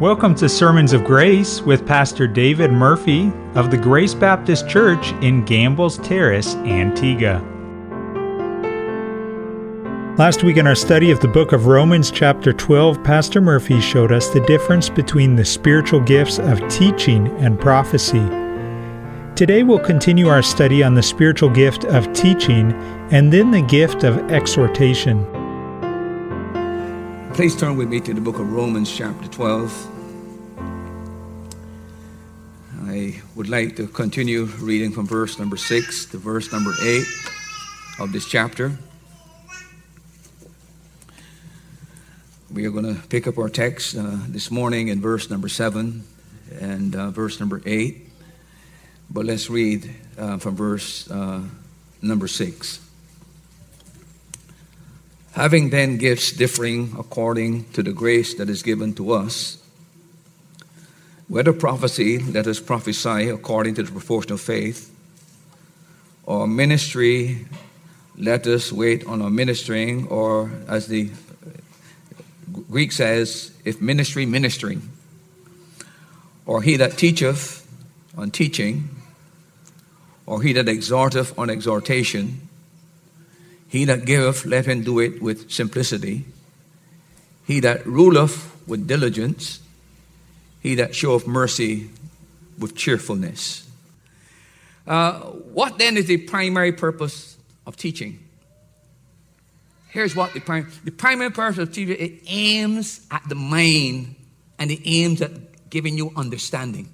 Welcome 0.00 0.36
to 0.36 0.48
Sermons 0.48 0.92
of 0.92 1.02
Grace 1.02 1.60
with 1.60 1.84
Pastor 1.84 2.28
David 2.28 2.70
Murphy 2.70 3.32
of 3.56 3.72
the 3.72 3.76
Grace 3.76 4.14
Baptist 4.14 4.68
Church 4.68 5.10
in 5.22 5.44
Gambles 5.44 5.98
Terrace, 5.98 6.54
Antigua. 6.54 7.40
Last 10.16 10.44
week 10.44 10.56
in 10.56 10.68
our 10.68 10.76
study 10.76 11.10
of 11.10 11.18
the 11.18 11.26
book 11.26 11.50
of 11.50 11.66
Romans, 11.66 12.12
chapter 12.12 12.52
12, 12.52 13.02
Pastor 13.02 13.40
Murphy 13.40 13.80
showed 13.80 14.12
us 14.12 14.28
the 14.28 14.46
difference 14.46 14.88
between 14.88 15.34
the 15.34 15.44
spiritual 15.44 15.98
gifts 15.98 16.38
of 16.38 16.60
teaching 16.68 17.26
and 17.38 17.58
prophecy. 17.58 18.24
Today 19.34 19.64
we'll 19.64 19.80
continue 19.80 20.28
our 20.28 20.42
study 20.42 20.84
on 20.84 20.94
the 20.94 21.02
spiritual 21.02 21.50
gift 21.50 21.84
of 21.86 22.12
teaching 22.12 22.72
and 23.10 23.32
then 23.32 23.50
the 23.50 23.62
gift 23.62 24.04
of 24.04 24.30
exhortation. 24.30 25.26
Please 27.38 27.54
turn 27.54 27.76
with 27.76 27.88
me 27.88 28.00
to 28.00 28.12
the 28.12 28.20
book 28.20 28.40
of 28.40 28.52
Romans, 28.52 28.92
chapter 28.92 29.28
12. 29.28 30.58
I 32.88 33.22
would 33.36 33.48
like 33.48 33.76
to 33.76 33.86
continue 33.86 34.46
reading 34.58 34.90
from 34.90 35.06
verse 35.06 35.38
number 35.38 35.56
6 35.56 36.06
to 36.06 36.18
verse 36.18 36.50
number 36.50 36.74
8 36.82 37.04
of 38.00 38.10
this 38.12 38.28
chapter. 38.28 38.76
We 42.52 42.66
are 42.66 42.72
going 42.72 42.92
to 42.92 43.00
pick 43.06 43.28
up 43.28 43.38
our 43.38 43.48
text 43.48 43.96
uh, 43.96 44.16
this 44.26 44.50
morning 44.50 44.88
in 44.88 45.00
verse 45.00 45.30
number 45.30 45.48
7 45.48 46.02
and 46.60 46.96
uh, 46.96 47.10
verse 47.12 47.38
number 47.38 47.62
8. 47.64 48.04
But 49.10 49.26
let's 49.26 49.48
read 49.48 49.88
uh, 50.18 50.38
from 50.38 50.56
verse 50.56 51.08
uh, 51.08 51.42
number 52.02 52.26
6. 52.26 52.87
Having 55.38 55.70
then 55.70 55.98
gifts 55.98 56.32
differing 56.32 56.96
according 56.98 57.70
to 57.70 57.80
the 57.84 57.92
grace 57.92 58.34
that 58.34 58.50
is 58.50 58.64
given 58.64 58.92
to 58.94 59.12
us, 59.12 59.62
whether 61.28 61.52
prophecy, 61.52 62.18
let 62.18 62.48
us 62.48 62.58
prophesy 62.58 63.28
according 63.28 63.76
to 63.76 63.84
the 63.84 63.92
proportion 63.92 64.32
of 64.32 64.40
faith, 64.40 64.92
or 66.26 66.48
ministry, 66.48 67.46
let 68.16 68.48
us 68.48 68.72
wait 68.72 69.06
on 69.06 69.22
our 69.22 69.30
ministering, 69.30 70.08
or 70.08 70.50
as 70.66 70.88
the 70.88 71.08
Greek 72.68 72.90
says, 72.90 73.52
if 73.64 73.80
ministry, 73.80 74.26
ministering, 74.26 74.82
or 76.46 76.62
he 76.62 76.74
that 76.78 76.98
teacheth 76.98 77.64
on 78.16 78.32
teaching, 78.32 78.88
or 80.26 80.42
he 80.42 80.52
that 80.54 80.66
exhorteth 80.68 81.38
on 81.38 81.48
exhortation. 81.48 82.47
He 83.68 83.84
that 83.84 84.06
giveth, 84.06 84.46
let 84.46 84.66
him 84.66 84.82
do 84.82 84.98
it 84.98 85.20
with 85.20 85.50
simplicity. 85.50 86.24
He 87.46 87.60
that 87.60 87.86
ruleth 87.86 88.50
with 88.66 88.86
diligence. 88.86 89.60
He 90.60 90.74
that 90.76 90.94
showeth 90.94 91.26
mercy 91.26 91.90
with 92.58 92.74
cheerfulness. 92.74 93.68
Uh, 94.86 95.20
what 95.20 95.78
then 95.78 95.98
is 95.98 96.06
the 96.06 96.16
primary 96.16 96.72
purpose 96.72 97.36
of 97.66 97.76
teaching? 97.76 98.18
Here's 99.90 100.16
what 100.16 100.32
the, 100.32 100.40
prim- 100.40 100.72
the 100.84 100.90
primary 100.90 101.30
purpose 101.30 101.58
of 101.58 101.72
teaching 101.72 101.96
it 101.98 102.22
aims 102.26 103.06
at 103.10 103.22
the 103.28 103.34
mind 103.34 104.14
and 104.58 104.70
it 104.70 104.80
aims 104.84 105.20
at 105.20 105.68
giving 105.68 105.98
you 105.98 106.10
understanding. 106.16 106.88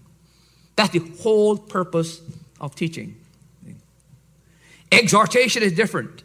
That's 0.75 0.91
the 0.91 0.98
whole 1.22 1.56
purpose 1.56 2.20
of 2.61 2.75
teaching. 2.75 3.17
Exhortation 4.91 5.62
is 5.62 5.72
different. 5.72 6.23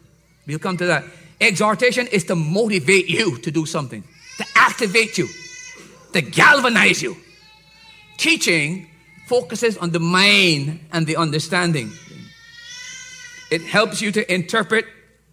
We'll 0.50 0.58
come 0.58 0.76
to 0.78 0.86
that. 0.86 1.04
Exhortation 1.40 2.08
is 2.08 2.24
to 2.24 2.34
motivate 2.34 3.08
you 3.08 3.38
to 3.38 3.50
do 3.52 3.64
something, 3.66 4.02
to 4.38 4.44
activate 4.56 5.16
you, 5.16 5.28
to 6.12 6.20
galvanize 6.20 7.00
you. 7.00 7.16
Teaching 8.18 8.88
focuses 9.26 9.78
on 9.78 9.90
the 9.90 10.00
mind 10.00 10.80
and 10.92 11.06
the 11.06 11.16
understanding. 11.16 11.92
It 13.50 13.62
helps 13.62 14.02
you 14.02 14.10
to 14.10 14.32
interpret 14.32 14.86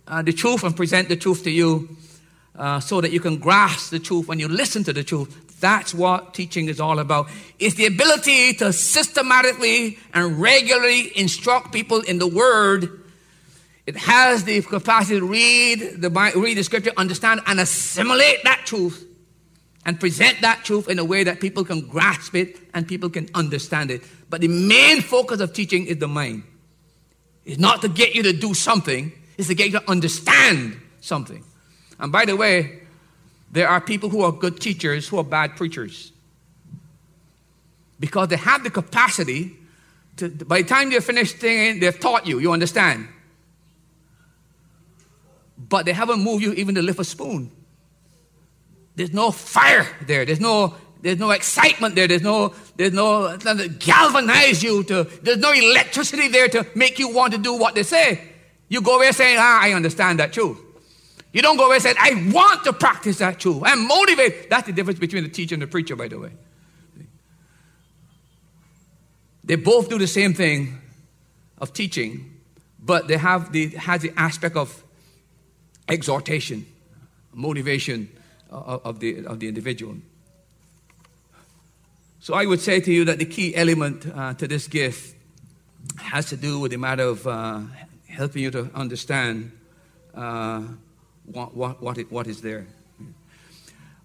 uh, 0.08 0.22
the 0.22 0.34
truth 0.34 0.64
and 0.64 0.76
present 0.76 1.10
the 1.10 1.16
truth 1.16 1.44
to 1.46 1.52
you 1.52 1.90
uh, 2.56 2.80
so 2.80 3.02
that 3.02 3.12
you 3.12 3.20
can 3.20 3.38
grasp 3.38 3.90
the 3.90 4.00
truth 4.00 4.28
when 4.28 4.40
you 4.40 4.48
listen 4.48 4.84
to 4.84 4.94
the 4.94 5.04
truth. 5.04 5.60
That's 5.60 5.94
what 5.96 6.36
teaching 6.36 6.70
is 6.70 6.80
all 6.80 7.00
about. 7.00 7.28
It's 7.58 7.76
the 7.76 7.88
ability 7.88 8.54
to 8.56 8.72
systematically 8.72 9.98
and 10.14 10.40
regularly 10.40 11.12
instruct 11.18 11.74
people 11.74 12.02
in 12.02 12.20
the 12.20 12.28
word 12.28 13.04
it 13.88 13.96
has 13.96 14.44
the 14.44 14.62
capacity 14.62 15.18
to 15.18 15.26
read 15.26 16.02
the, 16.02 16.10
read 16.36 16.58
the 16.58 16.64
scripture, 16.64 16.92
understand, 16.98 17.40
and 17.48 17.58
assimilate 17.58 18.44
that 18.44 18.64
truth 18.66 19.06
and 19.86 19.98
present 19.98 20.42
that 20.42 20.66
truth 20.66 20.90
in 20.90 21.00
a 21.00 21.06
way 21.06 21.24
that 21.24 21.40
people 21.40 21.64
can 21.64 21.88
grasp 21.88 22.36
it 22.36 22.60
and 22.74 22.86
people 22.86 23.10
can 23.10 23.30
understand 23.34 23.90
it. 23.90 24.04
But 24.30 24.42
the 24.42 24.50
main 24.50 25.02
focus 25.02 25.40
of 25.40 25.54
teaching 25.54 25.86
is 25.86 26.00
the 26.00 26.08
mind. 26.10 26.44
It's 27.46 27.60
not 27.60 27.82
to 27.84 27.88
get 27.88 28.14
you 28.14 28.24
to 28.24 28.34
do 28.34 28.54
something, 28.54 29.14
it's 29.38 29.48
to 29.48 29.56
get 29.56 29.68
you 29.68 29.80
to 29.80 29.90
understand 29.90 30.78
something. 31.00 31.42
And 31.98 32.12
by 32.12 32.26
the 32.26 32.36
way, 32.36 32.82
there 33.54 33.70
are 33.70 33.80
people 33.80 34.10
who 34.10 34.22
are 34.22 34.34
good 34.34 34.60
teachers 34.60 35.08
who 35.08 35.18
are 35.18 35.24
bad 35.24 35.56
preachers. 35.56 36.12
Because 38.02 38.28
they 38.28 38.36
have 38.36 38.66
the 38.66 38.70
capacity 38.70 39.56
to, 40.18 40.28
by 40.28 40.62
the 40.62 40.68
time 40.68 40.90
they're 40.90 41.00
finished 41.00 41.38
thing, 41.38 41.80
they've 41.80 41.98
taught 41.98 42.28
you, 42.28 42.40
you 42.40 42.52
understand 42.52 43.08
but 45.58 45.86
they 45.86 45.94
haven't 45.94 46.22
moved 46.22 46.44
you 46.44 46.54
even 46.54 46.76
to 46.76 46.82
lift 46.82 47.00
a 47.00 47.04
spoon. 47.04 47.52
There's 48.96 49.14
no 49.14 49.32
fire 49.32 49.86
there. 50.06 50.26
There's 50.26 50.40
no 50.40 50.76
there's 51.02 51.20
no 51.20 51.32
excitement 51.32 51.96
there. 51.96 52.08
There's 52.08 52.24
no 52.24 52.54
there's 52.76 52.94
no 52.94 53.38
to 53.38 53.70
galvanize 53.70 54.64
you 54.64 54.84
to. 54.86 55.04
There's 55.22 55.38
no 55.38 55.52
electricity 55.52 56.28
there 56.28 56.48
to 56.50 56.66
make 56.76 57.00
you 57.00 57.14
want 57.14 57.34
to 57.34 57.40
do 57.40 57.54
what 57.54 57.76
they 57.76 57.84
say. 57.84 58.22
You 58.70 58.82
go 58.82 58.98
away 58.98 59.12
saying, 59.12 59.38
"Ah, 59.40 59.62
I 59.62 59.74
understand 59.74 60.20
that 60.20 60.34
truth." 60.34 60.58
You 61.32 61.42
don't 61.42 61.58
go 61.58 61.68
away 61.68 61.80
saying, 61.80 61.98
"I 62.00 62.32
want 62.34 62.64
to 62.64 62.74
practice 62.74 63.20
that 63.20 63.40
truth." 63.40 63.62
I'm 63.64 63.88
motivated. 63.88 64.50
That's 64.50 64.66
the 64.66 64.74
difference 64.74 65.00
between 65.00 65.24
the 65.24 65.30
teacher 65.30 65.56
and 65.56 65.62
the 65.62 65.68
preacher, 65.68 65.96
by 65.96 66.08
the 66.08 66.20
way. 66.20 66.32
They 69.44 69.56
both 69.56 69.90
do 69.90 69.98
the 69.98 70.08
same 70.08 70.34
thing 70.34 70.82
of 71.58 71.72
teaching, 71.72 72.42
but 72.80 73.08
they 73.08 73.18
have 73.18 73.52
the 73.52 73.70
has 73.70 74.02
the 74.02 74.12
aspect 74.18 74.58
of 74.58 74.84
exhortation, 75.88 76.66
motivation 77.34 78.10
of 78.50 79.00
the, 79.00 79.26
of 79.26 79.40
the 79.40 79.48
individual. 79.48 79.98
So 82.20 82.34
I 82.34 82.46
would 82.46 82.60
say 82.60 82.80
to 82.80 82.92
you 82.92 83.06
that 83.06 83.20
the 83.20 83.26
key 83.26 83.56
element 83.56 84.06
uh, 84.14 84.34
to 84.34 84.48
this 84.48 84.68
gift 84.68 85.16
has 85.98 86.30
to 86.30 86.38
do 86.38 86.60
with 86.60 86.72
the 86.72 86.78
matter 86.78 87.04
of 87.04 87.26
uh, 87.26 87.62
helping 88.08 88.44
you 88.44 88.52
to 88.52 88.70
understand 88.74 89.52
uh, 90.14 90.64
what, 91.26 91.56
what, 91.56 91.82
what, 91.82 91.98
it, 91.98 92.12
what 92.12 92.28
is 92.28 92.42
there. 92.42 92.68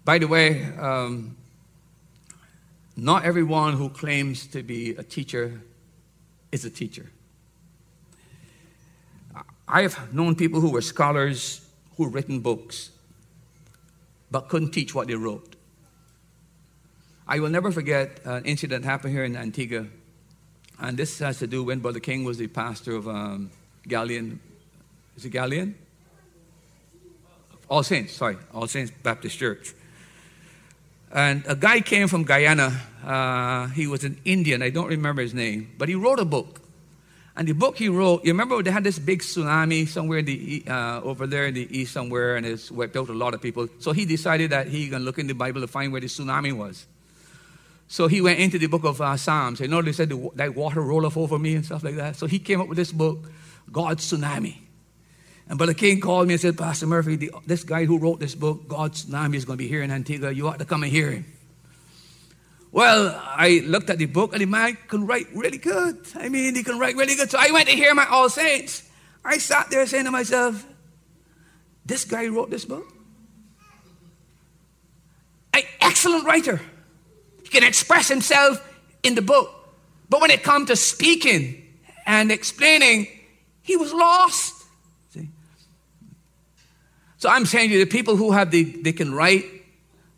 By 0.05 0.19
the 0.19 0.27
way, 0.27 0.63
um, 0.79 1.35
not 2.95 3.25
everyone 3.25 3.73
who 3.73 3.89
claims 3.89 4.45
to 4.47 4.61
be 4.61 4.91
a 4.91 5.03
teacher 5.03 5.61
is 6.51 6.65
a 6.65 6.69
teacher. 6.69 7.09
I 9.67 9.81
have 9.81 10.13
known 10.13 10.35
people 10.35 10.59
who 10.59 10.69
were 10.71 10.81
scholars 10.81 11.62
who 11.97 12.07
written 12.07 12.39
books 12.39 12.91
but 14.33 14.49
couldn't 14.49 14.71
teach 14.71 14.95
what 14.95 15.07
they 15.07 15.13
wrote. 15.13 15.55
I 17.27 17.39
will 17.39 17.49
never 17.49 17.71
forget 17.71 18.19
an 18.25 18.45
incident 18.45 18.83
happened 18.83 19.13
here 19.13 19.23
in 19.23 19.37
Antigua, 19.37 19.85
and 20.79 20.97
this 20.97 21.19
has 21.19 21.37
to 21.39 21.47
do 21.47 21.63
when 21.63 21.79
Brother 21.79 21.99
King 21.99 22.23
was 22.25 22.39
the 22.39 22.47
pastor 22.47 22.95
of 22.95 23.07
um, 23.07 23.51
Galilean. 23.87 24.39
Is 25.15 25.25
it 25.25 25.29
Galilean? 25.29 25.75
All 27.69 27.83
Saints, 27.83 28.13
sorry, 28.13 28.37
All 28.53 28.67
Saints 28.67 28.91
Baptist 29.03 29.37
Church. 29.37 29.73
And 31.11 31.43
a 31.47 31.55
guy 31.55 31.81
came 31.81 32.07
from 32.07 32.23
Guyana. 32.23 32.81
Uh, 33.05 33.67
he 33.67 33.85
was 33.85 34.03
an 34.03 34.19
Indian. 34.25 34.63
I 34.63 34.71
don't 34.71 34.87
remember 34.87 35.21
his 35.21 35.35
name, 35.35 35.71
but 35.77 35.89
he 35.89 35.95
wrote 35.95 36.19
a 36.19 36.25
book. 36.25 36.59
And 37.35 37.47
the 37.47 37.53
book 37.53 37.77
he 37.77 37.89
wrote, 37.89 38.23
you 38.23 38.31
remember 38.31 38.61
they 38.61 38.69
had 38.69 38.83
this 38.83 38.99
big 38.99 39.21
tsunami 39.21 39.87
somewhere 39.87 40.19
in 40.19 40.25
the, 40.25 40.63
uh, 40.67 41.01
over 41.01 41.25
there 41.25 41.47
in 41.47 41.55
the 41.55 41.67
east 41.79 41.93
somewhere, 41.93 42.35
and 42.35 42.45
it's 42.45 42.69
wiped 42.69 42.95
out 42.95 43.09
a 43.09 43.13
lot 43.13 43.33
of 43.33 43.41
people. 43.41 43.67
So 43.79 43.91
he 43.91 44.05
decided 44.05 44.51
that 44.51 44.67
he 44.67 44.87
gonna 44.87 45.03
look 45.03 45.17
in 45.17 45.25
the 45.25 45.33
Bible 45.33 45.61
to 45.61 45.67
find 45.67 45.91
where 45.91 46.01
the 46.01 46.07
tsunami 46.07 46.55
was. 46.55 46.85
So 47.87 48.07
he 48.07 48.21
went 48.21 48.39
into 48.39 48.57
the 48.59 48.67
book 48.67 48.83
of 48.85 49.01
uh, 49.01 49.17
Psalms. 49.17 49.59
You 49.59 49.67
know, 49.67 49.81
they 49.81 49.91
said 49.91 50.09
the, 50.09 50.29
that 50.35 50.55
water 50.55 50.81
roll 50.81 51.05
off 51.05 51.17
over 51.17 51.37
me 51.37 51.55
and 51.55 51.65
stuff 51.65 51.83
like 51.83 51.95
that. 51.95 52.15
So 52.15 52.27
he 52.27 52.39
came 52.39 52.61
up 52.61 52.67
with 52.67 52.77
this 52.77 52.91
book, 52.91 53.29
God's 53.71 54.11
Tsunami. 54.11 54.57
And 55.49 55.57
Brother 55.57 55.73
King 55.73 55.99
called 55.99 56.27
me 56.27 56.35
and 56.35 56.41
said, 56.41 56.57
Pastor 56.57 56.87
Murphy, 56.87 57.17
the, 57.17 57.31
this 57.45 57.63
guy 57.63 57.85
who 57.85 57.99
wrote 57.99 58.19
this 58.19 58.33
book, 58.33 58.67
God's 58.67 59.05
Tsunami, 59.05 59.35
is 59.35 59.45
going 59.45 59.57
to 59.57 59.63
be 59.63 59.67
here 59.67 59.83
in 59.83 59.91
Antigua. 59.91 60.31
You 60.31 60.47
ought 60.47 60.59
to 60.59 60.65
come 60.65 60.83
and 60.83 60.91
hear 60.91 61.11
him. 61.11 61.25
Well, 62.73 63.21
I 63.23 63.61
looked 63.67 63.91
at 63.91 63.99
the 63.99 64.07
book 64.07 64.33
and 64.33 64.41
the 64.41 64.47
man 64.47 64.75
can 64.87 65.05
write 65.05 65.27
really 65.31 65.59
good. 65.59 66.07
I 66.15 66.27
mean, 66.27 66.55
he 66.55 66.63
can 66.63 66.79
write 66.79 66.95
really 66.95 67.13
good. 67.13 67.29
So 67.29 67.37
I 67.39 67.51
went 67.51 67.69
to 67.69 67.75
hear 67.75 67.93
my 67.93 68.07
All 68.07 68.29
Saints. 68.29 68.89
I 69.23 69.37
sat 69.37 69.69
there 69.69 69.85
saying 69.85 70.05
to 70.05 70.11
myself, 70.11 70.65
this 71.85 72.03
guy 72.03 72.27
wrote 72.29 72.49
this 72.49 72.65
book? 72.65 72.91
An 75.53 75.61
excellent 75.81 76.25
writer. 76.25 76.59
He 77.43 77.49
can 77.49 77.63
express 77.63 78.07
himself 78.07 78.59
in 79.03 79.13
the 79.13 79.21
book. 79.21 79.53
But 80.09 80.21
when 80.21 80.31
it 80.31 80.41
comes 80.41 80.69
to 80.69 80.75
speaking 80.75 81.61
and 82.07 82.31
explaining, 82.31 83.07
he 83.61 83.77
was 83.77 83.93
lost. 83.93 84.65
See? 85.09 85.29
So 87.17 87.29
I'm 87.29 87.45
saying 87.45 87.69
to 87.69 87.75
you, 87.75 87.85
the 87.85 87.91
people 87.91 88.15
who 88.15 88.31
have 88.31 88.49
the, 88.49 88.63
they 88.63 88.93
can 88.93 89.13
write, 89.13 89.45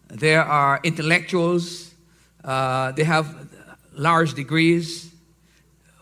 there 0.08 0.42
are 0.42 0.80
intellectuals, 0.86 1.85
uh, 2.46 2.92
they 2.92 3.04
have 3.04 3.50
large 3.94 4.36
degrees, 4.36 5.12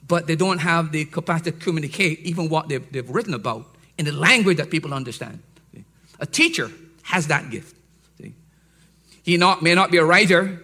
but 0.06 0.28
they 0.28 0.36
don't 0.36 0.60
have 0.60 0.92
the 0.92 1.06
capacity 1.06 1.52
to 1.52 1.58
communicate 1.58 2.20
even 2.20 2.50
what 2.50 2.68
they've, 2.68 2.92
they've 2.92 3.10
written 3.10 3.34
about 3.34 3.66
in 3.98 4.06
the 4.06 4.12
language 4.12 4.58
that 4.58 4.70
people 4.70 4.94
understand. 4.94 5.42
A 6.20 6.26
teacher 6.26 6.70
has 7.04 7.28
that 7.28 7.50
gift. 7.50 7.76
He 9.24 9.38
not, 9.38 9.62
may 9.62 9.74
not 9.74 9.90
be 9.90 9.98
a 9.98 10.06
writer, 10.06 10.62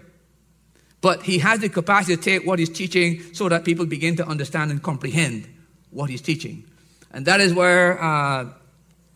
but 1.00 1.24
he 1.24 1.40
has 1.40 1.60
the 1.60 1.70
capacity 1.70 2.18
to 2.18 2.22
take 2.22 2.46
what 2.46 2.60
he's 2.60 2.70
teaching 2.70 3.34
so 3.34 3.48
that 3.48 3.64
people 3.64 3.86
begin 3.86 4.18
to 4.18 4.28
understand 4.28 4.70
and 4.70 4.84
comprehend 4.84 5.48
what 5.92 6.10
he's 6.10 6.22
teaching. 6.22 6.66
And 7.12 7.26
that 7.26 7.40
is 7.40 7.54
where 7.54 8.04
uh, 8.04 8.50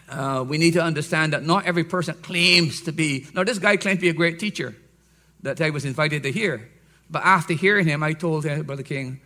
uh, 0.10 0.45
we 0.48 0.57
need 0.57 0.74
to 0.74 0.81
understand 0.81 1.33
that 1.33 1.44
not 1.44 1.65
every 1.65 1.83
person 1.83 2.15
claims 2.15 2.81
to 2.83 2.94
be. 2.94 3.27
Now, 3.33 3.44
this 3.44 3.60
guy 3.60 3.75
claims 3.75 3.98
to 3.98 4.01
be 4.01 4.10
a 4.10 4.13
great 4.13 4.39
teacher 4.39 4.75
that 5.44 5.62
I 5.62 5.69
was 5.69 5.86
invited 5.86 6.24
to 6.24 6.31
hear. 6.31 6.69
But 7.10 7.24
after 7.24 7.54
hearing 7.54 7.86
him, 7.86 8.01
I 8.01 8.13
told 8.13 8.45
him, 8.45 8.63
Brother 8.63 8.84
King, 8.84 9.22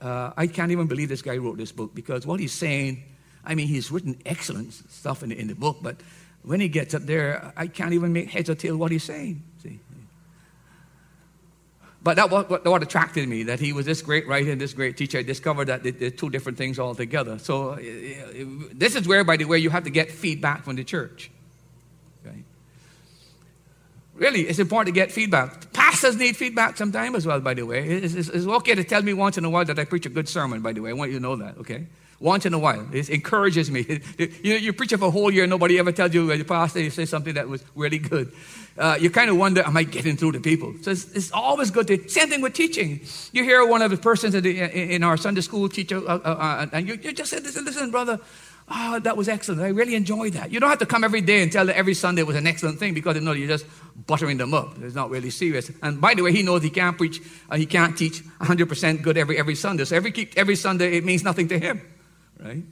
uh, 0.00 0.32
I 0.36 0.46
can't 0.46 0.70
even 0.70 0.86
believe 0.86 1.08
this 1.08 1.22
guy 1.22 1.38
wrote 1.38 1.56
this 1.56 1.72
book 1.72 1.94
because 1.94 2.26
what 2.26 2.40
he's 2.40 2.52
saying, 2.52 3.02
I 3.44 3.54
mean, 3.54 3.68
he's 3.68 3.90
written 3.90 4.20
excellent 4.26 4.72
stuff 4.72 5.22
in 5.22 5.30
the, 5.30 5.38
in 5.38 5.48
the 5.48 5.54
book, 5.54 5.78
but 5.80 5.96
when 6.42 6.60
he 6.60 6.68
gets 6.68 6.94
up 6.94 7.02
there, 7.02 7.52
I 7.56 7.68
can't 7.68 7.94
even 7.94 8.12
make 8.12 8.28
heads 8.28 8.50
or 8.50 8.54
tail 8.54 8.76
what 8.76 8.92
he's 8.92 9.04
saying. 9.04 9.42
See? 9.62 9.78
But 12.02 12.16
that 12.16 12.30
what, 12.30 12.66
what 12.66 12.82
attracted 12.82 13.26
me, 13.26 13.44
that 13.44 13.60
he 13.60 13.72
was 13.72 13.86
this 13.86 14.02
great 14.02 14.28
writer 14.28 14.52
and 14.52 14.60
this 14.60 14.74
great 14.74 14.98
teacher. 14.98 15.18
I 15.18 15.22
discovered 15.22 15.68
that 15.68 15.82
they're 15.82 16.10
two 16.10 16.28
different 16.28 16.58
things 16.58 16.78
altogether. 16.78 17.38
So 17.38 17.70
uh, 17.70 17.78
this 18.74 18.94
is 18.94 19.08
where, 19.08 19.24
by 19.24 19.38
the 19.38 19.46
way, 19.46 19.56
you 19.56 19.70
have 19.70 19.84
to 19.84 19.90
get 19.90 20.10
feedback 20.10 20.64
from 20.64 20.76
the 20.76 20.84
church. 20.84 21.30
Really, 24.14 24.42
it's 24.42 24.60
important 24.60 24.94
to 24.94 25.00
get 25.00 25.10
feedback. 25.10 25.72
Pastors 25.72 26.16
need 26.16 26.36
feedback 26.36 26.76
sometimes 26.76 27.16
as 27.16 27.26
well, 27.26 27.40
by 27.40 27.54
the 27.54 27.64
way. 27.64 27.88
It's, 27.88 28.14
it's, 28.14 28.28
it's 28.28 28.46
okay 28.46 28.74
to 28.74 28.84
tell 28.84 29.02
me 29.02 29.12
once 29.12 29.38
in 29.38 29.44
a 29.44 29.50
while 29.50 29.64
that 29.64 29.78
I 29.78 29.84
preach 29.84 30.06
a 30.06 30.08
good 30.08 30.28
sermon, 30.28 30.62
by 30.62 30.72
the 30.72 30.80
way. 30.80 30.90
I 30.90 30.92
want 30.92 31.10
you 31.10 31.18
to 31.18 31.22
know 31.22 31.36
that, 31.36 31.58
okay? 31.58 31.86
once 32.20 32.46
in 32.46 32.54
a 32.54 32.58
while. 32.58 32.86
It 32.92 33.10
encourages 33.10 33.70
me. 33.70 33.84
You, 34.18 34.54
you 34.54 34.72
preach 34.72 34.92
for 34.92 35.06
a 35.06 35.10
whole 35.10 35.30
year, 35.30 35.46
nobody 35.46 35.78
ever 35.78 35.90
tells 35.90 36.14
you, 36.14 36.34
the 36.36 36.44
pastor, 36.44 36.80
you 36.80 36.90
say 36.90 37.04
something 37.04 37.34
that 37.34 37.48
was 37.48 37.64
really 37.74 37.98
good. 37.98 38.32
Uh, 38.78 38.96
you 39.00 39.10
kind 39.10 39.30
of 39.30 39.36
wonder, 39.36 39.62
am 39.62 39.76
I 39.76 39.82
getting 39.82 40.16
through 40.16 40.32
to 40.32 40.40
people? 40.40 40.74
So 40.82 40.90
it's, 40.90 41.10
it's, 41.12 41.32
always 41.32 41.70
good 41.70 41.86
to, 41.88 42.08
same 42.08 42.28
thing 42.28 42.40
with 42.40 42.54
teaching. 42.54 43.00
You 43.32 43.44
hear 43.44 43.66
one 43.66 43.82
of 43.82 43.90
the 43.90 43.96
persons 43.96 44.34
in, 44.34 44.42
the, 44.42 44.94
in 44.94 45.02
our 45.02 45.16
Sunday 45.16 45.40
school 45.40 45.68
teacher, 45.68 45.98
uh, 45.98 46.18
uh, 46.18 46.28
uh, 46.28 46.66
and 46.72 46.88
you, 46.88 46.98
you, 47.02 47.12
just 47.12 47.30
said, 47.30 47.42
listen, 47.42 47.64
listen, 47.64 47.90
brother, 47.90 48.20
oh, 48.68 48.98
that 49.00 49.16
was 49.16 49.28
excellent. 49.28 49.62
I 49.62 49.68
really 49.68 49.94
enjoyed 49.94 50.34
that. 50.34 50.50
You 50.52 50.60
don't 50.60 50.70
have 50.70 50.78
to 50.80 50.86
come 50.86 51.04
every 51.04 51.20
day 51.20 51.42
and 51.42 51.50
tell 51.50 51.66
them 51.66 51.74
every 51.76 51.94
Sunday 51.94 52.22
was 52.22 52.36
an 52.36 52.46
excellent 52.46 52.78
thing 52.78 52.94
because 52.94 53.16
you 53.16 53.22
know 53.22 53.32
you're 53.32 53.48
just 53.48 53.66
buttering 54.06 54.38
them 54.38 54.54
up. 54.54 54.76
It's 54.80 54.94
not 54.94 55.10
really 55.10 55.30
serious. 55.30 55.70
And 55.82 56.00
by 56.00 56.14
the 56.14 56.22
way, 56.22 56.32
he 56.32 56.42
knows 56.42 56.62
he 56.62 56.70
can't 56.70 56.96
preach, 56.96 57.20
uh, 57.50 57.56
he 57.56 57.66
can't 57.66 57.96
teach 57.96 58.22
100% 58.40 59.02
good 59.02 59.16
every, 59.16 59.38
every 59.38 59.54
Sunday. 59.54 59.84
So 59.84 59.96
every, 59.96 60.30
every 60.36 60.56
Sunday, 60.56 60.96
it 60.96 61.04
means 61.04 61.22
nothing 61.24 61.48
to 61.48 61.58
him 61.58 61.80
right? 62.44 62.62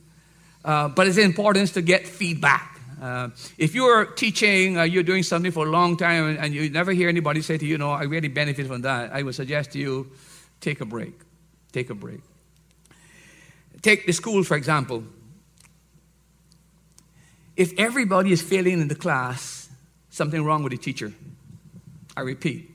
Uh, 0.65 0.89
but 0.89 1.07
it's 1.09 1.19
important 1.19 1.73
to 1.75 1.83
get 1.83 2.07
feedback. 2.07 2.81
Uh, 3.01 3.31
if 3.59 3.75
you're 3.75 4.05
teaching, 4.05 4.79
uh, 4.79 4.85
you're 4.85 5.03
doing 5.03 5.25
something 5.25 5.51
for 5.51 5.67
a 5.67 5.71
long 5.71 5.97
time, 5.97 6.29
and, 6.29 6.39
and, 6.39 6.55
you 6.55 6.71
never 6.71 6.93
hear 6.93 7.09
anybody 7.09 7.43
say 7.43 7.59
to 7.59 7.67
you, 7.67 7.77
"No, 7.77 7.91
I 7.91 8.05
really 8.05 8.29
benefit 8.29 8.69
from 8.69 8.83
that," 8.83 9.13
I 9.13 9.25
would 9.25 9.35
suggest 9.35 9.73
to 9.73 9.79
you 9.79 10.13
take 10.61 10.81
a 10.81 10.85
break. 10.85 11.13
Take 11.73 11.91
a 11.91 11.95
break. 11.95 12.21
Take 13.81 14.07
the 14.07 14.13
school, 14.13 14.45
for 14.45 14.57
example. 14.57 15.03
If 17.57 17.79
everybody 17.79 18.33
is 18.33 18.43
failing 18.43 18.81
in 18.81 18.89
the 18.89 18.95
class, 18.95 19.69
something 20.11 20.45
wrong 20.45 20.63
with 20.63 20.73
the 20.73 20.79
teacher. 20.79 21.13
I 22.17 22.21
repeat. 22.23 22.71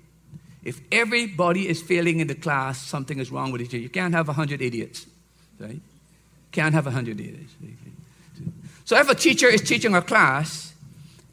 If 0.63 0.81
everybody 0.91 1.68
is 1.68 1.81
failing 1.81 2.19
in 2.19 2.27
the 2.27 2.35
class, 2.35 2.81
something 2.81 3.19
is 3.19 3.31
wrong 3.31 3.51
with 3.51 3.62
the 3.62 3.68
teacher. 3.68 3.81
You 3.81 3.89
can't 3.89 4.13
have 4.13 4.27
100 4.27 4.62
idiots, 4.62 5.06
right? 5.59 5.79
Can't 6.51 6.74
have 6.74 6.85
100 6.85 7.19
idiots. 7.19 7.53
So 8.85 8.97
if 8.97 9.09
a 9.09 9.15
teacher 9.15 9.47
is 9.47 9.62
teaching 9.62 9.95
a 9.95 10.01
class 10.01 10.74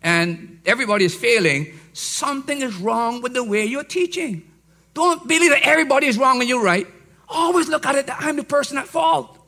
and 0.02 0.60
everybody 0.66 1.04
is 1.04 1.14
failing, 1.14 1.78
something 1.92 2.60
is 2.60 2.76
wrong 2.76 3.22
with 3.22 3.34
the 3.34 3.44
way 3.44 3.64
you're 3.64 3.84
teaching. 3.84 4.42
Don't 4.92 5.26
believe 5.26 5.50
that 5.50 5.62
everybody 5.62 6.06
is 6.06 6.18
wrong 6.18 6.40
and 6.40 6.48
you're 6.48 6.62
right. 6.62 6.86
Always 7.28 7.68
look 7.68 7.86
at 7.86 7.94
it 7.96 8.06
that 8.06 8.18
I'm 8.20 8.36
the 8.36 8.44
person 8.44 8.78
at 8.78 8.86
fault. 8.86 9.38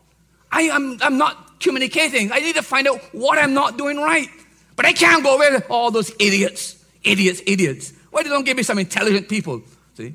I 0.51 0.63
am 0.63 0.99
I'm 1.03 1.19
not 1.19 1.46
communicating. 1.61 2.33
I 2.33 2.39
need 2.41 2.57
to 2.57 2.63
find 2.63 2.87
out 2.87 3.01
what 3.13 3.39
I'm 3.39 3.55
not 3.55 3.77
doing 3.79 3.97
right. 3.99 4.29
But 4.77 4.85
I 4.85 4.93
can't 4.93 5.23
go 5.23 5.37
away 5.37 5.51
with 5.53 5.67
all 5.71 5.91
those 5.91 6.13
idiots, 6.21 6.85
idiots, 7.03 7.41
idiots. 7.47 7.93
Why 8.11 8.23
they 8.23 8.29
don't 8.29 8.45
give 8.45 8.57
me 8.57 8.63
some 8.63 8.79
intelligent 8.79 9.29
people? 9.29 9.63
See? 9.95 10.15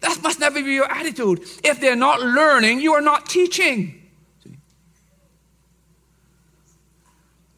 That 0.00 0.22
must 0.22 0.40
never 0.40 0.62
be 0.62 0.72
your 0.72 0.90
attitude. 0.90 1.40
If 1.64 1.80
they're 1.80 1.96
not 1.96 2.20
learning, 2.20 2.80
you 2.80 2.94
are 2.94 3.00
not 3.00 3.28
teaching. 3.28 4.00
See? 4.44 4.56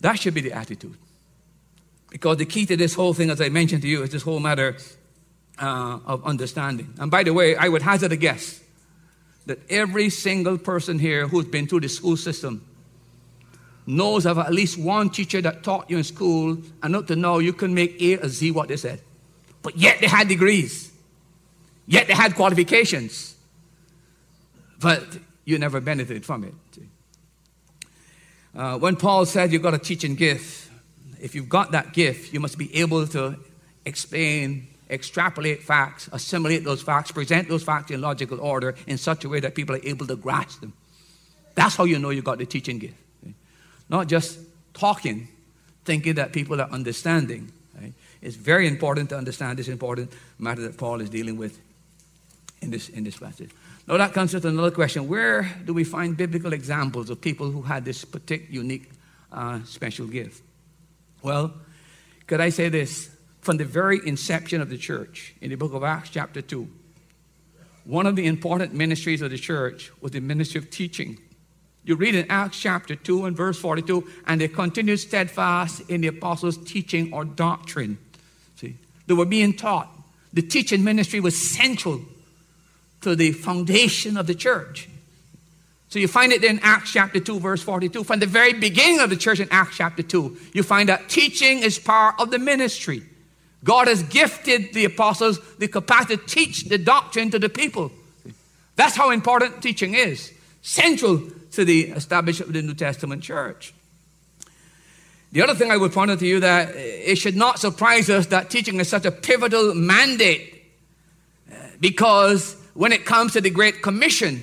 That 0.00 0.18
should 0.18 0.34
be 0.34 0.40
the 0.40 0.52
attitude. 0.52 0.96
Because 2.10 2.38
the 2.38 2.46
key 2.46 2.66
to 2.66 2.76
this 2.76 2.94
whole 2.94 3.14
thing, 3.14 3.30
as 3.30 3.40
I 3.40 3.48
mentioned 3.48 3.82
to 3.82 3.88
you, 3.88 4.02
is 4.02 4.10
this 4.10 4.22
whole 4.22 4.40
matter 4.40 4.76
uh, 5.58 5.98
of 6.04 6.24
understanding. 6.24 6.94
And 6.98 7.10
by 7.10 7.22
the 7.22 7.32
way, 7.32 7.56
I 7.56 7.68
would 7.68 7.82
hazard 7.82 8.12
a 8.12 8.16
guess 8.16 8.60
that 9.46 9.58
every 9.70 10.10
single 10.10 10.58
person 10.58 10.98
here 10.98 11.26
who's 11.26 11.46
been 11.46 11.66
through 11.66 11.80
the 11.80 11.88
school 11.88 12.16
system 12.16 12.66
knows 13.86 14.26
of 14.26 14.38
at 14.38 14.52
least 14.52 14.78
one 14.78 15.10
teacher 15.10 15.40
that 15.40 15.62
taught 15.62 15.90
you 15.90 15.98
in 15.98 16.04
school 16.04 16.58
and 16.82 16.92
not 16.92 17.08
to 17.08 17.16
know 17.16 17.38
you 17.38 17.52
can 17.52 17.74
make 17.74 18.00
A 18.00 18.18
or 18.18 18.28
Z 18.28 18.50
what 18.52 18.68
they 18.68 18.76
said. 18.76 19.00
But 19.62 19.76
yet 19.76 20.00
they 20.00 20.06
had 20.06 20.28
degrees, 20.28 20.90
yet 21.86 22.06
they 22.06 22.14
had 22.14 22.34
qualifications, 22.34 23.36
but 24.80 25.04
you 25.44 25.58
never 25.58 25.80
benefited 25.80 26.24
from 26.24 26.44
it. 26.44 26.54
Uh, 28.54 28.78
when 28.78 28.96
Paul 28.96 29.24
said 29.24 29.52
you've 29.52 29.62
got 29.62 29.74
a 29.74 29.78
teaching 29.78 30.14
gift, 30.14 30.70
if 31.20 31.34
you've 31.34 31.48
got 31.48 31.72
that 31.72 31.92
gift, 31.92 32.32
you 32.32 32.40
must 32.40 32.58
be 32.58 32.74
able 32.76 33.06
to 33.08 33.36
explain, 33.84 34.68
extrapolate 34.90 35.62
facts, 35.62 36.08
assimilate 36.12 36.64
those 36.64 36.82
facts, 36.82 37.12
present 37.12 37.48
those 37.48 37.62
facts 37.62 37.90
in 37.90 38.00
logical 38.00 38.40
order 38.40 38.74
in 38.86 38.98
such 38.98 39.24
a 39.24 39.28
way 39.28 39.40
that 39.40 39.54
people 39.54 39.74
are 39.76 39.80
able 39.84 40.06
to 40.06 40.16
grasp 40.16 40.60
them. 40.60 40.72
That's 41.54 41.76
how 41.76 41.84
you 41.84 41.98
know 41.98 42.10
you've 42.10 42.24
got 42.24 42.38
the 42.38 42.46
teaching 42.46 42.78
gift. 42.78 42.94
Not 43.92 44.08
just 44.08 44.40
talking, 44.72 45.28
thinking 45.84 46.14
that 46.14 46.32
people 46.32 46.60
are 46.60 46.70
understanding. 46.70 47.52
Right? 47.78 47.92
It's 48.22 48.36
very 48.36 48.66
important 48.66 49.10
to 49.10 49.18
understand 49.18 49.58
this 49.58 49.68
important 49.68 50.10
matter 50.38 50.62
that 50.62 50.78
Paul 50.78 51.02
is 51.02 51.10
dealing 51.10 51.36
with 51.36 51.60
in 52.62 52.70
this, 52.70 52.88
in 52.88 53.04
this 53.04 53.18
passage. 53.18 53.50
Now 53.86 53.98
that 53.98 54.14
comes 54.14 54.32
with 54.32 54.46
another 54.46 54.70
question. 54.70 55.08
Where 55.08 55.48
do 55.64 55.74
we 55.74 55.84
find 55.84 56.16
biblical 56.16 56.54
examples 56.54 57.10
of 57.10 57.20
people 57.20 57.50
who 57.50 57.62
had 57.62 57.84
this 57.84 58.04
particular 58.04 58.50
unique 58.50 58.90
uh, 59.30 59.62
special 59.64 60.06
gift? 60.06 60.42
Well, 61.22 61.52
could 62.26 62.40
I 62.40 62.48
say 62.48 62.70
this? 62.70 63.10
From 63.42 63.56
the 63.56 63.64
very 63.64 64.00
inception 64.06 64.60
of 64.60 64.70
the 64.70 64.78
church, 64.78 65.34
in 65.40 65.50
the 65.50 65.56
book 65.56 65.74
of 65.74 65.82
Acts, 65.82 66.10
chapter 66.10 66.40
2, 66.40 66.68
one 67.84 68.06
of 68.06 68.14
the 68.14 68.26
important 68.26 68.72
ministries 68.72 69.20
of 69.20 69.32
the 69.32 69.36
church 69.36 69.90
was 70.00 70.12
the 70.12 70.20
ministry 70.20 70.60
of 70.60 70.70
teaching. 70.70 71.18
You 71.84 71.96
read 71.96 72.14
in 72.14 72.30
Acts 72.30 72.60
chapter 72.60 72.94
2 72.94 73.24
and 73.24 73.36
verse 73.36 73.58
42, 73.58 74.08
and 74.26 74.40
they 74.40 74.48
continued 74.48 75.00
steadfast 75.00 75.82
in 75.90 76.00
the 76.00 76.08
apostles' 76.08 76.56
teaching 76.58 77.12
or 77.12 77.24
doctrine. 77.24 77.98
See, 78.56 78.76
they 79.06 79.14
were 79.14 79.24
being 79.24 79.54
taught. 79.54 79.88
The 80.32 80.42
teaching 80.42 80.84
ministry 80.84 81.20
was 81.20 81.50
central 81.50 82.00
to 83.00 83.16
the 83.16 83.32
foundation 83.32 84.16
of 84.16 84.26
the 84.26 84.34
church. 84.34 84.88
So 85.88 85.98
you 85.98 86.08
find 86.08 86.32
it 86.32 86.42
in 86.42 86.60
Acts 86.62 86.92
chapter 86.92 87.20
2, 87.20 87.40
verse 87.40 87.62
42. 87.62 88.04
From 88.04 88.20
the 88.20 88.26
very 88.26 88.54
beginning 88.54 89.00
of 89.00 89.10
the 89.10 89.16
church 89.16 89.40
in 89.40 89.48
Acts 89.50 89.76
chapter 89.76 90.02
2, 90.02 90.38
you 90.54 90.62
find 90.62 90.88
that 90.88 91.08
teaching 91.08 91.58
is 91.58 91.78
part 91.78 92.14
of 92.18 92.30
the 92.30 92.38
ministry. 92.38 93.02
God 93.64 93.88
has 93.88 94.02
gifted 94.04 94.72
the 94.72 94.86
apostles 94.86 95.38
the 95.56 95.68
capacity 95.68 96.16
to 96.16 96.26
teach 96.26 96.64
the 96.64 96.78
doctrine 96.78 97.30
to 97.32 97.38
the 97.38 97.48
people. 97.48 97.92
That's 98.76 98.96
how 98.96 99.10
important 99.10 99.62
teaching 99.62 99.94
is. 99.94 100.32
Central 100.62 101.20
to 101.52 101.64
the 101.64 101.88
establishment 101.90 102.48
of 102.48 102.54
the 102.54 102.62
New 102.62 102.74
Testament 102.74 103.22
church. 103.22 103.72
The 105.32 105.40
other 105.42 105.54
thing 105.54 105.70
I 105.70 105.76
would 105.78 105.92
point 105.92 106.10
out 106.10 106.18
to 106.18 106.26
you 106.26 106.40
that 106.40 106.74
it 106.76 107.16
should 107.16 107.36
not 107.36 107.58
surprise 107.58 108.10
us 108.10 108.26
that 108.26 108.50
teaching 108.50 108.78
is 108.80 108.88
such 108.88 109.06
a 109.06 109.10
pivotal 109.10 109.74
mandate 109.74 110.62
because 111.80 112.54
when 112.74 112.92
it 112.92 113.04
comes 113.04 113.32
to 113.32 113.40
the 113.40 113.50
Great 113.50 113.82
Commission, 113.82 114.42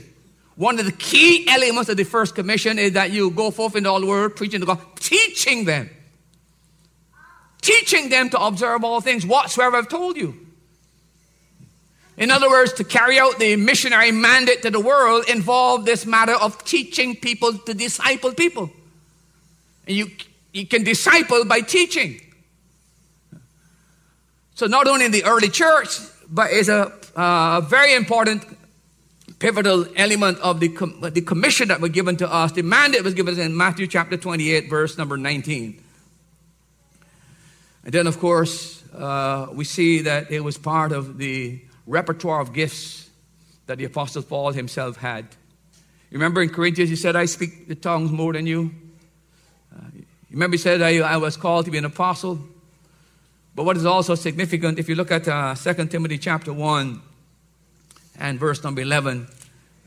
one 0.56 0.78
of 0.80 0.86
the 0.86 0.92
key 0.92 1.48
elements 1.48 1.90
of 1.90 1.98
the 1.98 2.04
first 2.04 2.36
commission 2.36 2.78
is 2.80 2.94
that 2.94 3.12
you 3.12 3.30
go 3.30 3.50
forth 3.52 3.76
into 3.76 3.90
all 3.90 4.02
the 4.02 4.08
world, 4.08 4.36
preaching 4.36 4.60
the 4.60 4.66
gospel, 4.66 4.92
teaching 4.96 5.64
them. 5.64 5.90
Teaching 7.62 8.10
them 8.10 8.30
to 8.32 8.40
observe 8.40 8.84
all 8.84 9.00
things 9.00 9.26
whatsoever 9.26 9.78
I've 9.78 9.88
told 9.88 10.18
you. 10.18 10.48
In 12.20 12.32
other 12.32 12.50
words, 12.50 12.74
to 12.74 12.84
carry 12.84 13.18
out 13.18 13.40
the 13.40 13.56
missionary 13.56 14.12
mandate 14.12 14.62
to 14.64 14.70
the 14.70 14.80
world 14.80 15.30
involved 15.30 15.86
this 15.86 16.06
matter 16.06 16.34
of 16.34 16.62
teaching 16.66 17.16
people 17.16 17.58
to 17.60 17.74
disciple 17.74 18.34
people. 18.34 18.70
And 19.88 19.96
you, 19.96 20.12
you 20.52 20.68
can 20.68 20.84
disciple 20.84 21.46
by 21.46 21.62
teaching. 21.62 22.20
So, 24.56 24.68
not 24.68 24.86
only 24.86 25.06
in 25.06 25.12
the 25.14 25.24
early 25.24 25.48
church, 25.48 25.98
but 26.30 26.50
it's 26.52 26.68
a 26.68 27.66
very 27.70 27.96
important, 27.96 28.44
pivotal 29.40 29.86
element 29.96 30.40
of 30.40 30.60
the, 30.60 30.68
com- 30.68 31.00
the 31.00 31.22
commission 31.22 31.70
that 31.70 31.80
was 31.80 31.92
given 31.92 32.18
to 32.18 32.30
us. 32.30 32.52
The 32.52 32.64
mandate 32.64 33.06
was 33.06 33.14
given 33.14 33.40
in 33.40 33.56
Matthew 33.56 33.88
chapter 33.88 34.18
28, 34.18 34.70
verse 34.70 34.98
number 34.98 35.16
19. 35.16 35.82
And 37.86 37.94
then, 37.94 38.08
of 38.08 38.20
course, 38.20 38.84
uh, 38.94 39.48
we 39.54 39.64
see 39.64 40.02
that 40.02 40.30
it 40.30 40.44
was 40.44 40.58
part 40.58 40.92
of 40.92 41.18
the 41.18 41.62
repertoire 41.90 42.40
of 42.40 42.54
gifts 42.54 43.10
that 43.66 43.80
the 43.80 43.86
Apostle 43.86 44.22
Paul 44.22 44.52
himself 44.54 44.98
had. 44.98 45.26
Remember 46.12 46.42
in 46.42 46.50
Corinthians, 46.50 46.90
he 46.90 46.96
said, 46.96 47.16
I 47.16 47.26
speak 47.26 47.68
the 47.68 47.76
tongues 47.76 48.12
more 48.12 48.34
than 48.34 48.48
you. 48.48 48.72
Uh, 49.76 49.86
remember, 50.32 50.54
he 50.56 50.60
said, 50.60 50.82
I, 50.82 50.98
I, 51.00 51.18
was 51.18 51.36
called 51.36 51.66
to 51.66 51.72
be 51.72 51.78
an 51.78 51.86
apostle. 51.86 52.40
But 53.56 53.66
what 53.66 53.78
is 53.78 53.86
also 53.86 54.16
significant, 54.16 54.80
if 54.80 54.88
you 54.88 54.96
look 54.96 55.12
at 55.12 55.28
uh, 55.28 55.56
2 55.56 55.86
Timothy 55.88 56.18
chapter 56.18 56.54
1 56.54 57.02
and 58.20 58.40
verse 58.40 58.64
number 58.64 58.82
11, 58.82 59.28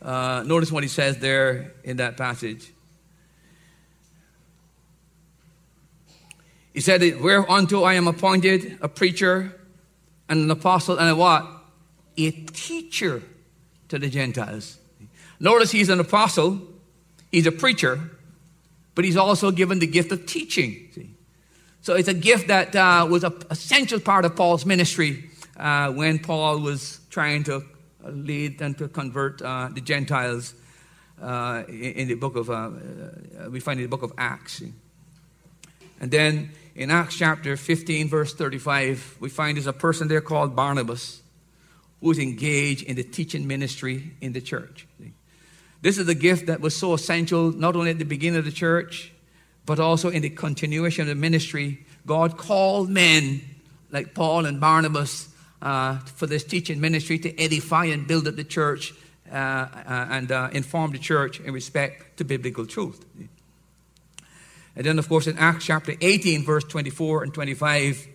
uh, 0.02 0.44
notice 0.46 0.70
what 0.70 0.82
he 0.82 0.88
says 0.88 1.18
there 1.18 1.72
in 1.84 1.96
that 1.96 2.16
passage. 2.16 2.72
He 6.74 6.80
said, 6.80 7.00
Whereunto 7.20 7.82
I 7.82 7.94
am 7.94 8.08
appointed 8.08 8.78
a 8.80 8.88
preacher 8.88 9.58
and 10.28 10.40
an 10.40 10.50
apostle 10.50 10.98
and 10.98 11.08
a 11.08 11.16
what? 11.16 11.61
A 12.16 12.30
teacher 12.30 13.22
to 13.88 13.98
the 13.98 14.08
Gentiles. 14.08 14.78
Notice 15.38 15.70
he's 15.70 15.88
an 15.88 16.00
apostle, 16.00 16.60
he's 17.30 17.46
a 17.46 17.52
preacher, 17.52 18.00
but 18.94 19.04
he's 19.04 19.16
also 19.16 19.50
given 19.50 19.78
the 19.78 19.86
gift 19.86 20.12
of 20.12 20.26
teaching. 20.26 20.88
See? 20.94 21.10
So 21.80 21.94
it's 21.94 22.08
a 22.08 22.14
gift 22.14 22.48
that 22.48 22.76
uh, 22.76 23.06
was 23.10 23.24
an 23.24 23.34
essential 23.50 23.98
part 23.98 24.24
of 24.24 24.36
Paul's 24.36 24.64
ministry 24.64 25.30
uh, 25.56 25.90
when 25.90 26.18
Paul 26.18 26.60
was 26.60 27.00
trying 27.10 27.44
to 27.44 27.64
lead 28.04 28.60
and 28.60 28.76
to 28.78 28.88
convert 28.88 29.42
uh, 29.42 29.68
the 29.72 29.80
Gentiles 29.80 30.54
uh, 31.20 31.64
in, 31.68 31.74
in, 31.74 32.08
the 32.08 32.14
book 32.14 32.36
of, 32.36 32.50
uh, 32.50 32.52
uh, 32.52 33.50
we 33.50 33.60
find 33.60 33.78
in 33.78 33.84
the 33.84 33.88
book 33.88 34.02
of 34.02 34.12
Acts. 34.18 34.54
See? 34.54 34.72
And 36.00 36.10
then 36.10 36.50
in 36.74 36.90
Acts 36.90 37.16
chapter 37.16 37.56
15, 37.56 38.08
verse 38.08 38.34
35, 38.34 39.16
we 39.20 39.28
find 39.28 39.56
there's 39.56 39.66
a 39.66 39.72
person 39.72 40.08
there 40.08 40.20
called 40.20 40.56
Barnabas 40.56 41.21
who's 42.02 42.18
engaged 42.18 42.82
in 42.82 42.96
the 42.96 43.04
teaching 43.04 43.46
ministry 43.46 44.12
in 44.20 44.32
the 44.32 44.40
church. 44.40 44.86
This 45.80 45.98
is 45.98 46.08
a 46.08 46.14
gift 46.14 46.46
that 46.46 46.60
was 46.60 46.76
so 46.76 46.94
essential 46.94 47.52
not 47.52 47.74
only 47.76 47.90
at 47.90 47.98
the 47.98 48.04
beginning 48.04 48.38
of 48.38 48.44
the 48.44 48.52
church, 48.52 49.12
but 49.64 49.78
also 49.78 50.10
in 50.10 50.22
the 50.22 50.30
continuation 50.30 51.02
of 51.02 51.08
the 51.08 51.14
ministry. 51.14 51.86
God 52.04 52.36
called 52.36 52.90
men 52.90 53.40
like 53.90 54.14
Paul 54.14 54.46
and 54.46 54.60
Barnabas 54.60 55.28
uh, 55.60 55.98
for 55.98 56.26
this 56.26 56.42
teaching 56.44 56.80
ministry 56.80 57.18
to 57.20 57.38
edify 57.40 57.84
and 57.86 58.06
build 58.06 58.26
up 58.26 58.36
the 58.36 58.44
church 58.44 58.92
uh, 59.30 59.36
uh, 59.36 60.06
and 60.10 60.32
uh, 60.32 60.48
inform 60.52 60.90
the 60.90 60.98
church 60.98 61.40
in 61.40 61.54
respect 61.54 62.16
to 62.18 62.24
biblical 62.24 62.66
truth. 62.66 63.04
And 64.74 64.86
then, 64.86 64.98
of 64.98 65.08
course, 65.08 65.26
in 65.26 65.38
Acts 65.38 65.66
chapter 65.66 65.94
18, 66.00 66.44
verse 66.44 66.64
24 66.64 67.24
and 67.24 67.34
25, 67.34 68.08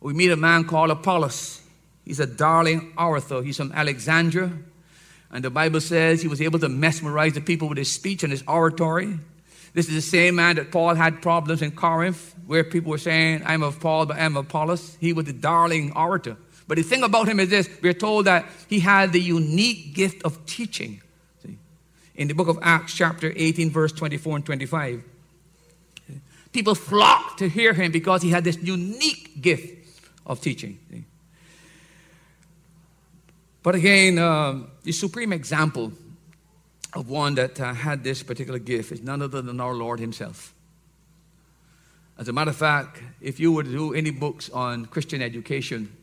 we 0.00 0.14
meet 0.14 0.30
a 0.30 0.36
man 0.36 0.64
called 0.64 0.90
Apollos. 0.90 1.60
He's 2.08 2.20
a 2.20 2.26
darling 2.26 2.94
orator. 2.96 3.42
He's 3.42 3.58
from 3.58 3.70
Alexandria. 3.70 4.50
And 5.30 5.44
the 5.44 5.50
Bible 5.50 5.82
says 5.82 6.22
he 6.22 6.28
was 6.28 6.40
able 6.40 6.58
to 6.60 6.68
mesmerize 6.70 7.34
the 7.34 7.42
people 7.42 7.68
with 7.68 7.76
his 7.76 7.92
speech 7.92 8.22
and 8.22 8.32
his 8.32 8.42
oratory. 8.48 9.18
This 9.74 9.88
is 9.88 9.94
the 9.94 10.00
same 10.00 10.36
man 10.36 10.56
that 10.56 10.72
Paul 10.72 10.94
had 10.94 11.20
problems 11.20 11.60
in 11.60 11.70
Corinth, 11.70 12.34
where 12.46 12.64
people 12.64 12.92
were 12.92 12.96
saying, 12.96 13.42
I'm 13.44 13.62
of 13.62 13.78
Paul, 13.78 14.06
but 14.06 14.16
I'm 14.16 14.38
of 14.38 14.46
Apollos. 14.46 14.96
He 14.98 15.12
was 15.12 15.28
a 15.28 15.34
darling 15.34 15.92
orator. 15.94 16.38
But 16.66 16.78
the 16.78 16.82
thing 16.82 17.02
about 17.02 17.28
him 17.28 17.40
is 17.40 17.50
this 17.50 17.68
we're 17.82 17.92
told 17.92 18.24
that 18.24 18.46
he 18.70 18.80
had 18.80 19.12
the 19.12 19.20
unique 19.20 19.94
gift 19.94 20.22
of 20.24 20.46
teaching. 20.46 21.02
See? 21.42 21.58
In 22.14 22.28
the 22.28 22.34
book 22.34 22.48
of 22.48 22.58
Acts, 22.62 22.94
chapter 22.94 23.34
18, 23.36 23.68
verse 23.68 23.92
24 23.92 24.36
and 24.36 24.46
25. 24.46 25.04
People 26.52 26.74
flocked 26.74 27.40
to 27.40 27.50
hear 27.50 27.74
him 27.74 27.92
because 27.92 28.22
he 28.22 28.30
had 28.30 28.44
this 28.44 28.56
unique 28.62 29.42
gift 29.42 29.86
of 30.24 30.40
teaching. 30.40 30.78
See? 30.90 31.04
But 33.68 33.74
again, 33.74 34.16
uh, 34.16 34.60
the 34.82 34.92
supreme 34.92 35.30
example 35.30 35.92
of 36.94 37.10
one 37.10 37.34
that 37.34 37.60
uh, 37.60 37.74
had 37.74 38.02
this 38.02 38.22
particular 38.22 38.58
gift 38.58 38.92
is 38.92 39.02
none 39.02 39.20
other 39.20 39.42
than 39.42 39.60
our 39.60 39.74
Lord 39.74 40.00
Himself. 40.00 40.54
As 42.16 42.28
a 42.28 42.32
matter 42.32 42.48
of 42.48 42.56
fact, 42.56 43.02
if 43.20 43.38
you 43.38 43.52
were 43.52 43.62
to 43.62 43.70
do 43.70 43.92
any 43.92 44.10
books 44.10 44.48
on 44.48 44.86
Christian 44.86 45.20
education, 45.20 45.94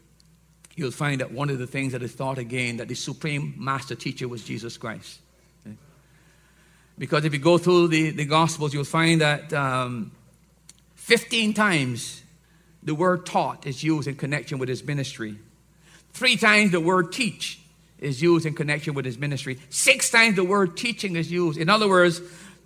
you'll 0.75 0.91
find 0.91 1.21
that 1.21 1.31
one 1.31 1.49
of 1.49 1.57
the 1.57 1.65
things 1.65 1.93
that 1.93 2.03
is 2.03 2.11
thought 2.11 2.37
again 2.37 2.77
that 2.77 2.87
the 2.87 2.93
supreme 2.93 3.55
master 3.57 3.95
teacher 3.95 4.27
was 4.27 4.43
Jesus 4.43 4.77
Christ. 4.77 5.21
Because 6.99 7.25
if 7.25 7.33
you 7.33 7.39
go 7.39 7.57
through 7.57 7.87
the, 7.87 8.11
the 8.11 8.25
Gospels, 8.25 8.75
you'll 8.75 8.83
find 8.83 9.21
that 9.21 9.51
um, 9.53 10.11
15 10.97 11.55
times 11.55 12.21
the 12.83 12.93
word 12.93 13.25
taught 13.25 13.65
is 13.65 13.83
used 13.83 14.07
in 14.07 14.13
connection 14.13 14.59
with 14.59 14.69
his 14.69 14.83
ministry. 14.83 15.39
Three 16.15 16.37
times 16.37 16.71
the 16.71 16.79
word 16.79 17.11
teach 17.11 17.59
is 17.99 18.21
used 18.21 18.45
in 18.45 18.53
connection 18.53 18.93
with 18.93 19.03
his 19.03 19.17
ministry. 19.17 19.59
Six 19.69 20.09
times 20.09 20.37
the 20.37 20.45
word 20.45 20.77
teaching 20.77 21.17
is 21.17 21.29
used. 21.29 21.59
In 21.59 21.69
other 21.69 21.89
words, 21.89 22.21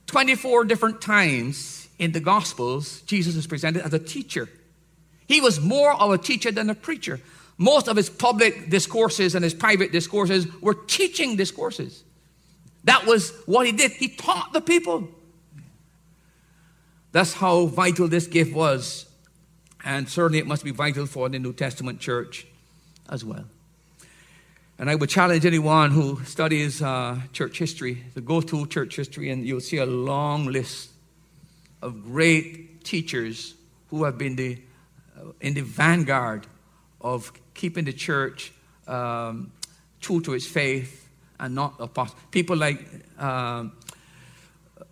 24 0.06 0.66
different 0.66 1.02
times 1.02 1.88
in 1.98 2.12
the 2.12 2.20
Gospels, 2.20 3.02
Jesus 3.02 3.36
is 3.36 3.48
presented 3.48 3.84
as 3.84 3.92
a 3.92 3.98
teacher. 3.98 4.48
He 5.28 5.42
was 5.42 5.60
more 5.60 5.94
of 5.94 6.12
a 6.12 6.18
teacher 6.20 6.52
than 6.52 6.70
a 6.70 6.76
preacher. 6.76 7.20
Most 7.58 7.88
of 7.88 7.98
his 7.98 8.08
public 8.08 8.70
discourses 8.70 9.34
and 9.34 9.44
his 9.44 9.56
private 9.56 9.92
discourses 9.92 10.46
were 10.62 10.76
teaching 10.76 11.36
discourses. 11.36 12.04
That 12.84 13.08
was 13.08 13.32
what 13.48 13.66
he 13.66 13.72
did. 13.72 13.94
He 13.94 14.10
taught 14.10 14.54
the 14.54 14.62
people. 14.62 15.08
That's 17.14 17.34
how 17.34 17.66
vital 17.66 18.08
this 18.08 18.28
gift 18.28 18.54
was. 18.54 19.08
And 19.84 20.08
certainly 20.08 20.38
it 20.38 20.46
must 20.46 20.64
be 20.64 20.70
vital 20.70 21.08
for 21.08 21.30
the 21.30 21.40
New 21.40 21.54
Testament 21.54 22.00
church 22.00 22.46
as 23.10 23.26
well. 23.26 23.46
And 24.78 24.90
I 24.90 24.96
would 24.96 25.10
challenge 25.10 25.46
anyone 25.46 25.92
who 25.92 26.24
studies 26.24 26.82
uh, 26.82 27.20
church 27.34 27.60
history 27.60 28.04
to 28.14 28.22
go 28.22 28.40
through 28.40 28.68
church 28.68 28.96
history, 28.96 29.30
and 29.30 29.46
you'll 29.46 29.60
see 29.60 29.78
a 29.78 29.86
long 29.86 30.46
list 30.46 30.92
of 31.82 32.04
great 32.06 32.84
teachers 32.86 33.56
who 33.90 34.06
have 34.06 34.18
been 34.18 34.36
the, 34.36 34.58
uh, 35.18 35.32
in 35.42 35.54
the 35.54 35.62
vanguard 35.62 36.48
of 37.02 37.34
keeping 37.54 37.86
the 37.86 37.94
church 37.94 38.54
um, 38.88 39.52
true 40.00 40.22
to 40.22 40.34
its 40.34 40.46
faith 40.46 41.10
and 41.40 41.56
not 41.56 41.76
apostle. 41.80 42.18
People 42.32 42.56
like 42.56 42.86
um, 43.18 43.74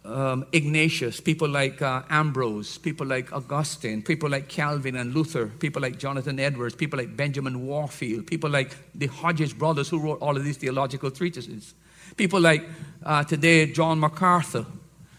um, 0.06 0.46
Ignatius, 0.52 1.20
people 1.20 1.50
like 1.50 1.82
uh, 1.82 2.04
Ambrose, 2.10 2.78
people 2.78 3.06
like 3.06 3.34
Augustine, 3.34 4.02
people 4.02 4.30
like 4.30 4.48
Calvin 4.48 4.96
and 4.96 5.14
Luther, 5.14 5.48
people 5.48 5.82
like 5.82 5.98
Jonathan 5.98 6.40
Edwards, 6.40 6.76
people 6.76 6.98
like 6.98 7.16
Benjamin 7.16 7.66
Warfield, 7.66 8.26
people 8.28 8.50
like 8.50 8.76
the 8.96 9.08
Hodges 9.08 9.54
brothers 9.54 9.90
who 9.90 10.00
wrote 10.00 10.22
all 10.22 10.38
of 10.38 10.44
these 10.44 10.58
theological 10.58 11.12
treatises, 11.12 11.74
people 12.16 12.40
like 12.40 12.64
uh, 13.04 13.24
today 13.24 13.66
John 13.72 14.00
MacArthur, 14.00 14.66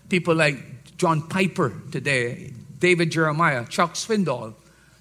people 0.09 0.35
like 0.35 0.97
John 0.97 1.29
Piper 1.29 1.73
today, 1.93 2.53
David 2.79 3.11
Jeremiah, 3.11 3.67
Chuck 3.67 3.95
Swindoll. 3.95 4.55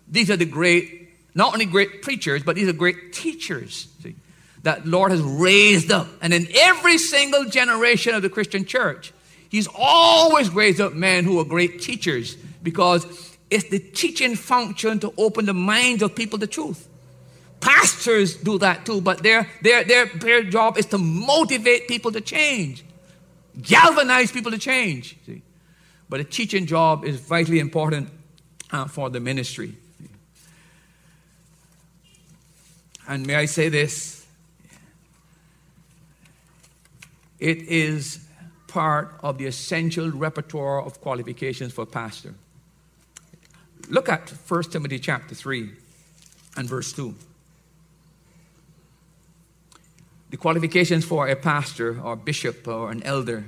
These 0.07 0.29
are 0.31 0.37
the 0.37 0.45
great, 0.45 1.09
not 1.33 1.53
only 1.53 1.65
great 1.65 2.01
preachers, 2.01 2.43
but 2.43 2.55
these 2.55 2.67
are 2.67 2.73
great 2.73 3.13
teachers 3.13 3.87
see, 4.01 4.15
that 4.63 4.85
Lord 4.85 5.11
has 5.11 5.21
raised 5.21 5.91
up. 5.91 6.07
And 6.21 6.33
in 6.33 6.47
every 6.55 6.97
single 6.97 7.45
generation 7.45 8.13
of 8.13 8.21
the 8.21 8.29
Christian 8.29 8.65
church, 8.65 9.13
He's 9.49 9.67
always 9.75 10.49
raised 10.49 10.81
up 10.81 10.93
men 10.93 11.23
who 11.23 11.39
are 11.39 11.45
great 11.45 11.81
teachers 11.81 12.35
because 12.61 13.05
it's 13.49 13.69
the 13.69 13.79
teaching 13.79 14.35
function 14.35 14.99
to 14.99 15.13
open 15.17 15.45
the 15.45 15.53
minds 15.53 16.03
of 16.03 16.15
people 16.15 16.39
to 16.39 16.47
truth. 16.47 16.87
Pastors 17.59 18.35
do 18.35 18.57
that 18.59 18.85
too, 18.85 19.01
but 19.01 19.23
their, 19.23 19.49
their, 19.61 19.83
their, 19.83 20.05
their 20.05 20.43
job 20.43 20.77
is 20.77 20.85
to 20.87 20.97
motivate 20.97 21.87
people 21.87 22.11
to 22.11 22.21
change, 22.21 22.83
galvanize 23.61 24.31
people 24.31 24.51
to 24.51 24.57
change. 24.57 25.17
See? 25.25 25.41
But 26.09 26.19
a 26.19 26.23
teaching 26.23 26.65
job 26.65 27.03
is 27.03 27.19
vitally 27.19 27.59
important 27.59 28.09
uh, 28.71 28.85
for 28.85 29.09
the 29.09 29.19
ministry. 29.19 29.73
And 33.07 33.25
may 33.25 33.35
I 33.35 33.45
say 33.45 33.69
this? 33.69 34.25
It 37.39 37.59
is 37.63 38.26
part 38.67 39.17
of 39.23 39.37
the 39.37 39.45
essential 39.45 40.11
repertoire 40.11 40.81
of 40.81 41.01
qualifications 41.01 41.73
for 41.73 41.83
a 41.83 41.87
pastor. 41.87 42.33
Look 43.89 44.09
at 44.09 44.29
1 44.29 44.63
Timothy 44.63 44.99
chapter 44.99 45.33
3 45.33 45.69
and 46.57 46.67
verse 46.67 46.91
2. 46.93 47.15
the 50.29 50.37
qualifications 50.37 51.05
for 51.05 51.27
a 51.27 51.35
pastor 51.35 51.99
or 52.01 52.15
bishop 52.15 52.67
or 52.67 52.91
an 52.91 53.03
elder. 53.03 53.45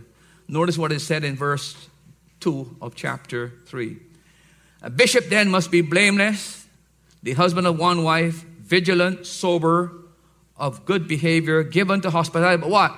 Notice 0.48 0.78
what 0.78 0.92
is 0.92 1.06
said 1.06 1.24
in 1.24 1.36
verse 1.36 1.90
2 2.40 2.78
of 2.82 2.96
chapter 2.96 3.54
3. 3.66 3.98
A 4.82 4.90
bishop 4.90 5.26
then 5.28 5.50
must 5.50 5.72
be 5.72 5.82
blameless, 5.82 6.66
the 7.22 7.34
husband 7.34 7.68
of 7.68 7.78
one 7.78 8.04
wife, 8.04 8.46
vigilant, 8.62 9.28
sober, 9.28 9.92
of 10.56 10.86
good 10.86 11.08
behavior, 11.08 11.64
given 11.64 12.02
to 12.02 12.10
hospitality, 12.10 12.62
but 12.62 12.70
what? 12.70 12.98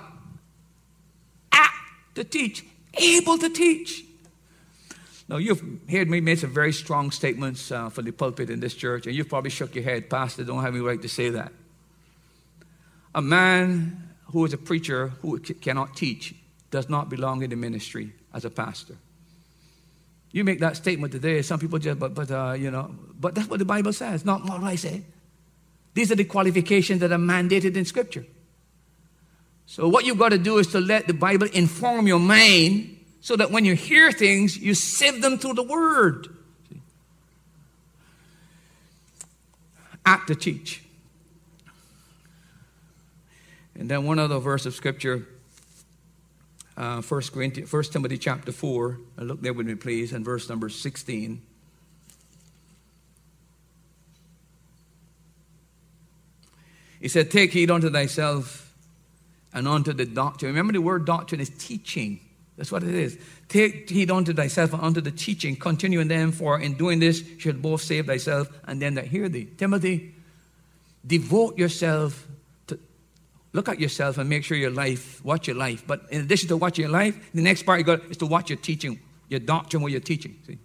To 2.16 2.24
teach, 2.24 2.66
able 2.96 3.38
to 3.38 3.50
teach. 3.50 4.04
Now, 5.30 5.38
you've 5.38 5.64
heard 5.90 6.10
me 6.10 6.20
make 6.20 6.40
some 6.40 6.54
very 6.54 6.74
strong 6.74 7.10
statements 7.12 7.72
uh, 7.72 7.90
for 7.90 8.02
the 8.02 8.12
pulpit 8.12 8.50
in 8.50 8.60
this 8.60 8.74
church, 8.74 9.08
and 9.08 9.16
you've 9.16 9.30
probably 9.30 9.50
shook 9.50 9.76
your 9.76 9.86
head, 9.86 10.10
Pastor, 10.10 10.44
don't 10.44 10.62
have 10.62 10.76
any 10.76 10.84
right 10.84 11.02
to 11.02 11.08
say 11.08 11.30
that. 11.30 11.54
A 13.16 13.22
man 13.22 14.10
who 14.26 14.44
is 14.44 14.54
a 14.54 14.58
preacher 14.58 15.08
who 15.22 15.40
cannot 15.40 15.96
teach 15.96 16.36
does 16.70 16.90
not 16.90 17.10
belong 17.10 17.44
in 17.44 17.50
the 17.50 17.56
ministry 17.56 18.14
as 18.34 18.44
a 18.44 18.50
pastor. 18.50 18.96
You 20.34 20.44
make 20.44 20.60
that 20.60 20.78
statement 20.78 21.12
today, 21.12 21.42
some 21.42 21.60
people 21.60 21.80
just, 21.80 22.00
but, 22.00 22.14
but 22.14 22.32
uh, 22.32 22.54
you 22.54 22.72
know, 22.72 22.94
but 23.20 23.36
that's 23.36 23.50
what 23.50 23.60
the 23.60 23.66
Bible 23.66 23.94
says, 23.94 24.26
not 24.26 24.44
what 24.44 24.64
I 24.64 24.76
say. 24.76 25.04
These 25.94 26.12
are 26.12 26.16
the 26.16 26.24
qualifications 26.24 27.02
that 27.02 27.12
are 27.12 27.18
mandated 27.18 27.76
in 27.76 27.84
Scripture. 27.86 28.26
So, 29.72 29.88
what 29.88 30.04
you've 30.04 30.18
got 30.18 30.30
to 30.34 30.38
do 30.38 30.58
is 30.58 30.68
to 30.74 30.82
let 30.82 31.08
the 31.08 31.14
Bible 31.14 31.48
inform 31.48 32.06
your 32.06 32.20
mind 32.20 33.00
so 33.22 33.38
that 33.38 33.52
when 33.52 33.64
you 33.64 33.74
hear 33.74 34.12
things, 34.12 34.58
you 34.58 34.74
sieve 34.74 35.22
them 35.22 35.38
through 35.38 35.54
the 35.54 35.64
Word. 35.64 36.28
Apt 40.06 40.28
to 40.28 40.36
teach. 40.36 40.84
And 43.74 43.90
then 43.90 44.04
one 44.04 44.20
other 44.20 44.40
verse 44.40 44.66
of 44.66 44.76
Scripture, 44.76 45.26
uh, 46.76 47.02
1, 47.02 47.22
Corinthians, 47.34 47.72
1 47.72 47.84
Timothy 47.84 48.18
chapter 48.18 48.52
4. 48.52 48.98
Look 49.20 49.40
there 49.40 49.54
with 49.54 49.68
me, 49.68 49.76
please, 49.76 50.12
and 50.12 50.26
verse 50.26 50.50
number 50.50 50.68
16. 50.68 51.42
He 57.00 57.08
said, 57.08 57.32
Take 57.32 57.54
heed 57.54 57.72
unto 57.72 57.90
thyself 57.90 58.68
and 59.54 59.68
unto 59.68 59.94
the 59.94 60.06
doctrine. 60.06 60.52
Remember, 60.52 60.74
the 60.74 60.82
word 60.82 61.06
doctrine 61.06 61.42
is 61.42 61.50
teaching. 61.50 62.20
That's 62.58 62.72
what 62.72 62.84
it 62.84 62.94
is. 62.94 63.18
Take 63.48 63.90
heed 63.90 64.12
unto 64.12 64.34
thyself 64.34 64.74
and 64.74 64.82
unto 64.82 65.02
the 65.02 65.12
teaching. 65.12 65.56
Continue 65.56 66.00
in 66.00 66.08
them, 66.08 66.32
for 66.32 66.60
in 66.60 66.76
doing 66.76 67.00
this 67.00 67.24
should 67.38 67.62
both 67.62 67.82
save 67.82 68.08
thyself 68.08 68.50
and 68.66 68.82
them 68.82 68.96
that 68.96 69.08
hear 69.08 69.30
thee. 69.30 69.48
Timothy, 69.58 70.14
devote 71.06 71.58
yourself 71.58 72.28
to 72.68 72.80
look 73.54 73.68
at 73.68 73.80
yourself 73.80 74.18
and 74.18 74.30
make 74.30 74.44
sure 74.44 74.58
your 74.58 74.72
life, 74.72 75.24
watch 75.26 75.48
your 75.48 75.56
life. 75.56 75.86
But 75.86 76.04
in 76.12 76.22
addition 76.22 76.50
to 76.50 76.58
watching 76.58 76.84
your 76.84 76.92
life, 76.92 77.32
the 77.34 77.42
next 77.42 77.64
part 77.64 77.80
you 77.80 77.86
got 77.86 78.04
is 78.06 78.18
to 78.18 78.26
watch 78.26 78.50
your 78.50 78.60
teaching, 78.60 79.00
your 79.28 79.40
doctrine, 79.40 79.82
what 79.82 79.92
you're 79.92 80.02
teaching. 80.02 80.38
See? 80.46 80.58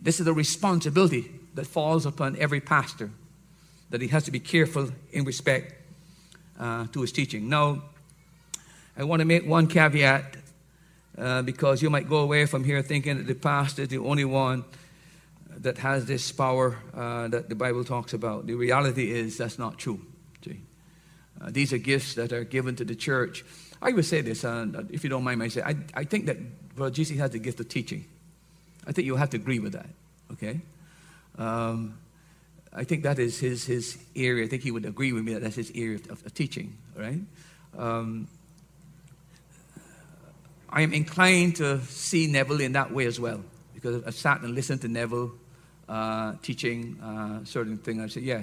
This 0.00 0.20
is 0.20 0.26
a 0.26 0.32
responsibility 0.32 1.30
that 1.54 1.66
falls 1.66 2.06
upon 2.06 2.36
every 2.36 2.60
pastor 2.60 3.10
that 3.90 4.00
he 4.00 4.08
has 4.08 4.24
to 4.24 4.30
be 4.30 4.40
careful 4.40 4.90
in 5.12 5.24
respect 5.24 5.74
uh, 6.58 6.86
to 6.92 7.00
his 7.00 7.12
teaching. 7.12 7.48
Now, 7.48 7.82
I 8.96 9.04
want 9.04 9.20
to 9.20 9.24
make 9.24 9.46
one 9.46 9.68
caveat 9.68 10.36
uh, 11.16 11.42
because 11.42 11.82
you 11.82 11.90
might 11.90 12.08
go 12.08 12.18
away 12.18 12.46
from 12.46 12.64
here 12.64 12.82
thinking 12.82 13.16
that 13.18 13.26
the 13.26 13.34
pastor 13.34 13.82
is 13.82 13.88
the 13.88 13.98
only 13.98 14.24
one 14.24 14.64
that 15.58 15.78
has 15.78 16.06
this 16.06 16.30
power 16.32 16.76
uh, 16.94 17.28
that 17.28 17.48
the 17.48 17.54
Bible 17.54 17.84
talks 17.84 18.12
about. 18.12 18.46
The 18.46 18.54
reality 18.54 19.10
is 19.10 19.38
that's 19.38 19.58
not 19.58 19.78
true. 19.78 20.00
See? 20.44 20.60
Uh, 21.40 21.50
these 21.50 21.72
are 21.72 21.78
gifts 21.78 22.14
that 22.14 22.32
are 22.32 22.44
given 22.44 22.76
to 22.76 22.84
the 22.84 22.94
church. 22.94 23.44
I 23.80 23.92
would 23.92 24.04
say 24.04 24.20
this, 24.20 24.44
uh, 24.44 24.66
if 24.90 25.04
you 25.04 25.10
don't 25.10 25.24
mind 25.24 25.38
my 25.38 25.48
saying, 25.48 25.66
I, 25.66 26.00
I 26.00 26.04
think 26.04 26.26
that 26.26 26.74
Brother 26.74 26.94
Jesus 26.94 27.18
has 27.18 27.30
the 27.30 27.38
gift 27.38 27.60
of 27.60 27.68
teaching. 27.68 28.04
I 28.86 28.92
think 28.92 29.06
you'll 29.06 29.18
have 29.18 29.30
to 29.30 29.36
agree 29.36 29.58
with 29.58 29.72
that, 29.72 29.88
okay? 30.32 30.60
Um, 31.36 31.98
I 32.78 32.84
think 32.84 33.02
that 33.02 33.18
is 33.18 33.40
his, 33.40 33.66
his 33.66 33.98
area. 34.14 34.44
I 34.44 34.48
think 34.48 34.62
he 34.62 34.70
would 34.70 34.84
agree 34.84 35.12
with 35.12 35.24
me 35.24 35.34
that 35.34 35.42
that's 35.42 35.56
his 35.56 35.72
area 35.74 35.98
of, 36.10 36.24
of 36.24 36.32
teaching, 36.32 36.78
right? 36.96 37.18
Um, 37.76 38.28
I 40.70 40.82
am 40.82 40.92
inclined 40.92 41.56
to 41.56 41.80
see 41.80 42.28
Neville 42.28 42.60
in 42.60 42.72
that 42.72 42.92
way 42.92 43.06
as 43.06 43.18
well, 43.18 43.42
because 43.74 44.04
I've 44.04 44.14
sat 44.14 44.42
and 44.42 44.54
listened 44.54 44.82
to 44.82 44.88
Neville 44.88 45.32
uh, 45.88 46.34
teaching 46.40 47.00
uh, 47.02 47.44
certain 47.44 47.78
things. 47.78 48.00
I 48.00 48.06
said, 48.06 48.22
yeah, 48.22 48.42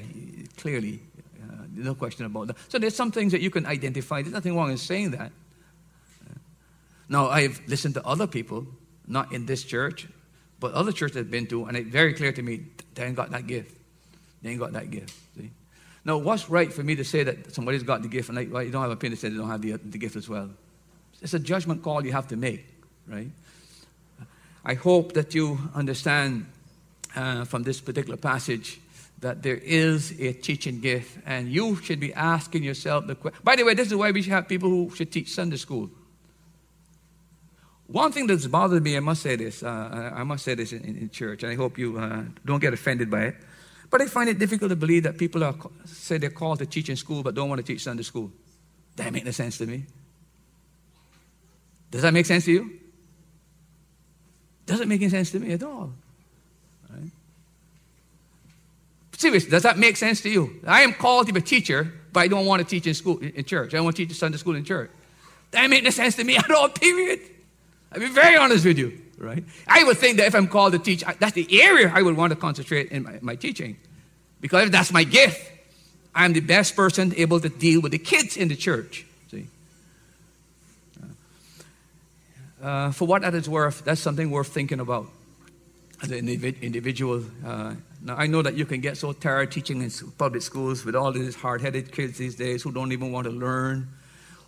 clearly, 0.58 1.00
uh, 1.41 1.63
no 1.74 1.95
question 1.95 2.26
about 2.26 2.48
that. 2.48 2.58
So 2.67 2.78
there's 2.78 2.95
some 2.95 3.12
things 3.12 3.32
that 3.32 3.39
you 3.39 3.50
can 3.50 3.65
identify. 3.65 4.21
There's 4.21 4.34
nothing 4.34 4.54
wrong 4.54 4.69
in 4.69 4.78
saying 4.78 5.12
that. 5.12 5.32
Now, 7.08 7.30
I've 7.30 7.62
listened 7.67 7.93
to 7.93 8.06
other 8.06 8.28
people, 8.28 8.67
not 9.08 9.32
in 9.32 9.45
this 9.45 9.63
church, 9.63 10.08
but 10.60 10.74
other 10.74 10.91
churches 10.91 11.17
I've 11.17 11.32
been 11.32 11.48
to, 11.48 11.65
and 11.65 11.78
it's 11.78 11.89
very 11.89 12.13
clear 12.13 12.34
to 12.34 12.41
me 12.41 12.65
they 12.95 13.06
ain't 13.06 13.15
got 13.15 13.32
that 13.32 13.48
gift. 13.48 13.78
They 14.45 14.51
ain't 14.51 14.60
got 14.60 14.73
that 14.73 14.91
gift. 14.91 15.12
See? 15.36 15.49
Now, 16.05 16.19
what's 16.19 16.51
right 16.51 16.71
for 16.71 16.84
me 16.84 16.93
to 16.97 17.03
say 17.03 17.23
that 17.23 17.51
somebody's 17.55 17.81
got 17.81 18.03
the 18.03 18.08
gift 18.08 18.29
and 18.29 18.38
like, 18.38 18.53
well, 18.53 18.62
you 18.62 18.69
don't 18.69 18.84
have 18.84 18.91
a 18.91 18.93
opinion 18.93 19.17
to 19.17 19.21
say 19.21 19.29
they 19.29 19.38
don't 19.38 19.49
have 19.49 19.63
the, 19.63 19.71
the 19.71 19.97
gift 19.97 20.15
as 20.15 20.29
well? 20.29 20.51
It's 21.19 21.34
a 21.34 21.39
judgment 21.39 21.81
call 21.81 22.05
you 22.05 22.12
have 22.12 22.27
to 22.27 22.36
make, 22.36 22.63
right? 23.08 23.31
I 24.63 24.75
hope 24.75 25.13
that 25.13 25.34
you 25.34 25.58
understand 25.73 26.45
uh, 27.15 27.45
from 27.45 27.63
this 27.63 27.81
particular 27.81 28.17
passage 28.17 28.79
that 29.21 29.41
there 29.41 29.55
is 29.55 30.12
a 30.21 30.34
teaching 30.34 30.79
gift, 30.79 31.17
and 31.25 31.49
you 31.49 31.77
should 31.77 31.99
be 31.99 32.13
asking 32.13 32.62
yourself 32.62 33.08
the 33.08 33.15
question. 33.15 33.39
By 33.43 33.55
the 33.55 33.63
way, 33.63 33.73
this 33.73 33.88
is 33.88 33.95
why 33.95 34.12
we 34.12 34.21
should 34.21 34.34
have 34.34 34.47
people 34.47 34.69
who 34.69 34.91
should 34.93 35.12
teach 35.12 35.34
Sunday 35.34 35.58
school. 35.58 35.89
One 37.88 38.12
thing 38.12 38.27
that's 38.27 38.45
bothered 38.45 38.84
me, 38.84 38.95
I 38.95 38.99
must 38.99 39.23
say 39.23 39.38
this, 39.38 39.63
uh, 39.63 40.12
I 40.13 40.21
must 40.21 40.45
say 40.45 40.53
this 40.53 40.71
in, 40.71 40.84
in, 40.84 41.10
church, 41.10 41.41
and 41.41 41.51
I 41.51 41.55
hope 41.55 41.79
you 41.79 41.97
uh, 41.97 42.25
don't 42.45 42.60
get 42.60 42.73
offended 42.73 43.10
by 43.10 43.23
it. 43.23 43.36
But 43.89 44.02
I 44.02 44.08
find 44.08 44.30
it 44.30 44.39
difficult 44.39 44.69
to 44.69 44.76
believe 44.76 45.04
that 45.04 45.17
people 45.17 45.43
are, 45.43 45.56
say 45.86 46.17
they're 46.17 46.30
called 46.30 46.60
to 46.60 46.65
teach 46.65 46.89
in 46.89 46.95
school 46.95 47.24
but 47.24 47.36
don't 47.36 47.50
want 47.50 47.60
to 47.60 47.65
teach 47.65 47.84
Sunday 47.84 48.04
school. 48.04 48.32
That 48.95 49.12
make 49.12 49.26
no 49.26 49.32
sense 49.32 49.58
to 49.60 49.65
me. 49.65 49.86
Does 51.91 52.02
that 52.02 52.13
make 52.13 52.26
sense 52.26 52.45
to 52.45 52.52
you? 52.52 52.80
Doesn't 54.65 54.89
make 54.89 55.02
any 55.02 55.10
sense 55.10 55.32
to 55.32 55.39
me 55.39 55.54
at 55.54 55.63
all. 55.63 55.91
Right? 56.89 57.10
Seriously, 59.17 59.50
does 59.50 59.63
that 59.63 59.78
make 59.78 59.95
sense 59.95 60.21
to 60.21 60.30
you? 60.30 60.60
I 60.65 60.82
am 60.82 60.93
called 60.93 61.28
to 61.28 61.34
be 61.34 61.39
a 61.39 61.43
teacher, 61.43 61.93
but 62.12 62.21
I 62.21 62.28
don't 62.28 62.45
want 62.45 62.62
to 62.62 62.67
teach 62.67 62.88
in 62.88 62.93
school 62.93 63.19
in 63.19 63.45
church. 63.45 63.74
I 63.74 63.78
don't 63.78 63.86
want 63.86 63.95
to 63.95 64.06
teach 64.06 64.17
Sunday 64.17 64.38
school 64.38 64.56
in 64.56 64.65
church. 64.65 64.89
That 65.52 65.69
make 65.69 65.84
no 65.84 65.89
sense 65.91 66.15
to 66.15 66.24
me 66.24 66.38
at 66.38 66.50
all, 66.50 66.69
period. 66.69 67.21
I'll 67.91 68.00
be 68.00 68.10
very 68.10 68.36
honest 68.36 68.65
with 68.65 68.78
you, 68.78 69.00
right? 69.17 69.43
I 69.67 69.84
would 69.84 69.97
think 69.97 70.17
that 70.17 70.28
if 70.28 70.36
I'm 70.36 70.47
called 70.47 70.73
to 70.73 70.80
teach, 70.80 71.04
that's 71.19 71.34
the 71.34 71.62
area 71.62 71.91
I 71.93 72.01
would 72.01 72.17
want 72.17 72.32
to 72.32 72.36
concentrate 72.36 72.91
in 72.91 73.04
my, 73.04 73.19
my 73.21 73.36
teaching. 73.36 73.78
Because 74.41 74.69
that's 74.69 74.91
my 74.91 75.04
gift, 75.04 75.51
I'm 76.13 76.34
the 76.34 76.39
best 76.39 76.75
person 76.75 77.13
able 77.17 77.39
to 77.39 77.49
deal 77.49 77.82
with 77.82 77.91
the 77.91 77.97
kids 77.97 78.38
in 78.38 78.47
the 78.47 78.56
church. 78.56 79.06
See? 79.32 79.47
Uh, 82.62 82.91
for 82.91 83.08
what 83.08 83.21
that 83.21 83.34
is 83.34 83.49
worth, 83.49 83.84
that's 83.84 84.01
something 84.01 84.30
worth 84.32 84.47
thinking 84.47 84.80
about 84.80 85.08
as 86.01 86.12
an 86.12 86.28
individual. 86.28 87.23
Uh, 87.45 87.75
now, 88.01 88.15
I 88.15 88.28
know 88.28 88.41
that 88.41 88.56
you 88.56 88.65
can 88.65 88.82
get 88.82 88.97
so 88.97 89.13
tired 89.13 89.51
teaching 89.51 89.82
in 89.82 89.91
public 90.17 90.43
schools 90.43 90.86
with 90.86 90.95
all 90.95 91.12
these 91.12 91.36
hard 91.36 91.62
headed 91.62 91.91
kids 91.91 92.17
these 92.17 92.36
days 92.36 92.62
who 92.62 92.71
don't 92.71 92.91
even 92.91 93.12
want 93.12 93.25
to 93.25 93.32
learn, 93.32 93.88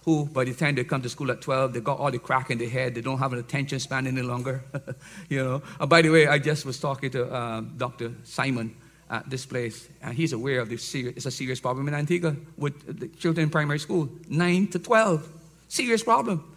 who, 0.07 0.25
by 0.25 0.45
the 0.45 0.53
time 0.53 0.73
they 0.73 0.85
come 0.85 1.01
to 1.01 1.09
school 1.09 1.29
at 1.31 1.41
12, 1.41 1.73
they 1.73 1.81
got 1.81 1.99
all 1.99 2.09
the 2.09 2.17
crack 2.17 2.49
in 2.49 2.57
their 2.57 2.69
head, 2.69 2.95
they 2.95 3.01
don't 3.01 3.17
have 3.17 3.33
an 3.33 3.39
attention 3.39 3.77
span 3.77 4.07
any 4.07 4.21
longer. 4.21 4.63
you 5.29 5.43
know. 5.43 5.61
Uh, 5.81 5.85
by 5.85 6.01
the 6.01 6.09
way, 6.09 6.27
I 6.27 6.39
just 6.39 6.65
was 6.65 6.79
talking 6.79 7.11
to 7.11 7.29
uh, 7.29 7.59
Dr. 7.75 8.13
Simon 8.23 8.73
at 9.09 9.29
this 9.29 9.45
place, 9.45 9.89
and 10.01 10.15
he's 10.15 10.31
aware 10.31 10.61
of 10.61 10.69
this 10.69 10.81
serious, 10.81 11.17
it's 11.17 11.25
a 11.25 11.31
serious 11.31 11.59
problem 11.59 11.89
in 11.89 11.93
Antigua 11.93 12.37
with 12.57 12.99
the 12.99 13.09
children 13.19 13.43
in 13.43 13.49
primary 13.49 13.79
school, 13.79 14.07
9 14.29 14.67
to 14.69 14.79
12. 14.79 15.27
Serious 15.67 16.03
problem, 16.03 16.55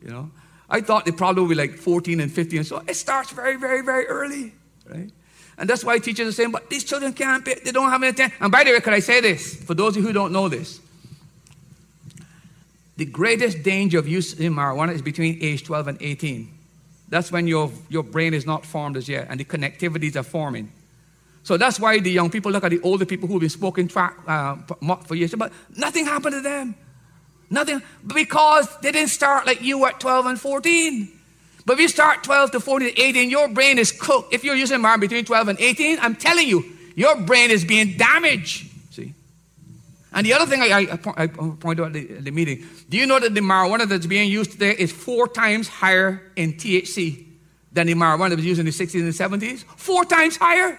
you 0.00 0.10
know. 0.10 0.30
I 0.70 0.80
thought 0.80 1.04
the 1.04 1.12
problem 1.12 1.48
would 1.48 1.56
be 1.56 1.60
like 1.60 1.74
14 1.76 2.20
and 2.20 2.30
15, 2.30 2.62
so 2.62 2.80
it 2.86 2.94
starts 2.94 3.32
very, 3.32 3.56
very, 3.56 3.82
very 3.82 4.06
early, 4.06 4.52
right? 4.88 5.10
And 5.58 5.68
that's 5.68 5.82
why 5.82 5.98
teachers 5.98 6.28
are 6.28 6.32
saying, 6.32 6.52
but 6.52 6.70
these 6.70 6.84
children 6.84 7.12
can't, 7.12 7.44
they 7.44 7.72
don't 7.72 7.90
have 7.90 8.00
any 8.04 8.10
attention. 8.10 8.38
And 8.40 8.52
by 8.52 8.62
the 8.62 8.70
way, 8.70 8.80
could 8.80 8.92
I 8.92 9.00
say 9.00 9.20
this, 9.20 9.56
for 9.64 9.74
those 9.74 9.96
of 9.96 10.02
you 10.02 10.06
who 10.06 10.12
don't 10.12 10.32
know 10.32 10.48
this, 10.48 10.80
the 12.96 13.04
greatest 13.04 13.62
danger 13.62 13.98
of 13.98 14.06
using 14.06 14.52
marijuana 14.52 14.92
is 14.92 15.02
between 15.02 15.38
age 15.40 15.64
12 15.64 15.88
and 15.88 15.98
18. 16.00 16.52
That's 17.08 17.32
when 17.32 17.46
your, 17.46 17.70
your 17.88 18.02
brain 18.02 18.34
is 18.34 18.46
not 18.46 18.64
formed 18.64 18.96
as 18.96 19.08
yet 19.08 19.26
and 19.28 19.38
the 19.38 19.44
connectivities 19.44 20.16
are 20.16 20.22
forming. 20.22 20.72
So 21.42 21.56
that's 21.56 21.78
why 21.78 21.98
the 22.00 22.10
young 22.10 22.30
people 22.30 22.50
look 22.52 22.64
at 22.64 22.70
the 22.70 22.80
older 22.80 23.04
people 23.04 23.28
who've 23.28 23.40
been 23.40 23.50
smoking 23.50 23.88
track 23.88 24.16
uh, 24.26 24.56
for 25.04 25.14
years, 25.14 25.34
but 25.34 25.52
nothing 25.76 26.06
happened 26.06 26.34
to 26.36 26.40
them. 26.40 26.74
Nothing, 27.50 27.82
because 28.06 28.66
they 28.78 28.90
didn't 28.90 29.10
start 29.10 29.46
like 29.46 29.60
you 29.60 29.84
at 29.84 30.00
12 30.00 30.26
and 30.26 30.40
14. 30.40 31.20
But 31.66 31.74
if 31.74 31.80
you 31.80 31.88
start 31.88 32.24
12 32.24 32.52
to 32.52 32.60
14 32.60 32.94
to 32.94 33.00
18, 33.00 33.30
your 33.30 33.48
brain 33.48 33.78
is 33.78 33.92
cooked. 33.92 34.32
If 34.32 34.44
you're 34.44 34.54
using 34.54 34.80
marijuana 34.80 35.00
between 35.00 35.24
12 35.24 35.48
and 35.48 35.60
18, 35.60 35.98
I'm 36.00 36.16
telling 36.16 36.48
you, 36.48 36.64
your 36.96 37.20
brain 37.20 37.50
is 37.50 37.64
being 37.64 37.96
damaged. 37.96 38.70
And 40.14 40.24
the 40.24 40.32
other 40.32 40.46
thing 40.46 40.62
I, 40.62 40.66
I, 40.66 40.98
I 41.24 41.26
point 41.26 41.80
out 41.80 41.88
at 41.88 41.92
the, 41.92 42.04
the, 42.04 42.30
meeting, 42.30 42.64
do 42.88 42.96
you 42.96 43.04
know 43.04 43.18
that 43.18 43.34
the 43.34 43.40
marijuana 43.40 43.88
that's 43.88 44.06
being 44.06 44.30
used 44.30 44.52
today 44.52 44.70
is 44.78 44.92
four 44.92 45.26
times 45.26 45.66
higher 45.66 46.22
in 46.36 46.52
THC 46.54 47.26
than 47.72 47.88
the 47.88 47.94
marijuana 47.94 48.30
that 48.30 48.36
was 48.36 48.46
used 48.46 48.60
in 48.60 48.66
the 48.66 48.72
60s 48.72 48.94
and 48.94 49.40
the 49.40 49.46
70s? 49.46 49.64
Four 49.76 50.04
times 50.04 50.36
higher. 50.36 50.78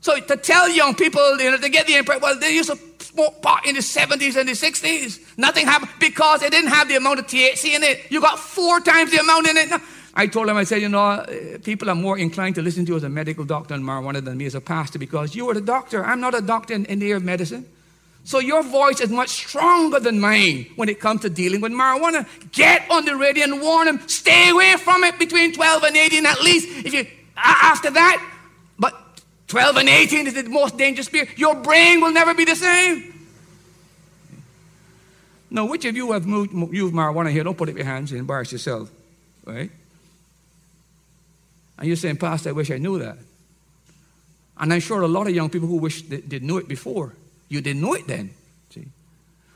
So 0.00 0.16
to 0.20 0.36
tell 0.36 0.68
young 0.68 0.94
people, 0.94 1.40
you 1.40 1.50
know, 1.50 1.56
to 1.56 1.68
get 1.68 1.88
the 1.88 1.96
impression, 1.96 2.22
well, 2.22 2.38
they 2.38 2.54
used 2.54 2.70
to 2.70 2.78
smoke 3.00 3.42
pot 3.42 3.66
in 3.66 3.74
the 3.74 3.80
70s 3.80 4.36
and 4.36 4.48
the 4.48 4.52
60s. 4.52 5.36
Nothing 5.36 5.66
happened 5.66 5.90
because 5.98 6.42
it 6.42 6.52
didn't 6.52 6.70
have 6.70 6.86
the 6.86 6.94
amount 6.94 7.18
of 7.18 7.26
THC 7.26 7.74
in 7.74 7.82
it. 7.82 8.12
You 8.12 8.20
got 8.20 8.38
four 8.38 8.78
times 8.78 9.10
the 9.10 9.18
amount 9.18 9.48
in 9.48 9.56
it. 9.56 9.80
I 10.14 10.28
told 10.28 10.48
him, 10.48 10.56
I 10.56 10.62
said, 10.62 10.80
you 10.80 10.88
know, 10.88 11.00
uh, 11.00 11.58
people 11.64 11.90
are 11.90 11.96
more 11.96 12.16
inclined 12.16 12.54
to 12.54 12.62
listen 12.62 12.86
to 12.86 12.92
you 12.92 12.96
as 12.96 13.02
a 13.02 13.08
medical 13.08 13.44
doctor 13.44 13.74
on 13.74 13.82
marijuana 13.82 14.24
than 14.24 14.38
me 14.38 14.46
as 14.46 14.54
a 14.54 14.60
pastor 14.60 15.00
because 15.00 15.34
you 15.34 15.50
are 15.50 15.54
the 15.54 15.60
doctor. 15.60 16.04
I'm 16.04 16.20
not 16.20 16.36
a 16.36 16.40
doctor 16.40 16.74
in, 16.74 16.84
in 16.84 17.00
the 17.00 17.06
area 17.06 17.16
of 17.16 17.24
medicine. 17.24 17.66
So 18.24 18.38
your 18.38 18.62
voice 18.62 19.00
is 19.00 19.10
much 19.10 19.28
stronger 19.28 20.00
than 20.00 20.18
mine 20.18 20.72
when 20.76 20.88
it 20.88 20.98
comes 20.98 21.20
to 21.22 21.30
dealing 21.30 21.60
with 21.60 21.72
marijuana. 21.72 22.26
Get 22.52 22.90
on 22.90 23.04
the 23.04 23.16
radio 23.16 23.44
and 23.44 23.60
warn 23.60 23.86
them. 23.86 24.08
Stay 24.08 24.48
away 24.48 24.76
from 24.78 25.04
it 25.04 25.18
between 25.18 25.52
12 25.52 25.82
and 25.84 25.96
18 25.96 26.24
at 26.24 26.40
least. 26.40 26.86
If 26.86 26.94
you 26.94 27.06
after 27.36 27.90
that, 27.90 28.26
but 28.78 28.94
12 29.48 29.76
and 29.76 29.88
18 29.88 30.26
is 30.26 30.34
the 30.34 30.44
most 30.44 30.78
dangerous 30.78 31.08
period. 31.08 31.36
Your 31.36 31.54
brain 31.54 32.00
will 32.00 32.12
never 32.12 32.32
be 32.32 32.46
the 32.46 32.56
same. 32.56 33.10
Now, 35.50 35.66
which 35.66 35.84
of 35.84 35.94
you 35.94 36.12
have 36.12 36.26
moved, 36.26 36.52
used 36.74 36.94
marijuana 36.94 37.30
here? 37.30 37.44
Don't 37.44 37.56
put 37.56 37.68
up 37.68 37.76
your 37.76 37.84
hands 37.84 38.10
and 38.10 38.18
embarrass 38.18 38.50
yourself, 38.50 38.90
right? 39.44 39.70
And 41.78 41.86
you're 41.86 41.96
saying, 41.96 42.16
Pastor, 42.16 42.48
I 42.48 42.52
wish 42.52 42.70
I 42.70 42.78
knew 42.78 42.98
that. 43.00 43.18
And 44.56 44.72
I'm 44.72 44.80
sure 44.80 45.02
a 45.02 45.08
lot 45.08 45.26
of 45.26 45.34
young 45.34 45.50
people 45.50 45.68
who 45.68 45.76
wish 45.76 46.02
they, 46.02 46.20
they 46.20 46.38
knew 46.38 46.56
it 46.58 46.68
before. 46.68 47.14
You 47.48 47.60
didn't 47.60 47.82
know 47.82 47.94
it 47.94 48.06
then. 48.06 48.30
See? 48.70 48.86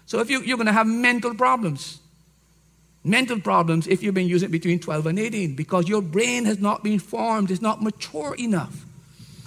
So 0.07 0.21
if 0.21 0.31
you, 0.31 0.41
you're 0.43 0.57
going 0.57 0.67
to 0.67 0.73
have 0.73 0.87
mental 0.87 1.35
problems. 1.35 2.01
Mental 3.05 3.41
problems 3.41 3.87
if 3.87 4.03
you've 4.03 4.15
been 4.15 4.29
using 4.29 4.49
it 4.49 4.53
between 4.53 4.81
12 4.81 5.07
and 5.07 5.19
18 5.19 5.55
because 5.55 5.89
your 5.89 6.03
brain 6.03 6.45
has 6.45 6.59
not 6.59 6.83
been 6.83 6.99
formed, 6.99 7.51
it's 7.51 7.63
not 7.63 7.83
mature 7.83 8.35
enough. 8.39 8.85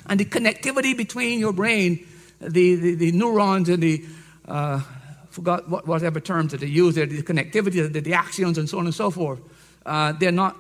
And 0.08 0.20
the 0.20 0.26
connectivity 0.26 0.96
between 0.98 1.40
your 1.40 1.54
brain, 1.54 2.08
the, 2.40 2.76
the, 2.76 2.96
the 2.96 3.12
neurons 3.12 3.70
and 3.70 3.84
the, 3.84 4.04
uh, 4.48 4.82
forgot 5.30 5.70
what, 5.70 5.88
whatever 5.88 6.20
terms 6.20 6.52
that 6.52 6.62
they 6.62 6.68
use 6.68 6.96
there, 6.96 7.06
the 7.06 7.22
connectivity, 7.22 7.92
the, 7.92 8.02
the 8.02 8.12
axons 8.12 8.58
and 8.58 8.70
so 8.70 8.80
on 8.80 8.86
and 8.86 8.96
so 8.96 9.12
forth, 9.12 9.40
uh, 9.86 10.14
they're 10.14 10.32
not 10.32 10.58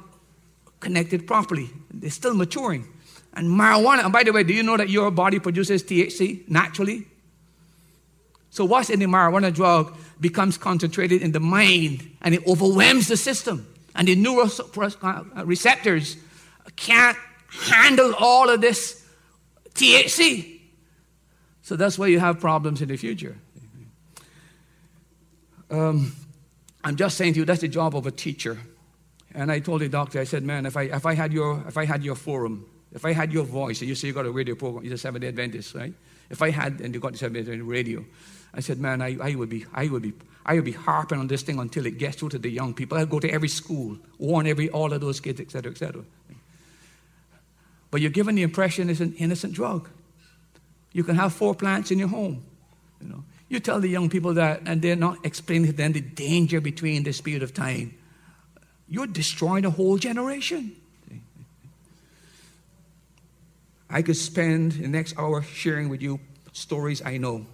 connected 0.79 1.25
properly. 1.25 1.69
They're 1.93 2.09
still 2.09 2.33
maturing. 2.33 2.87
And 3.33 3.47
marijuana, 3.47 4.03
and 4.03 4.13
by 4.13 4.23
the 4.23 4.33
way, 4.33 4.43
do 4.43 4.53
you 4.53 4.63
know 4.63 4.77
that 4.77 4.89
your 4.89 5.09
body 5.11 5.39
produces 5.39 5.83
THC 5.83 6.49
naturally? 6.49 7.07
So, 8.51 8.65
what's 8.65 8.89
in 8.89 8.99
the 8.99 9.05
marijuana 9.05 9.53
drug 9.53 9.97
becomes 10.19 10.57
concentrated 10.57 11.21
in 11.21 11.31
the 11.31 11.39
mind 11.39 12.17
and 12.21 12.35
it 12.35 12.45
overwhelms 12.45 13.07
the 13.07 13.15
system. 13.15 13.65
And 13.95 14.09
the 14.09 14.15
neuroreceptors 14.15 16.17
can't 16.75 17.17
handle 17.47 18.13
all 18.19 18.49
of 18.49 18.61
this 18.61 19.03
THC. 19.73 20.59
So, 21.61 21.77
that's 21.77 21.97
why 21.97 22.07
you 22.07 22.19
have 22.19 22.41
problems 22.41 22.81
in 22.81 22.89
the 22.89 22.97
future. 22.97 23.37
Um, 25.69 26.13
I'm 26.83 26.97
just 26.97 27.17
saying 27.17 27.33
to 27.33 27.39
you, 27.39 27.45
that's 27.45 27.61
the 27.61 27.69
job 27.69 27.95
of 27.95 28.05
a 28.05 28.11
teacher. 28.11 28.59
And 29.33 29.49
I 29.49 29.59
told 29.59 29.79
the 29.79 29.87
doctor, 29.87 30.19
I 30.19 30.25
said, 30.25 30.43
man, 30.43 30.65
if 30.65 30.75
I, 30.75 30.83
if 30.83 31.05
I, 31.05 31.13
had, 31.13 31.31
your, 31.31 31.63
if 31.69 31.77
I 31.77 31.85
had 31.85 32.03
your 32.03 32.15
forum, 32.15 32.65
if 32.91 33.05
I 33.05 33.13
had 33.13 33.31
your 33.31 33.45
voice, 33.45 33.79
and 33.79 33.87
you 33.87 33.95
say 33.95 34.07
you 34.07 34.13
got 34.13 34.25
a 34.25 34.31
radio 34.31 34.55
program, 34.55 34.83
you're 34.83 34.95
a 34.95 34.97
Seventh 34.97 35.21
day 35.21 35.29
Adventist, 35.29 35.73
right? 35.73 35.93
If 36.29 36.41
I 36.41 36.49
had, 36.49 36.81
and 36.81 36.93
you 36.93 36.99
got 36.99 37.13
the 37.13 37.17
Seventh 37.17 37.45
day 37.45 37.57
radio, 37.57 38.03
I 38.53 38.59
said, 38.59 38.79
man, 38.79 39.01
I, 39.01 39.17
I, 39.21 39.35
would 39.35 39.49
be, 39.49 39.65
I, 39.73 39.87
would 39.87 40.01
be, 40.01 40.13
I 40.45 40.55
would 40.55 40.65
be 40.65 40.73
harping 40.73 41.19
on 41.19 41.27
this 41.27 41.41
thing 41.41 41.59
until 41.59 41.85
it 41.85 41.97
gets 41.97 42.17
through 42.17 42.29
to 42.29 42.39
the 42.39 42.49
young 42.49 42.73
people. 42.73 42.97
I'd 42.97 43.09
go 43.09 43.19
to 43.19 43.29
every 43.29 43.47
school, 43.47 43.97
warn 44.17 44.45
every, 44.47 44.69
all 44.69 44.91
of 44.91 45.01
those 45.01 45.19
kids, 45.19 45.39
et 45.39 45.51
cetera, 45.51 45.71
et 45.71 45.77
cetera. 45.77 46.03
But 47.89 48.01
you're 48.01 48.11
given 48.11 48.35
the 48.35 48.43
impression 48.43 48.89
it's 48.89 48.99
an 48.99 49.13
innocent 49.15 49.53
drug. 49.53 49.89
You 50.93 51.03
can 51.03 51.15
have 51.15 51.33
four 51.33 51.55
plants 51.55 51.91
in 51.91 51.99
your 51.99 52.07
home. 52.09 52.43
You, 53.01 53.09
know. 53.09 53.23
you 53.49 53.59
tell 53.59 53.79
the 53.79 53.87
young 53.87 54.09
people 54.09 54.33
that, 54.35 54.61
and 54.65 54.81
they're 54.81 54.95
not 54.95 55.25
explaining 55.25 55.67
to 55.67 55.73
them 55.73 55.93
the 55.93 56.01
danger 56.01 56.61
between 56.61 57.03
this 57.03 57.21
period 57.21 57.43
of 57.43 57.53
time. 57.53 57.97
You're 58.87 59.07
destroying 59.07 59.65
a 59.65 59.69
whole 59.69 59.97
generation. 59.97 60.75
I 63.89 64.01
could 64.01 64.17
spend 64.17 64.73
the 64.73 64.87
next 64.87 65.17
hour 65.17 65.41
sharing 65.41 65.89
with 65.89 66.01
you 66.01 66.19
stories 66.53 67.01
I 67.01 67.17
know 67.17 67.45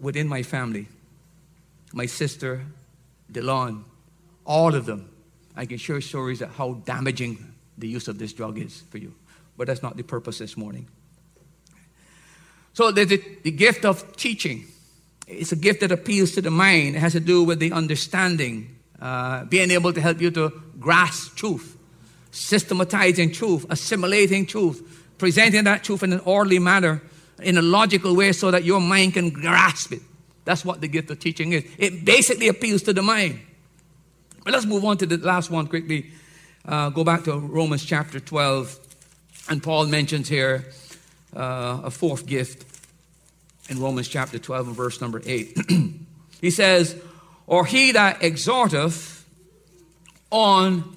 within 0.00 0.28
my 0.28 0.42
family. 0.42 0.88
My 1.92 2.06
sister, 2.06 2.62
Delon, 3.30 3.84
all 4.44 4.74
of 4.74 4.86
them. 4.86 5.10
I 5.56 5.66
can 5.66 5.78
share 5.78 6.00
stories 6.00 6.40
of 6.40 6.54
how 6.54 6.74
damaging 6.84 7.52
the 7.76 7.88
use 7.88 8.08
of 8.08 8.18
this 8.18 8.32
drug 8.32 8.58
is 8.58 8.82
for 8.90 8.98
you. 8.98 9.14
But 9.56 9.66
that's 9.66 9.82
not 9.82 9.96
the 9.96 10.04
purpose 10.04 10.38
this 10.38 10.56
morning. 10.56 10.88
So 12.74 12.92
there's 12.92 13.08
the, 13.08 13.22
the 13.42 13.50
gift 13.50 13.84
of 13.84 14.16
teaching. 14.16 14.66
It's 15.26 15.52
a 15.52 15.56
gift 15.56 15.80
that 15.80 15.90
appeals 15.90 16.32
to 16.32 16.40
the 16.40 16.50
mind. 16.50 16.96
It 16.96 17.00
has 17.00 17.12
to 17.12 17.20
do 17.20 17.42
with 17.42 17.58
the 17.58 17.72
understanding, 17.72 18.76
uh, 19.00 19.44
being 19.46 19.70
able 19.70 19.92
to 19.92 20.00
help 20.00 20.20
you 20.20 20.30
to 20.30 20.52
grasp 20.78 21.34
truth, 21.34 21.76
systematizing 22.30 23.32
truth, 23.32 23.66
assimilating 23.68 24.46
truth, 24.46 25.04
presenting 25.18 25.64
that 25.64 25.82
truth 25.82 26.02
in 26.02 26.12
an 26.12 26.20
orderly 26.20 26.60
manner 26.60 27.02
in 27.40 27.58
a 27.58 27.62
logical 27.62 28.16
way 28.16 28.32
so 28.32 28.50
that 28.50 28.64
your 28.64 28.80
mind 28.80 29.14
can 29.14 29.30
grasp 29.30 29.92
it. 29.92 30.02
That's 30.44 30.64
what 30.64 30.80
the 30.80 30.88
gift 30.88 31.10
of 31.10 31.20
teaching 31.20 31.52
is. 31.52 31.64
It 31.76 32.04
basically 32.04 32.48
appeals 32.48 32.82
to 32.84 32.92
the 32.92 33.02
mind. 33.02 33.40
But 34.44 34.54
let's 34.54 34.66
move 34.66 34.84
on 34.84 34.96
to 34.98 35.06
the 35.06 35.18
last 35.18 35.50
one 35.50 35.66
quickly. 35.66 36.10
Uh, 36.64 36.88
go 36.88 37.04
back 37.04 37.24
to 37.24 37.38
Romans 37.38 37.84
chapter 37.84 38.18
12. 38.18 38.78
And 39.50 39.62
Paul 39.62 39.86
mentions 39.86 40.28
here 40.28 40.66
uh, 41.36 41.80
a 41.84 41.90
fourth 41.90 42.26
gift 42.26 42.64
in 43.68 43.78
Romans 43.78 44.08
chapter 44.08 44.38
12 44.38 44.68
and 44.68 44.76
verse 44.76 45.00
number 45.00 45.20
8. 45.24 45.58
he 46.40 46.50
says, 46.50 46.96
Or 47.46 47.66
he 47.66 47.92
that 47.92 48.22
exhorteth 48.22 49.24
on 50.30 50.96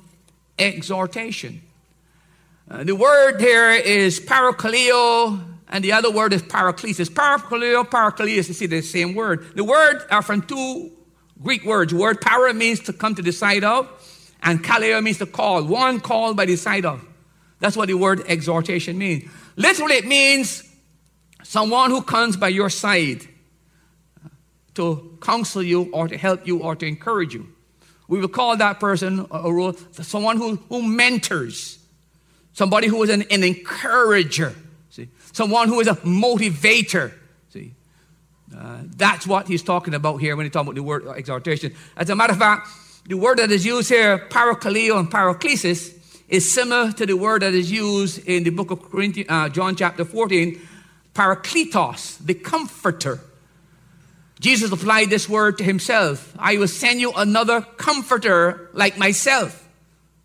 exhortation. 0.57 1.61
Uh, 2.69 2.83
the 2.85 2.95
word 2.95 3.41
here 3.41 3.71
is 3.71 4.19
parakaleo 4.19 5.50
and 5.71 5.83
the 5.83 5.93
other 5.93 6.11
word 6.11 6.33
is 6.33 6.43
paraklesis. 6.43 7.09
Parakaleo, 7.09 7.85
paraklesis, 7.85 8.49
you 8.49 8.53
see 8.53 8.65
the 8.65 8.81
same 8.81 9.15
word. 9.15 9.55
The 9.55 9.63
word 9.63 10.03
are 10.11 10.21
from 10.21 10.41
two 10.41 10.91
Greek 11.41 11.63
words. 11.63 11.93
Word 11.93 12.19
para 12.21 12.53
means 12.53 12.81
to 12.81 12.93
come 12.93 13.15
to 13.15 13.21
the 13.21 13.31
side 13.31 13.63
of, 13.63 13.89
and 14.43 14.63
kaleo 14.63 15.01
means 15.01 15.17
to 15.19 15.25
call. 15.25 15.63
One 15.63 15.99
called 16.01 16.35
by 16.35 16.45
the 16.45 16.57
side 16.57 16.85
of. 16.85 17.03
That's 17.59 17.77
what 17.77 17.87
the 17.87 17.93
word 17.93 18.23
exhortation 18.27 18.97
means. 18.97 19.29
Literally, 19.55 19.95
it 19.95 20.05
means 20.05 20.63
someone 21.43 21.89
who 21.89 22.01
comes 22.01 22.35
by 22.35 22.49
your 22.49 22.69
side 22.69 23.27
to 24.73 25.17
counsel 25.21 25.63
you 25.63 25.89
or 25.93 26.07
to 26.07 26.17
help 26.17 26.47
you 26.47 26.59
or 26.59 26.75
to 26.75 26.85
encourage 26.85 27.33
you. 27.33 27.47
We 28.07 28.19
will 28.19 28.27
call 28.27 28.57
that 28.57 28.79
person 28.79 29.25
a, 29.31 29.73
someone 30.03 30.37
who, 30.37 30.55
who 30.67 30.81
mentors, 30.81 31.79
somebody 32.53 32.87
who 32.87 33.01
is 33.03 33.09
an, 33.09 33.23
an 33.31 33.43
encourager 33.43 34.53
someone 35.31 35.67
who 35.67 35.79
is 35.79 35.87
a 35.87 35.95
motivator. 35.95 37.13
See, 37.49 37.73
uh, 38.57 38.79
that's 38.95 39.25
what 39.25 39.47
he's 39.47 39.63
talking 39.63 39.93
about 39.93 40.17
here 40.17 40.35
when 40.35 40.45
he 40.45 40.49
talks 40.49 40.63
about 40.63 40.75
the 40.75 40.83
word 40.83 41.07
exhortation. 41.07 41.73
As 41.95 42.09
a 42.09 42.15
matter 42.15 42.33
of 42.33 42.39
fact, 42.39 42.67
the 43.07 43.15
word 43.15 43.39
that 43.39 43.51
is 43.51 43.65
used 43.65 43.89
here, 43.89 44.17
parakaleo 44.29 44.99
and 44.99 45.09
paraklesis, 45.09 45.97
is 46.27 46.51
similar 46.51 46.91
to 46.93 47.05
the 47.05 47.15
word 47.15 47.41
that 47.41 47.53
is 47.53 47.71
used 47.71 48.25
in 48.27 48.43
the 48.43 48.49
book 48.49 48.71
of 48.71 48.89
Corinthians, 48.89 49.29
uh, 49.29 49.49
John 49.49 49.75
chapter 49.75 50.05
14, 50.05 50.61
parakletos, 51.13 52.25
the 52.25 52.33
comforter. 52.33 53.19
Jesus 54.39 54.71
applied 54.71 55.09
this 55.09 55.29
word 55.29 55.57
to 55.59 55.63
himself. 55.63 56.33
I 56.39 56.57
will 56.57 56.67
send 56.67 56.99
you 56.99 57.11
another 57.13 57.61
comforter 57.61 58.69
like 58.73 58.97
myself. 58.97 59.67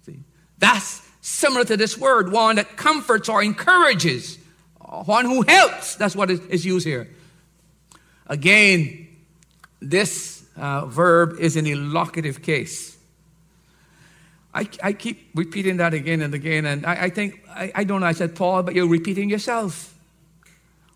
See, 0.06 0.20
that's 0.58 1.02
similar 1.20 1.64
to 1.64 1.76
this 1.76 1.98
word, 1.98 2.32
one 2.32 2.56
that 2.56 2.76
comforts 2.76 3.28
or 3.28 3.42
encourages 3.42 4.38
one 5.04 5.24
who 5.24 5.42
helps. 5.42 5.96
That's 5.96 6.16
what 6.16 6.30
is 6.30 6.64
used 6.64 6.86
here. 6.86 7.08
Again, 8.26 9.08
this 9.80 10.44
uh, 10.56 10.86
verb 10.86 11.38
is 11.38 11.56
in 11.56 11.92
locative 11.92 12.42
case. 12.42 12.96
I, 14.54 14.68
I, 14.82 14.92
keep 14.94 15.30
repeating 15.34 15.76
that 15.76 15.92
again 15.92 16.22
and 16.22 16.32
again, 16.32 16.64
and 16.64 16.86
I, 16.86 17.04
I 17.04 17.10
think, 17.10 17.42
I, 17.50 17.70
I, 17.74 17.84
don't 17.84 18.00
know, 18.00 18.06
I 18.06 18.12
said, 18.12 18.34
Paul, 18.34 18.62
but 18.62 18.74
you're 18.74 18.88
repeating 18.88 19.28
yourself. 19.28 19.94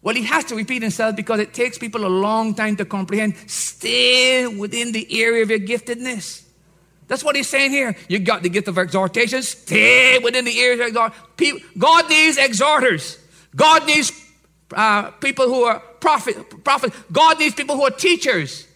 Well, 0.00 0.14
he 0.14 0.22
has 0.24 0.44
to 0.46 0.54
repeat 0.54 0.80
himself 0.80 1.14
because 1.14 1.40
it 1.40 1.52
takes 1.52 1.76
people 1.76 2.06
a 2.06 2.08
long 2.08 2.54
time 2.54 2.76
to 2.76 2.86
comprehend. 2.86 3.36
Stay 3.50 4.46
within 4.46 4.92
the 4.92 5.06
area 5.22 5.42
of 5.42 5.50
your 5.50 5.58
giftedness. 5.58 6.42
That's 7.06 7.22
what 7.22 7.36
he's 7.36 7.48
saying 7.48 7.72
here. 7.72 7.94
You 8.08 8.18
got 8.20 8.42
the 8.42 8.48
gift 8.48 8.68
of 8.68 8.78
exhortation, 8.78 9.42
stay 9.42 10.18
within 10.20 10.46
the 10.46 10.58
area 10.58 10.82
of 10.82 10.88
exhortation. 10.88 11.68
God 11.76 12.08
needs 12.08 12.38
exhorters. 12.38 13.18
God 13.54 13.86
needs 13.86 14.12
uh, 14.74 15.10
people 15.12 15.46
who 15.46 15.62
are 15.64 15.80
prophet, 16.00 16.64
prophet. 16.64 16.92
God 17.12 17.38
needs 17.38 17.54
people 17.54 17.76
who 17.76 17.84
are 17.84 17.90
teachers. 17.90 18.66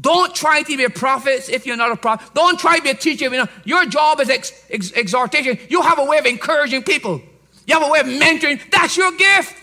Don't 0.00 0.34
try 0.34 0.62
to 0.62 0.76
be 0.76 0.84
a 0.84 0.90
prophet 0.90 1.48
if 1.48 1.66
you're 1.66 1.76
not 1.76 1.92
a 1.92 1.96
prophet. 1.96 2.34
Don't 2.34 2.58
try 2.58 2.78
to 2.78 2.82
be 2.82 2.90
a 2.90 2.94
teacher. 2.94 3.26
You 3.26 3.30
know, 3.30 3.46
your 3.64 3.86
job 3.86 4.20
is 4.20 4.28
ex, 4.28 4.52
ex, 4.70 4.92
exhortation. 4.92 5.58
You 5.68 5.82
have 5.82 5.98
a 5.98 6.04
way 6.04 6.18
of 6.18 6.26
encouraging 6.26 6.82
people. 6.82 7.22
You 7.66 7.78
have 7.78 7.86
a 7.86 7.90
way 7.90 8.00
of 8.00 8.06
mentoring. 8.06 8.60
That's 8.70 8.96
your 8.96 9.12
gift. 9.12 9.56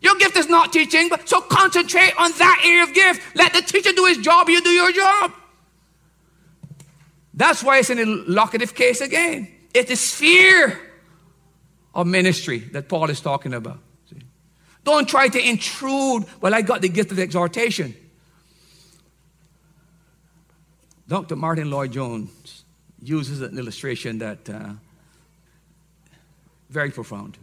Your 0.00 0.16
gift 0.16 0.36
is 0.36 0.48
not 0.48 0.72
teaching, 0.72 1.08
but 1.08 1.28
so 1.28 1.40
concentrate 1.42 2.14
on 2.18 2.32
that 2.38 2.62
area 2.64 2.82
of 2.84 2.94
gift. 2.94 3.36
Let 3.36 3.52
the 3.52 3.60
teacher 3.60 3.92
do 3.92 4.06
his 4.06 4.18
job, 4.18 4.48
you 4.48 4.60
do 4.62 4.70
your 4.70 4.92
job. 4.92 5.32
That's 7.34 7.62
why 7.62 7.78
it's 7.78 7.90
in 7.90 8.24
locative 8.26 8.74
case 8.74 9.00
again. 9.00 9.48
It's 9.72 9.88
the 9.88 9.96
sphere 9.96 10.78
of 11.94 12.06
ministry 12.06 12.58
that 12.58 12.88
Paul 12.88 13.10
is 13.10 13.20
talking 13.20 13.54
about. 13.54 13.78
See? 14.08 14.22
Don't 14.84 15.08
try 15.08 15.28
to 15.28 15.48
intrude, 15.48 16.24
well, 16.40 16.54
I 16.54 16.62
got 16.62 16.82
the 16.82 16.88
gift 16.88 17.10
of 17.12 17.18
exhortation. 17.18 17.94
Dr. 21.08 21.34
Martyn 21.34 21.70
Lloyd-Jones 21.70 22.64
uses 23.02 23.40
an 23.40 23.58
illustration 23.58 24.18
that 24.18 24.48
uh, 24.48 24.74
very 26.68 26.90
profound. 26.90 27.36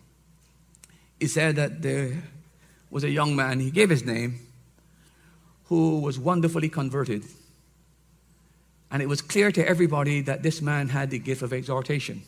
He 1.20 1.28
said 1.28 1.58
that 1.58 1.82
there 1.82 2.24
was 2.90 3.04
a 3.04 3.10
young 3.10 3.36
man, 3.36 3.60
he 3.60 3.72
gave 3.72 3.90
his 3.90 4.06
name, 4.06 4.40
who 5.66 6.00
was 6.00 6.18
wonderfully 6.18 6.70
converted. 6.70 7.26
And 8.90 9.02
it 9.02 9.10
was 9.10 9.22
clear 9.22 9.52
to 9.52 9.68
everybody 9.68 10.22
that 10.22 10.44
this 10.44 10.62
man 10.62 10.90
had 10.90 11.10
the 11.10 11.20
gift 11.20 11.42
of 11.42 11.52
exhortation. 11.52 12.24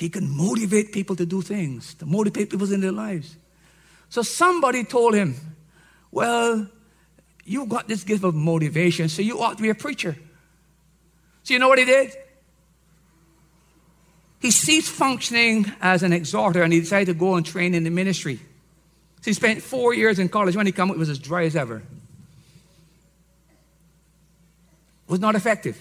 He 0.00 0.08
can 0.08 0.34
motivate 0.34 0.92
people 0.92 1.14
to 1.16 1.26
do 1.26 1.42
things, 1.42 1.92
to 1.94 2.06
motivate 2.06 2.48
people 2.48 2.72
in 2.72 2.80
their 2.80 2.90
lives. 2.90 3.36
So 4.08 4.22
somebody 4.22 4.82
told 4.82 5.14
him, 5.14 5.34
Well, 6.10 6.66
you 7.44 7.66
got 7.66 7.86
this 7.86 8.02
gift 8.02 8.24
of 8.24 8.34
motivation, 8.34 9.10
so 9.10 9.20
you 9.20 9.40
ought 9.40 9.58
to 9.58 9.62
be 9.62 9.68
a 9.68 9.74
preacher. 9.74 10.16
So 11.42 11.52
you 11.52 11.60
know 11.60 11.68
what 11.68 11.78
he 11.78 11.84
did? 11.84 12.12
He 14.40 14.50
ceased 14.50 14.90
functioning 14.90 15.70
as 15.82 16.02
an 16.02 16.14
exhorter 16.14 16.62
and 16.62 16.72
he 16.72 16.80
decided 16.80 17.12
to 17.12 17.14
go 17.14 17.34
and 17.34 17.44
train 17.44 17.74
in 17.74 17.84
the 17.84 17.90
ministry. 17.90 18.36
So 18.36 19.24
he 19.24 19.34
spent 19.34 19.60
four 19.62 19.92
years 19.92 20.18
in 20.18 20.30
college. 20.30 20.56
When 20.56 20.64
he 20.64 20.72
came, 20.72 20.88
it 20.88 20.96
was 20.96 21.10
as 21.10 21.18
dry 21.18 21.44
as 21.44 21.54
ever. 21.56 21.76
It 21.76 21.82
was 25.08 25.20
not 25.20 25.34
effective. 25.34 25.76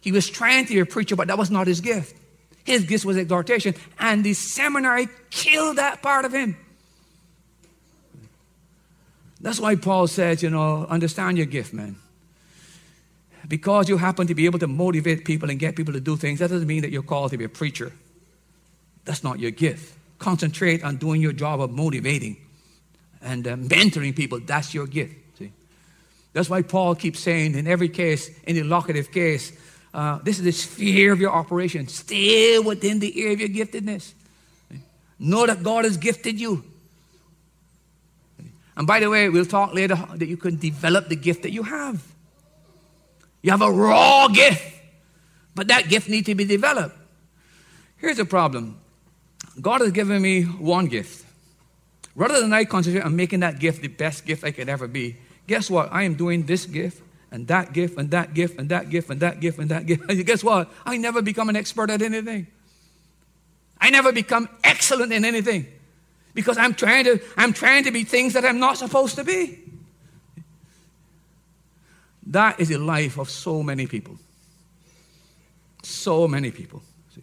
He 0.00 0.10
was 0.10 0.28
trying 0.28 0.66
to 0.66 0.72
be 0.72 0.80
a 0.80 0.86
preacher, 0.86 1.14
but 1.14 1.28
that 1.28 1.38
was 1.38 1.52
not 1.52 1.68
his 1.68 1.80
gift. 1.80 2.16
His 2.64 2.84
gift 2.84 3.04
was 3.04 3.16
exhortation, 3.16 3.74
and 3.98 4.22
the 4.22 4.34
seminary 4.34 5.08
killed 5.30 5.78
that 5.78 6.02
part 6.02 6.24
of 6.24 6.32
him. 6.32 6.56
That's 9.40 9.58
why 9.58 9.74
Paul 9.74 10.06
says, 10.06 10.42
you 10.42 10.50
know, 10.50 10.86
understand 10.86 11.36
your 11.36 11.46
gift, 11.46 11.72
man. 11.72 11.96
Because 13.48 13.88
you 13.88 13.96
happen 13.96 14.28
to 14.28 14.34
be 14.36 14.46
able 14.46 14.60
to 14.60 14.68
motivate 14.68 15.24
people 15.24 15.50
and 15.50 15.58
get 15.58 15.74
people 15.74 15.92
to 15.94 16.00
do 16.00 16.16
things, 16.16 16.38
that 16.38 16.50
doesn't 16.50 16.68
mean 16.68 16.82
that 16.82 16.92
you're 16.92 17.02
called 17.02 17.32
to 17.32 17.38
be 17.38 17.44
a 17.44 17.48
preacher. 17.48 17.92
That's 19.04 19.24
not 19.24 19.40
your 19.40 19.50
gift. 19.50 19.98
Concentrate 20.20 20.84
on 20.84 20.96
doing 20.96 21.20
your 21.20 21.32
job 21.32 21.60
of 21.60 21.72
motivating 21.72 22.36
and 23.20 23.46
uh, 23.48 23.56
mentoring 23.56 24.14
people. 24.14 24.38
That's 24.38 24.72
your 24.72 24.86
gift. 24.86 25.14
See? 25.38 25.50
That's 26.32 26.48
why 26.48 26.62
Paul 26.62 26.94
keeps 26.94 27.18
saying 27.18 27.56
in 27.56 27.66
every 27.66 27.88
case, 27.88 28.30
in 28.44 28.54
the 28.54 28.62
locative 28.62 29.10
case, 29.10 29.52
uh, 29.94 30.18
this 30.22 30.38
is 30.38 30.44
the 30.44 30.52
sphere 30.52 31.12
of 31.12 31.20
your 31.20 31.32
operation. 31.32 31.86
Stay 31.88 32.58
within 32.58 32.98
the 32.98 33.20
area 33.20 33.34
of 33.34 33.40
your 33.40 33.48
giftedness. 33.48 34.14
Know 35.18 35.46
that 35.46 35.62
God 35.62 35.84
has 35.84 35.96
gifted 35.96 36.40
you. 36.40 36.64
And 38.74 38.86
by 38.86 39.00
the 39.00 39.10
way, 39.10 39.28
we'll 39.28 39.44
talk 39.44 39.74
later 39.74 39.96
that 40.14 40.26
you 40.26 40.36
can 40.36 40.56
develop 40.56 41.08
the 41.08 41.16
gift 41.16 41.42
that 41.42 41.52
you 41.52 41.62
have. 41.62 42.02
You 43.42 43.50
have 43.50 43.60
a 43.60 43.70
raw 43.70 44.28
gift, 44.28 44.62
but 45.54 45.68
that 45.68 45.88
gift 45.88 46.08
needs 46.08 46.26
to 46.26 46.34
be 46.34 46.44
developed. 46.44 46.96
Here's 47.98 48.16
the 48.16 48.24
problem 48.24 48.80
God 49.60 49.82
has 49.82 49.92
given 49.92 50.22
me 50.22 50.44
one 50.44 50.86
gift. 50.86 51.26
Rather 52.14 52.40
than 52.40 52.52
I 52.52 52.64
concentrate 52.64 53.04
on 53.04 53.16
making 53.16 53.40
that 53.40 53.58
gift 53.58 53.82
the 53.82 53.88
best 53.88 54.26
gift 54.26 54.44
I 54.44 54.50
could 54.50 54.68
ever 54.68 54.86
be, 54.86 55.16
guess 55.46 55.70
what? 55.70 55.92
I 55.92 56.02
am 56.02 56.14
doing 56.14 56.44
this 56.44 56.66
gift 56.66 57.02
and 57.32 57.48
that 57.48 57.72
gift 57.72 57.98
and 57.98 58.10
that 58.10 58.34
gift 58.34 58.58
and 58.58 58.68
that 58.68 58.90
gift 58.90 59.08
and 59.08 59.20
that 59.20 59.40
gift 59.40 59.58
and 59.58 59.70
that 59.70 59.86
gift. 59.86 60.02
And 60.08 60.24
guess 60.26 60.44
what? 60.44 60.70
I 60.84 60.98
never 60.98 61.22
become 61.22 61.48
an 61.48 61.56
expert 61.56 61.90
at 61.90 62.02
anything. 62.02 62.46
I 63.80 63.90
never 63.90 64.12
become 64.12 64.48
excellent 64.62 65.12
in 65.12 65.24
anything 65.24 65.66
because 66.34 66.56
I'm 66.58 66.74
trying 66.74 67.04
to 67.04 67.20
I'm 67.36 67.52
trying 67.52 67.84
to 67.84 67.90
be 67.90 68.04
things 68.04 68.34
that 68.34 68.44
I'm 68.44 68.60
not 68.60 68.78
supposed 68.78 69.16
to 69.16 69.24
be. 69.24 69.58
That 72.26 72.60
is 72.60 72.68
the 72.68 72.78
life 72.78 73.18
of 73.18 73.28
so 73.28 73.62
many 73.62 73.86
people. 73.86 74.18
So 75.82 76.28
many 76.28 76.52
people. 76.52 76.82
See? 77.14 77.22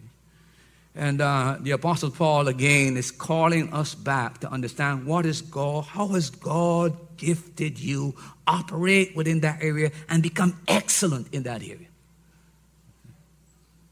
And 0.94 1.20
uh, 1.22 1.56
the 1.60 1.70
Apostle 1.70 2.10
Paul 2.10 2.48
again 2.48 2.98
is 2.98 3.10
calling 3.10 3.72
us 3.72 3.94
back 3.94 4.40
to 4.40 4.50
understand 4.50 5.06
what 5.06 5.24
is 5.24 5.40
God, 5.40 5.84
how 5.84 6.08
has 6.08 6.28
God 6.28 7.09
gifted 7.20 7.78
you, 7.78 8.14
operate 8.46 9.14
within 9.14 9.40
that 9.40 9.62
area, 9.62 9.92
and 10.08 10.22
become 10.22 10.58
excellent 10.66 11.32
in 11.32 11.44
that 11.44 11.62
area. 11.62 11.86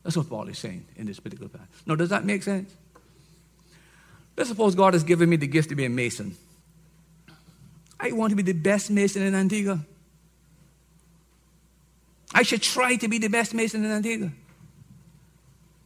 That's 0.03 0.17
what 0.17 0.29
Paul 0.29 0.49
is 0.49 0.59
saying 0.59 0.87
in 0.97 1.07
this 1.07 1.21
particular 1.21 1.49
passage. 1.49 1.69
Now, 1.87 1.95
does 1.95 2.09
that 2.09 2.25
make 2.25 2.43
sense? 2.43 2.75
Let's 4.37 4.49
suppose 4.49 4.75
God 4.75 4.95
has 4.95 5.05
given 5.05 5.29
me 5.29 5.37
the 5.37 5.47
gift 5.47 5.69
to 5.69 5.75
be 5.75 5.85
a 5.85 5.91
mason. 5.91 6.37
I 8.01 8.12
want 8.12 8.31
to 8.31 8.37
be 8.37 8.43
the 8.43 8.53
best 8.53 8.91
mason 8.91 9.23
in 9.23 9.35
Antigua. 9.35 9.81
I 12.33 12.43
should 12.43 12.62
try 12.62 12.97
to 12.97 13.09
be 13.09 13.19
the 13.19 13.29
best 13.29 13.53
mason 13.53 13.85
in 13.85 13.91
Antigua. 13.91 14.31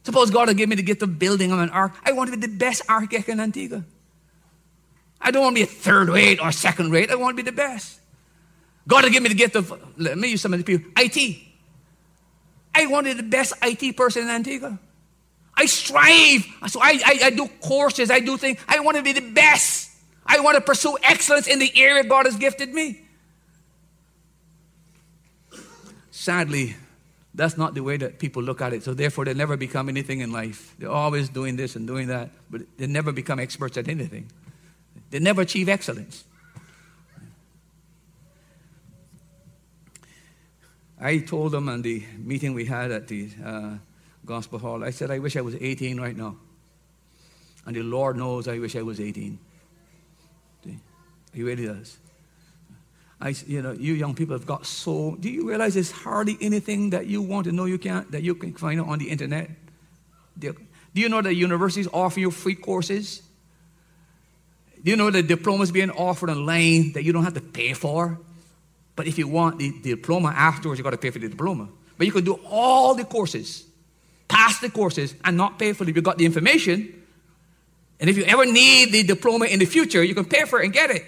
Suppose 0.03 0.31
God 0.31 0.47
will 0.47 0.55
given 0.55 0.69
me 0.69 0.75
the 0.75 0.83
gift 0.83 1.01
of 1.01 1.17
building 1.17 1.51
an 1.51 1.69
ark. 1.69 1.93
I 2.05 2.11
want 2.11 2.31
to 2.31 2.37
be 2.37 2.47
the 2.47 2.53
best 2.53 2.83
architect 2.87 3.29
in 3.29 3.39
Antigua. 3.39 3.83
I 5.23 5.31
don't 5.31 5.41
want 5.41 5.55
to 5.55 5.61
be 5.61 5.63
a 5.63 5.73
third 5.73 6.09
rate 6.09 6.39
or 6.41 6.51
second 6.51 6.91
rate. 6.91 7.09
I 7.09 7.15
want 7.15 7.37
to 7.37 7.43
be 7.43 7.49
the 7.49 7.55
best. 7.55 7.99
God 8.87 9.05
will 9.05 9.11
give 9.11 9.23
me 9.23 9.29
the 9.29 9.35
gift 9.35 9.55
of, 9.55 9.71
let 9.97 10.17
me 10.17 10.29
use 10.31 10.41
some 10.41 10.53
of 10.53 10.59
the 10.59 10.65
people, 10.65 10.91
IT. 10.97 11.37
I 12.75 12.87
wanted 12.87 13.17
the 13.17 13.23
best 13.23 13.53
IT 13.63 13.95
person 13.95 14.23
in 14.23 14.29
Antigua. 14.29 14.77
I 15.55 15.65
strive. 15.67 16.45
So 16.67 16.81
I, 16.81 16.99
I, 17.05 17.19
I 17.25 17.29
do 17.29 17.47
courses, 17.61 18.11
I 18.11 18.19
do 18.19 18.35
things. 18.37 18.59
I 18.67 18.81
want 18.81 18.97
to 18.97 19.03
be 19.03 19.13
the 19.13 19.31
best. 19.31 19.91
I 20.25 20.39
want 20.41 20.55
to 20.55 20.61
pursue 20.61 20.97
excellence 21.03 21.47
in 21.47 21.59
the 21.59 21.71
area 21.75 22.03
God 22.03 22.25
has 22.25 22.35
gifted 22.35 22.73
me. 22.73 23.01
Sadly, 26.11 26.75
that's 27.33 27.57
not 27.57 27.73
the 27.73 27.81
way 27.81 27.97
that 27.97 28.19
people 28.19 28.43
look 28.43 28.61
at 28.61 28.73
it. 28.73 28.83
So 28.83 28.93
therefore, 28.93 29.25
they 29.25 29.33
never 29.33 29.57
become 29.57 29.89
anything 29.89 30.19
in 30.19 30.31
life. 30.31 30.75
They're 30.79 30.89
always 30.89 31.29
doing 31.29 31.55
this 31.55 31.75
and 31.75 31.87
doing 31.87 32.07
that, 32.07 32.31
but 32.49 32.61
they 32.77 32.87
never 32.87 33.11
become 33.11 33.39
experts 33.39 33.77
at 33.77 33.87
anything. 33.87 34.29
They 35.13 35.19
never 35.19 35.43
achieve 35.43 35.69
excellence. 35.69 36.23
I 40.99 41.19
told 41.19 41.51
them 41.51 41.69
on 41.69 41.83
the 41.83 42.03
meeting 42.17 42.55
we 42.55 42.65
had 42.65 42.89
at 42.89 43.07
the 43.07 43.29
uh, 43.45 43.75
Gospel 44.25 44.57
Hall, 44.57 44.83
I 44.83 44.89
said, 44.89 45.11
I 45.11 45.19
wish 45.19 45.37
I 45.37 45.41
was 45.41 45.53
18 45.53 46.01
right 46.01 46.17
now. 46.17 46.35
And 47.67 47.75
the 47.75 47.83
Lord 47.83 48.17
knows 48.17 48.47
I 48.47 48.57
wish 48.57 48.75
I 48.75 48.81
was 48.81 48.99
18. 48.99 49.37
See? 50.65 50.79
He 51.31 51.43
really 51.43 51.67
does. 51.67 51.95
I, 53.21 53.35
you 53.45 53.61
know, 53.61 53.73
you 53.73 53.93
young 53.93 54.15
people 54.15 54.33
have 54.33 54.47
got 54.47 54.65
so. 54.65 55.15
Do 55.19 55.29
you 55.29 55.47
realize 55.47 55.75
there's 55.75 55.91
hardly 55.91 56.39
anything 56.41 56.89
that 56.89 57.05
you 57.05 57.21
want 57.21 57.45
to 57.45 57.51
know 57.51 57.65
you 57.65 57.77
can't 57.77 58.09
that 58.13 58.23
you 58.23 58.33
can 58.33 58.53
find 58.53 58.81
on 58.81 58.97
the 58.97 59.11
internet? 59.11 59.51
Do 60.39 60.55
you 60.95 61.07
know 61.07 61.21
that 61.21 61.35
universities 61.35 61.87
offer 61.93 62.19
you 62.19 62.31
free 62.31 62.55
courses? 62.55 63.21
Do 64.83 64.91
you 64.91 64.97
know 64.97 65.09
that 65.09 65.27
diplomas 65.27 65.71
being 65.71 65.91
offered 65.91 66.29
online 66.29 66.93
that 66.93 67.03
you 67.03 67.13
don't 67.13 67.23
have 67.23 67.35
to 67.35 67.41
pay 67.41 67.73
for? 67.73 68.19
But 68.95 69.07
if 69.07 69.17
you 69.17 69.27
want 69.27 69.59
the, 69.59 69.71
the 69.81 69.91
diploma 69.91 70.29
afterwards, 70.29 70.77
you 70.77 70.83
got 70.83 70.91
to 70.91 70.97
pay 70.97 71.09
for 71.09 71.19
the 71.19 71.29
diploma. 71.29 71.69
But 71.97 72.05
you 72.07 72.13
can 72.13 72.23
do 72.23 72.39
all 72.49 72.93
the 72.95 73.05
courses, 73.05 73.65
pass 74.27 74.59
the 74.59 74.69
courses, 74.69 75.15
and 75.23 75.37
not 75.37 75.57
pay 75.57 75.73
for 75.73 75.83
it. 75.83 75.95
You 75.95 76.01
got 76.01 76.17
the 76.17 76.25
information, 76.25 77.01
and 77.99 78.09
if 78.09 78.17
you 78.17 78.23
ever 78.25 78.45
need 78.45 78.91
the 78.91 79.03
diploma 79.03 79.45
in 79.45 79.59
the 79.59 79.65
future, 79.65 80.03
you 80.03 80.13
can 80.13 80.25
pay 80.25 80.43
for 80.45 80.61
it 80.61 80.65
and 80.65 80.73
get 80.73 80.91
it. 80.91 81.05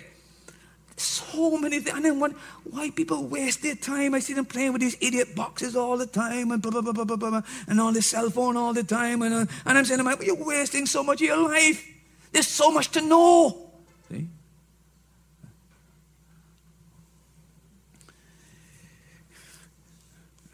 So 0.98 1.58
many 1.58 1.82
things. 1.82 1.96
And 1.96 2.06
then 2.06 2.20
when, 2.22 2.32
why 2.64 2.90
people 2.90 3.26
waste 3.26 3.64
their 3.64 3.76
time. 3.76 4.14
I 4.14 4.20
see 4.20 4.34
them 4.34 4.46
playing 4.46 4.72
with 4.72 4.82
these 4.82 4.96
idiot 5.02 5.36
boxes 5.36 5.76
all 5.76 5.98
the 5.98 6.06
time 6.06 6.52
and 6.52 6.62
blah, 6.62 6.72
blah, 6.72 6.82
blah, 6.82 6.94
blah, 6.94 7.04
blah, 7.04 7.18
blah, 7.18 7.42
and 7.68 7.82
on 7.82 7.94
the 7.94 8.02
cell 8.02 8.30
phone 8.30 8.56
all 8.56 8.74
the 8.74 8.84
time. 8.84 9.22
And, 9.22 9.34
uh, 9.34 9.46
and 9.66 9.78
I'm 9.78 9.84
saying, 9.84 10.06
well, 10.06 10.24
you're 10.24 10.42
wasting 10.42 10.86
so 10.86 11.04
much 11.04 11.22
of 11.22 11.28
your 11.28 11.50
life. 11.50 11.86
There's 12.32 12.48
so 12.48 12.72
much 12.72 12.92
to 12.92 13.02
know. 13.02 13.65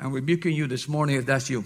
I'm 0.01 0.11
rebuking 0.11 0.53
you 0.53 0.67
this 0.67 0.89
morning 0.89 1.15
if 1.15 1.25
that's 1.25 1.49
you. 1.49 1.63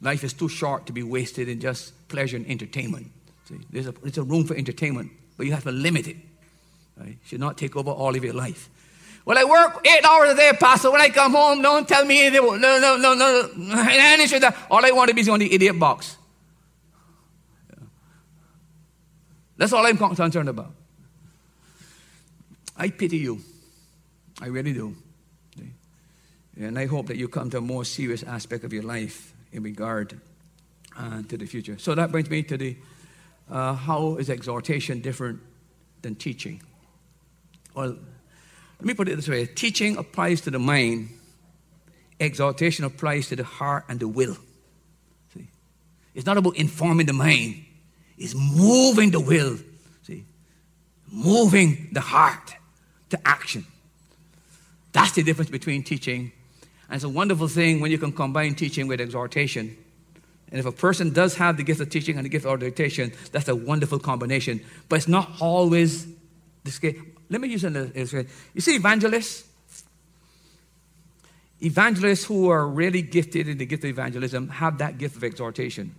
Life 0.00 0.24
is 0.24 0.32
too 0.32 0.48
short 0.48 0.86
to 0.86 0.92
be 0.92 1.02
wasted 1.02 1.48
in 1.48 1.60
just 1.60 2.08
pleasure 2.08 2.36
and 2.36 2.46
entertainment. 2.48 3.08
See, 3.46 3.58
there's 3.70 3.88
a, 3.88 3.92
there's 3.92 4.18
a 4.18 4.22
room 4.22 4.44
for 4.44 4.54
entertainment 4.54 5.10
but 5.40 5.46
you 5.46 5.54
have 5.54 5.64
to 5.64 5.72
limit 5.72 6.06
it. 6.06 6.16
Right? 6.98 7.16
Should 7.24 7.40
not 7.40 7.56
take 7.56 7.74
over 7.74 7.90
all 7.90 8.14
of 8.14 8.22
your 8.22 8.34
life. 8.34 8.68
Well, 9.24 9.38
I 9.38 9.44
work 9.44 9.86
eight 9.86 10.04
hours 10.04 10.32
a 10.32 10.36
day, 10.36 10.52
Pastor. 10.60 10.90
When 10.90 11.00
I 11.00 11.08
come 11.08 11.32
home, 11.32 11.62
don't 11.62 11.88
tell 11.88 12.04
me 12.04 12.26
anything. 12.26 12.60
No, 12.60 12.78
no, 12.78 12.98
no, 12.98 13.14
no. 13.14 13.48
no. 13.56 14.50
All 14.70 14.84
I 14.84 14.90
want 14.90 15.08
to 15.08 15.14
be 15.14 15.22
is 15.22 15.30
on 15.30 15.38
the 15.38 15.50
idiot 15.50 15.78
box. 15.78 16.18
That's 19.56 19.72
all 19.72 19.86
I'm 19.86 19.96
concerned 19.96 20.50
about. 20.50 20.72
I 22.76 22.90
pity 22.90 23.16
you. 23.16 23.40
I 24.42 24.48
really 24.48 24.74
do. 24.74 24.94
And 26.60 26.78
I 26.78 26.84
hope 26.84 27.06
that 27.06 27.16
you 27.16 27.26
come 27.26 27.48
to 27.50 27.58
a 27.58 27.62
more 27.62 27.86
serious 27.86 28.22
aspect 28.22 28.64
of 28.64 28.72
your 28.72 28.82
life 28.82 29.32
in 29.50 29.62
regard 29.62 30.20
uh, 30.96 31.22
to 31.22 31.38
the 31.38 31.46
future. 31.46 31.78
So 31.78 31.94
that 31.94 32.12
brings 32.12 32.28
me 32.28 32.42
to 32.42 32.56
the 32.58 32.76
uh, 33.50 33.74
how 33.74 34.16
is 34.16 34.28
exhortation 34.28 35.00
different 35.00 35.40
than 36.02 36.14
teaching? 36.14 36.62
Well, 37.74 37.96
let 38.78 38.84
me 38.84 38.92
put 38.92 39.08
it 39.08 39.16
this 39.16 39.28
way 39.28 39.46
teaching 39.46 39.96
applies 39.96 40.42
to 40.42 40.50
the 40.50 40.58
mind, 40.58 41.08
exhortation 42.20 42.84
applies 42.84 43.28
to 43.28 43.36
the 43.36 43.44
heart 43.44 43.86
and 43.88 43.98
the 43.98 44.08
will. 44.08 44.36
See? 45.34 45.48
It's 46.14 46.26
not 46.26 46.36
about 46.36 46.56
informing 46.56 47.06
the 47.06 47.14
mind, 47.14 47.64
it's 48.18 48.34
moving 48.34 49.12
the 49.12 49.20
will. 49.20 49.56
See? 50.02 50.24
Moving 51.10 51.88
the 51.92 52.00
heart 52.02 52.54
to 53.08 53.18
action. 53.26 53.64
That's 54.92 55.12
the 55.12 55.22
difference 55.22 55.50
between 55.50 55.84
teaching. 55.84 56.32
And 56.90 56.96
it's 56.96 57.04
a 57.04 57.08
wonderful 57.08 57.46
thing 57.46 57.80
when 57.80 57.92
you 57.92 57.98
can 57.98 58.12
combine 58.12 58.56
teaching 58.56 58.88
with 58.88 59.00
exhortation. 59.00 59.76
And 60.50 60.58
if 60.58 60.66
a 60.66 60.72
person 60.72 61.12
does 61.12 61.36
have 61.36 61.56
the 61.56 61.62
gift 61.62 61.80
of 61.80 61.88
teaching 61.88 62.16
and 62.16 62.24
the 62.24 62.28
gift 62.28 62.44
of 62.44 62.60
exhortation, 62.60 63.12
that's 63.30 63.46
a 63.46 63.54
wonderful 63.54 64.00
combination. 64.00 64.60
But 64.88 64.96
it's 64.96 65.06
not 65.06 65.30
always 65.40 66.08
the 66.64 66.72
case. 66.80 67.00
Let 67.28 67.40
me 67.40 67.46
use 67.46 67.62
an 67.62 67.76
illustration. 67.76 68.28
You 68.54 68.60
see, 68.60 68.74
evangelists, 68.74 69.44
evangelists 71.62 72.24
who 72.24 72.48
are 72.50 72.66
really 72.66 73.02
gifted 73.02 73.46
in 73.46 73.58
the 73.58 73.66
gift 73.66 73.84
of 73.84 73.90
evangelism 73.90 74.48
have 74.48 74.78
that 74.78 74.98
gift 74.98 75.14
of 75.14 75.22
exhortation. 75.22 75.94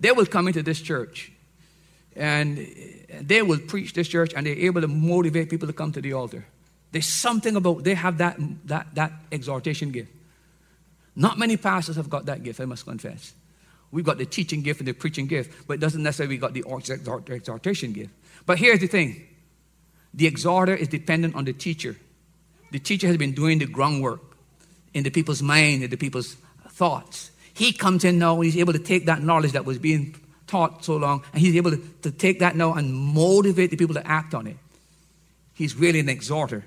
They 0.00 0.10
will 0.10 0.26
come 0.26 0.48
into 0.48 0.64
this 0.64 0.80
church 0.80 1.30
and 2.16 2.66
they 3.20 3.42
will 3.42 3.60
preach 3.60 3.92
this 3.92 4.08
church 4.08 4.32
and 4.34 4.44
they're 4.44 4.58
able 4.58 4.80
to 4.80 4.88
motivate 4.88 5.50
people 5.50 5.68
to 5.68 5.72
come 5.72 5.92
to 5.92 6.00
the 6.00 6.14
altar. 6.14 6.44
There's 6.92 7.06
something 7.06 7.56
about 7.56 7.84
they 7.84 7.94
have 7.94 8.18
that, 8.18 8.38
that, 8.66 8.86
that 8.94 9.12
exhortation 9.32 9.90
gift. 9.90 10.12
Not 11.16 11.38
many 11.38 11.56
pastors 11.56 11.96
have 11.96 12.08
got 12.08 12.26
that 12.26 12.42
gift, 12.42 12.60
I 12.60 12.66
must 12.66 12.84
confess. 12.84 13.34
We've 13.90 14.04
got 14.04 14.18
the 14.18 14.26
teaching 14.26 14.62
gift 14.62 14.80
and 14.80 14.88
the 14.88 14.92
preaching 14.92 15.26
gift, 15.26 15.66
but 15.66 15.74
it 15.74 15.80
doesn't 15.80 16.02
necessarily 16.02 16.36
we 16.36 16.38
got 16.38 16.54
the 16.54 16.64
exhortation 17.28 17.92
gift. 17.92 18.10
But 18.46 18.58
here's 18.58 18.80
the 18.80 18.86
thing 18.86 19.26
the 20.14 20.26
exhorter 20.26 20.74
is 20.74 20.88
dependent 20.88 21.34
on 21.34 21.44
the 21.44 21.52
teacher. 21.52 21.96
The 22.70 22.78
teacher 22.78 23.06
has 23.06 23.16
been 23.16 23.32
doing 23.32 23.58
the 23.58 23.66
groundwork 23.66 24.20
in 24.94 25.04
the 25.04 25.10
people's 25.10 25.42
mind, 25.42 25.82
in 25.82 25.90
the 25.90 25.96
people's 25.96 26.36
thoughts. 26.70 27.30
He 27.54 27.72
comes 27.72 28.04
in 28.04 28.18
now 28.18 28.40
he's 28.40 28.56
able 28.56 28.72
to 28.72 28.78
take 28.78 29.06
that 29.06 29.22
knowledge 29.22 29.52
that 29.52 29.64
was 29.64 29.78
being 29.78 30.16
taught 30.46 30.84
so 30.84 30.96
long, 30.96 31.22
and 31.32 31.40
he's 31.40 31.56
able 31.56 31.70
to, 31.70 31.82
to 32.02 32.10
take 32.10 32.40
that 32.40 32.56
now 32.56 32.74
and 32.74 32.92
motivate 32.92 33.70
the 33.70 33.76
people 33.76 33.94
to 33.94 34.06
act 34.06 34.34
on 34.34 34.46
it. 34.46 34.56
He's 35.54 35.74
really 35.76 36.00
an 36.00 36.08
exhorter. 36.08 36.64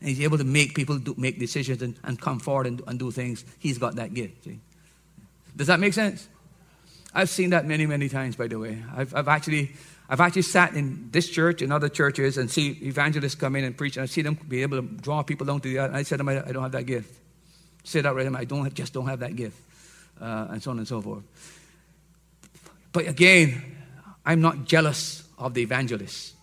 And 0.00 0.08
he's 0.08 0.20
able 0.20 0.38
to 0.38 0.44
make 0.44 0.74
people 0.74 0.98
do, 0.98 1.14
make 1.16 1.38
decisions 1.38 1.82
and, 1.82 1.96
and 2.04 2.20
come 2.20 2.38
forward 2.38 2.66
and, 2.66 2.82
and 2.86 2.98
do 2.98 3.10
things. 3.10 3.44
He's 3.58 3.78
got 3.78 3.96
that 3.96 4.14
gift. 4.14 4.44
See? 4.44 4.60
Does 5.56 5.66
that 5.66 5.80
make 5.80 5.92
sense? 5.92 6.28
I've 7.14 7.28
seen 7.28 7.50
that 7.50 7.66
many, 7.66 7.86
many 7.86 8.08
times, 8.08 8.36
by 8.36 8.46
the 8.46 8.58
way. 8.58 8.82
I've, 8.94 9.14
I've, 9.14 9.28
actually, 9.28 9.72
I've 10.08 10.20
actually 10.20 10.42
sat 10.42 10.74
in 10.74 11.08
this 11.10 11.28
church 11.28 11.62
and 11.62 11.72
other 11.72 11.88
churches 11.88 12.38
and 12.38 12.50
see 12.50 12.70
evangelists 12.82 13.34
come 13.34 13.56
in 13.56 13.64
and 13.64 13.76
preach, 13.76 13.96
and 13.96 14.04
I 14.04 14.06
see 14.06 14.22
them 14.22 14.38
be 14.46 14.62
able 14.62 14.80
to 14.80 14.86
draw 14.86 15.22
people 15.22 15.46
down 15.46 15.60
to 15.60 15.68
the 15.68 15.78
other. 15.78 15.94
I 15.94 16.02
said 16.02 16.18
to 16.18 16.24
them, 16.24 16.28
I, 16.28 16.52
don't 16.52 16.62
have 16.62 16.72
that 16.72 16.86
gift. 16.86 17.12
Say 17.82 18.02
that 18.02 18.14
right 18.14 18.22
to 18.22 18.24
them, 18.24 18.36
I 18.36 18.44
don't, 18.44 18.72
just 18.72 18.92
don't 18.92 19.06
have 19.06 19.20
that 19.20 19.34
gift. 19.34 19.56
Uh, 20.20 20.48
and 20.50 20.62
so 20.62 20.70
on 20.70 20.78
and 20.78 20.86
so 20.86 21.00
forth. 21.00 21.24
But 22.92 23.08
again, 23.08 23.76
I'm 24.24 24.40
not 24.40 24.64
jealous 24.64 25.24
of 25.38 25.54
the 25.54 25.62
evangelist. 25.62 26.34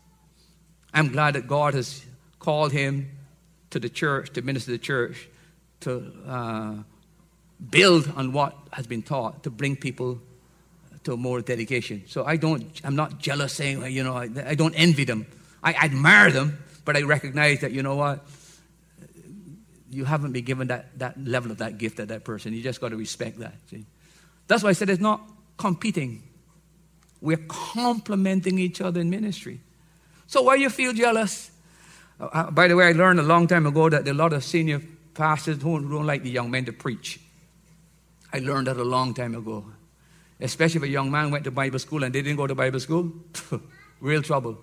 I'm 0.93 1.09
glad 1.09 1.35
that 1.35 1.47
God 1.47 1.73
has 1.73 2.03
called 2.39 2.71
him 2.71 3.11
to 3.71 3.80
the 3.80 3.89
church, 3.89 4.32
to 4.34 4.41
minister 4.41 4.67
to 4.67 4.71
the 4.73 4.84
church, 4.84 5.28
to 5.82 6.13
uh, 6.28 6.75
build 7.69 8.12
on 8.15 8.32
what 8.32 8.56
has 8.71 8.88
been 8.88 9.01
taught, 9.01 9.43
to 9.43 9.49
bring 9.49 9.75
people 9.75 10.19
to 11.04 11.15
more 11.15 11.41
dedication. 11.41 12.04
So 12.08 12.25
I 12.25 12.36
don't, 12.36 12.82
I'm 12.84 12.95
not 12.95 13.19
jealous 13.19 13.54
saying, 13.54 13.86
you 13.91 14.04
know, 14.04 14.15
I, 14.15 14.30
I 14.45 14.56
don't 14.56 14.73
envy 14.73 15.04
them. 15.04 15.28
I 15.63 15.73
admire 15.73 16.32
them, 16.32 16.58
but 16.84 16.97
I 16.97 17.04
recognize 17.04 17.62
that, 17.62 17.71
you 17.71 17.84
know 17.84 17.95
what, 17.95 18.25
you 19.89 20.04
haven't 20.04 20.34
been 20.34 20.43
given 20.43 20.67
that, 20.67 20.97
that 20.99 21.23
level 21.23 21.51
of 21.51 21.60
that 21.60 21.78
gift 21.78 21.99
at 21.99 22.10
that 22.10 22.23
person. 22.23 22.54
You 22.54 22.62
just 22.62 22.82
got 22.82 22.89
to 22.89 22.97
respect 22.97 23.39
that. 23.39 23.54
See? 23.69 23.86
That's 24.47 24.63
why 24.63 24.69
I 24.69 24.73
said 24.73 24.89
it's 24.89 25.01
not 25.01 25.21
competing. 25.58 26.23
We're 27.21 27.43
complementing 27.47 28.60
each 28.60 28.82
other 28.82 28.99
in 28.99 29.10
ministry. 29.10 29.62
So 30.28 30.41
why 30.41 30.56
you 30.56 30.69
feel 30.69 30.91
jealous? 30.93 31.51
Uh, 32.19 32.25
uh, 32.25 32.51
by 32.51 32.67
the 32.67 32.75
way, 32.75 32.86
I 32.86 32.91
learned 32.91 33.19
a 33.19 33.23
long 33.23 33.47
time 33.47 33.65
ago 33.65 33.89
that 33.89 34.08
a 34.08 34.13
lot 34.13 34.34
of 34.34 34.43
senior 34.43 34.82
pastors 35.13 35.62
who 35.62 35.80
don't 35.80 36.06
like 36.06 36.23
the 36.23 36.30
young 36.30 36.51
men 36.51 36.65
to 36.65 36.73
preach. 36.73 37.19
I 38.32 38.39
learned 38.39 38.67
that 38.67 38.78
a 38.78 38.84
long 38.84 39.13
time 39.13 39.36
ago. 39.36 39.65
Especially 40.39 40.78
if 40.78 40.84
a 40.84 40.89
young 40.89 41.10
man 41.10 41.32
went 41.32 41.45
to 41.45 41.51
Bible 41.51 41.80
school 41.80 42.04
and 42.04 42.13
they 42.13 42.21
didn't 42.21 42.38
go 42.38 42.47
to 42.47 42.56
Bible 42.56 42.80
school, 42.80 43.12
real 44.01 44.21
trouble. 44.21 44.58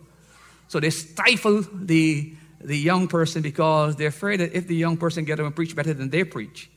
So 0.68 0.80
they 0.80 0.90
stifle 0.90 1.62
the, 1.72 2.34
the 2.60 2.76
young 2.76 3.08
person 3.08 3.42
because 3.42 3.96
they're 3.96 4.08
afraid 4.08 4.40
that 4.40 4.54
if 4.54 4.66
the 4.66 4.76
young 4.76 4.96
person 4.96 5.24
get 5.24 5.40
up 5.40 5.46
and 5.46 5.56
preach 5.56 5.74
better 5.74 5.94
than 5.94 6.10
they 6.10 6.24
preach, 6.24 6.70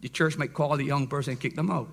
the 0.00 0.08
church 0.08 0.36
might 0.38 0.54
call 0.54 0.76
the 0.76 0.84
young 0.84 1.08
person 1.08 1.32
and 1.32 1.40
kick 1.40 1.56
them 1.56 1.70
out. 1.70 1.88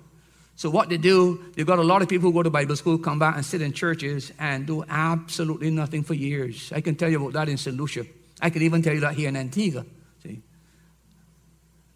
So 0.54 0.70
what 0.70 0.88
they 0.88 0.96
do, 0.96 1.52
they've 1.54 1.66
got 1.66 1.78
a 1.78 1.84
lot 1.84 2.00
of 2.00 2.08
people 2.08 2.30
who 2.30 2.32
go 2.32 2.42
to 2.42 2.50
Bible 2.50 2.76
school, 2.76 2.98
come 2.98 3.18
back 3.18 3.36
and 3.36 3.44
sit 3.44 3.60
in 3.60 3.72
churches 3.72 4.32
and 4.38 4.66
do 4.66 4.84
absolutely 4.88 5.70
nothing 5.70 6.02
for 6.02 6.14
years. 6.14 6.72
I 6.72 6.80
can 6.80 6.94
tell 6.94 7.10
you 7.10 7.20
about 7.20 7.34
that 7.34 7.48
in 7.50 7.58
St. 7.58 7.76
Lucia. 7.76 8.06
I 8.40 8.50
can 8.50 8.62
even 8.62 8.82
tell 8.82 8.94
you 8.94 9.00
that 9.00 9.14
here 9.14 9.28
in 9.28 9.36
Antigua. 9.36 9.84
See? 10.22 10.42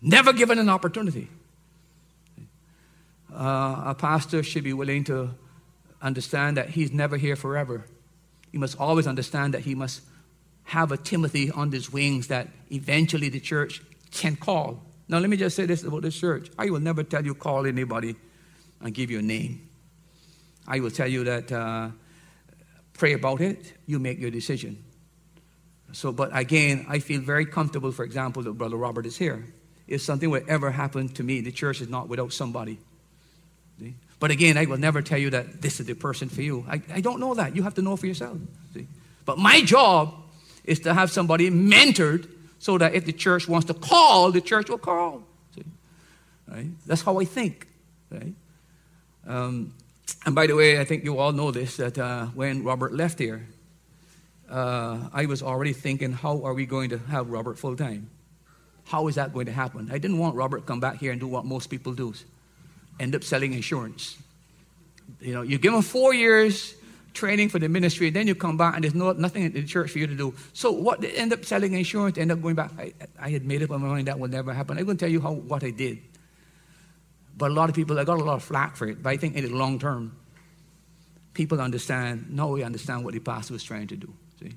Never 0.00 0.32
given 0.32 0.58
an 0.58 0.68
opportunity. 0.68 1.28
Uh, 3.32 3.82
a 3.86 3.94
pastor 3.94 4.42
should 4.42 4.64
be 4.64 4.72
willing 4.72 5.04
to 5.04 5.30
understand 6.02 6.56
that 6.56 6.70
he's 6.70 6.92
never 6.92 7.16
here 7.16 7.36
forever. 7.36 7.84
He 8.50 8.58
must 8.58 8.78
always 8.80 9.06
understand 9.06 9.54
that 9.54 9.60
he 9.60 9.74
must 9.74 10.02
have 10.64 10.92
a 10.92 10.96
Timothy 10.96 11.50
on 11.50 11.70
his 11.70 11.92
wings 11.92 12.28
that 12.28 12.48
eventually 12.70 13.28
the 13.28 13.40
church 13.40 13.82
can 14.10 14.36
call. 14.36 14.82
Now, 15.08 15.18
let 15.18 15.28
me 15.28 15.36
just 15.36 15.56
say 15.56 15.66
this 15.66 15.82
about 15.82 16.02
this 16.02 16.18
church. 16.18 16.50
I 16.58 16.70
will 16.70 16.80
never 16.80 17.02
tell 17.02 17.24
you 17.24 17.34
call 17.34 17.66
anybody 17.66 18.16
and 18.80 18.94
give 18.94 19.10
you 19.10 19.18
a 19.18 19.22
name. 19.22 19.68
I 20.66 20.80
will 20.80 20.90
tell 20.90 21.08
you 21.08 21.24
that 21.24 21.50
uh, 21.50 21.90
pray 22.92 23.14
about 23.14 23.40
it, 23.40 23.74
you 23.86 23.98
make 23.98 24.18
your 24.18 24.30
decision. 24.30 24.84
So, 25.92 26.12
but 26.12 26.30
again, 26.36 26.86
I 26.88 26.98
feel 27.00 27.20
very 27.20 27.46
comfortable, 27.46 27.92
for 27.92 28.04
example, 28.04 28.42
that 28.42 28.52
Brother 28.52 28.76
Robert 28.76 29.06
is 29.06 29.16
here. 29.16 29.44
If 29.88 30.02
something 30.02 30.30
would 30.30 30.48
ever 30.48 30.70
happen 30.70 31.08
to 31.10 31.22
me, 31.22 31.40
the 31.40 31.50
church 31.50 31.80
is 31.80 31.88
not 31.88 32.08
without 32.08 32.32
somebody. 32.32 32.78
See? 33.80 33.94
But 34.20 34.30
again, 34.30 34.56
I 34.56 34.66
will 34.66 34.78
never 34.78 35.02
tell 35.02 35.18
you 35.18 35.30
that 35.30 35.60
this 35.62 35.80
is 35.80 35.86
the 35.86 35.94
person 35.94 36.28
for 36.28 36.42
you. 36.42 36.64
I, 36.68 36.80
I 36.92 37.00
don't 37.00 37.18
know 37.18 37.34
that. 37.34 37.56
You 37.56 37.62
have 37.64 37.74
to 37.74 37.82
know 37.82 37.96
for 37.96 38.06
yourself. 38.06 38.38
See? 38.72 38.86
But 39.24 39.38
my 39.38 39.62
job 39.62 40.14
is 40.64 40.80
to 40.80 40.94
have 40.94 41.10
somebody 41.10 41.50
mentored 41.50 42.28
so 42.58 42.78
that 42.78 42.94
if 42.94 43.04
the 43.04 43.12
church 43.12 43.48
wants 43.48 43.66
to 43.66 43.74
call, 43.74 44.30
the 44.30 44.40
church 44.40 44.68
will 44.68 44.78
call. 44.78 45.22
See? 45.54 45.64
Right? 46.46 46.66
That's 46.86 47.02
how 47.02 47.18
I 47.18 47.24
think. 47.24 47.66
Right? 48.10 48.34
Um, 49.26 49.74
and 50.26 50.34
by 50.34 50.46
the 50.46 50.54
way, 50.54 50.78
I 50.78 50.84
think 50.84 51.04
you 51.04 51.18
all 51.18 51.32
know 51.32 51.50
this 51.50 51.76
that 51.78 51.98
uh, 51.98 52.26
when 52.26 52.62
Robert 52.62 52.92
left 52.92 53.18
here, 53.18 53.46
uh, 54.50 55.08
I 55.12 55.26
was 55.26 55.42
already 55.42 55.72
thinking, 55.72 56.12
how 56.12 56.42
are 56.42 56.54
we 56.54 56.66
going 56.66 56.90
to 56.90 56.98
have 56.98 57.30
Robert 57.30 57.58
full 57.58 57.76
time? 57.76 58.10
How 58.84 59.06
is 59.08 59.14
that 59.14 59.32
going 59.32 59.46
to 59.46 59.52
happen? 59.52 59.88
I 59.92 59.98
didn't 59.98 60.18
want 60.18 60.34
Robert 60.34 60.58
to 60.58 60.64
come 60.64 60.80
back 60.80 60.96
here 60.96 61.12
and 61.12 61.20
do 61.20 61.28
what 61.28 61.44
most 61.44 61.68
people 61.68 61.92
do 61.92 62.12
end 63.00 63.14
up 63.14 63.24
selling 63.24 63.54
insurance. 63.54 64.18
You 65.20 65.34
know, 65.34 65.42
you 65.42 65.58
give 65.58 65.72
him 65.72 65.82
four 65.82 66.14
years 66.14 66.74
training 67.14 67.48
for 67.48 67.58
the 67.58 67.68
ministry, 67.68 68.10
then 68.10 68.28
you 68.28 68.34
come 68.34 68.56
back 68.56 68.74
and 68.74 68.84
there's 68.84 68.94
no, 68.94 69.12
nothing 69.12 69.42
in 69.42 69.52
the 69.52 69.64
church 69.64 69.90
for 69.90 69.98
you 69.98 70.06
to 70.06 70.14
do. 70.14 70.34
So 70.52 70.70
what? 70.70 71.00
They 71.00 71.10
end 71.12 71.32
up 71.32 71.44
selling 71.44 71.72
insurance, 71.72 72.18
end 72.18 72.30
up 72.30 72.40
going 72.40 72.54
back. 72.54 72.70
I, 72.78 72.92
I 73.18 73.30
had 73.30 73.44
made 73.44 73.62
up 73.62 73.70
my 73.70 73.78
mind 73.78 74.06
that 74.06 74.18
would 74.18 74.30
never 74.30 74.52
happen. 74.52 74.78
I'm 74.78 74.84
going 74.84 74.96
to 74.96 75.04
tell 75.04 75.10
you 75.10 75.20
how, 75.20 75.32
what 75.32 75.64
I 75.64 75.70
did. 75.70 75.98
But 77.36 77.50
a 77.50 77.54
lot 77.54 77.68
of 77.68 77.74
people, 77.74 77.98
I 77.98 78.04
got 78.04 78.20
a 78.20 78.24
lot 78.24 78.34
of 78.34 78.44
flack 78.44 78.76
for 78.76 78.86
it. 78.86 79.02
But 79.02 79.10
I 79.10 79.16
think 79.16 79.34
in 79.34 79.44
the 79.44 79.50
long 79.50 79.78
term, 79.78 80.16
people 81.34 81.60
understand, 81.60 82.26
now 82.30 82.48
we 82.48 82.62
understand 82.62 83.04
what 83.04 83.14
the 83.14 83.20
pastor 83.20 83.54
was 83.54 83.64
trying 83.64 83.88
to 83.88 83.96
do. 83.96 84.12
See? 84.40 84.52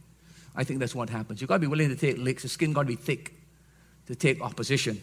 I 0.55 0.63
think 0.63 0.79
that's 0.79 0.95
what 0.95 1.09
happens. 1.09 1.41
You've 1.41 1.47
got 1.47 1.55
to 1.55 1.61
be 1.61 1.67
willing 1.67 1.89
to 1.89 1.95
take 1.95 2.17
licks. 2.17 2.43
The 2.43 2.49
skin 2.49 2.73
got 2.73 2.83
to 2.83 2.87
be 2.87 2.95
thick 2.95 3.33
to 4.07 4.15
take 4.15 4.41
opposition. 4.41 5.01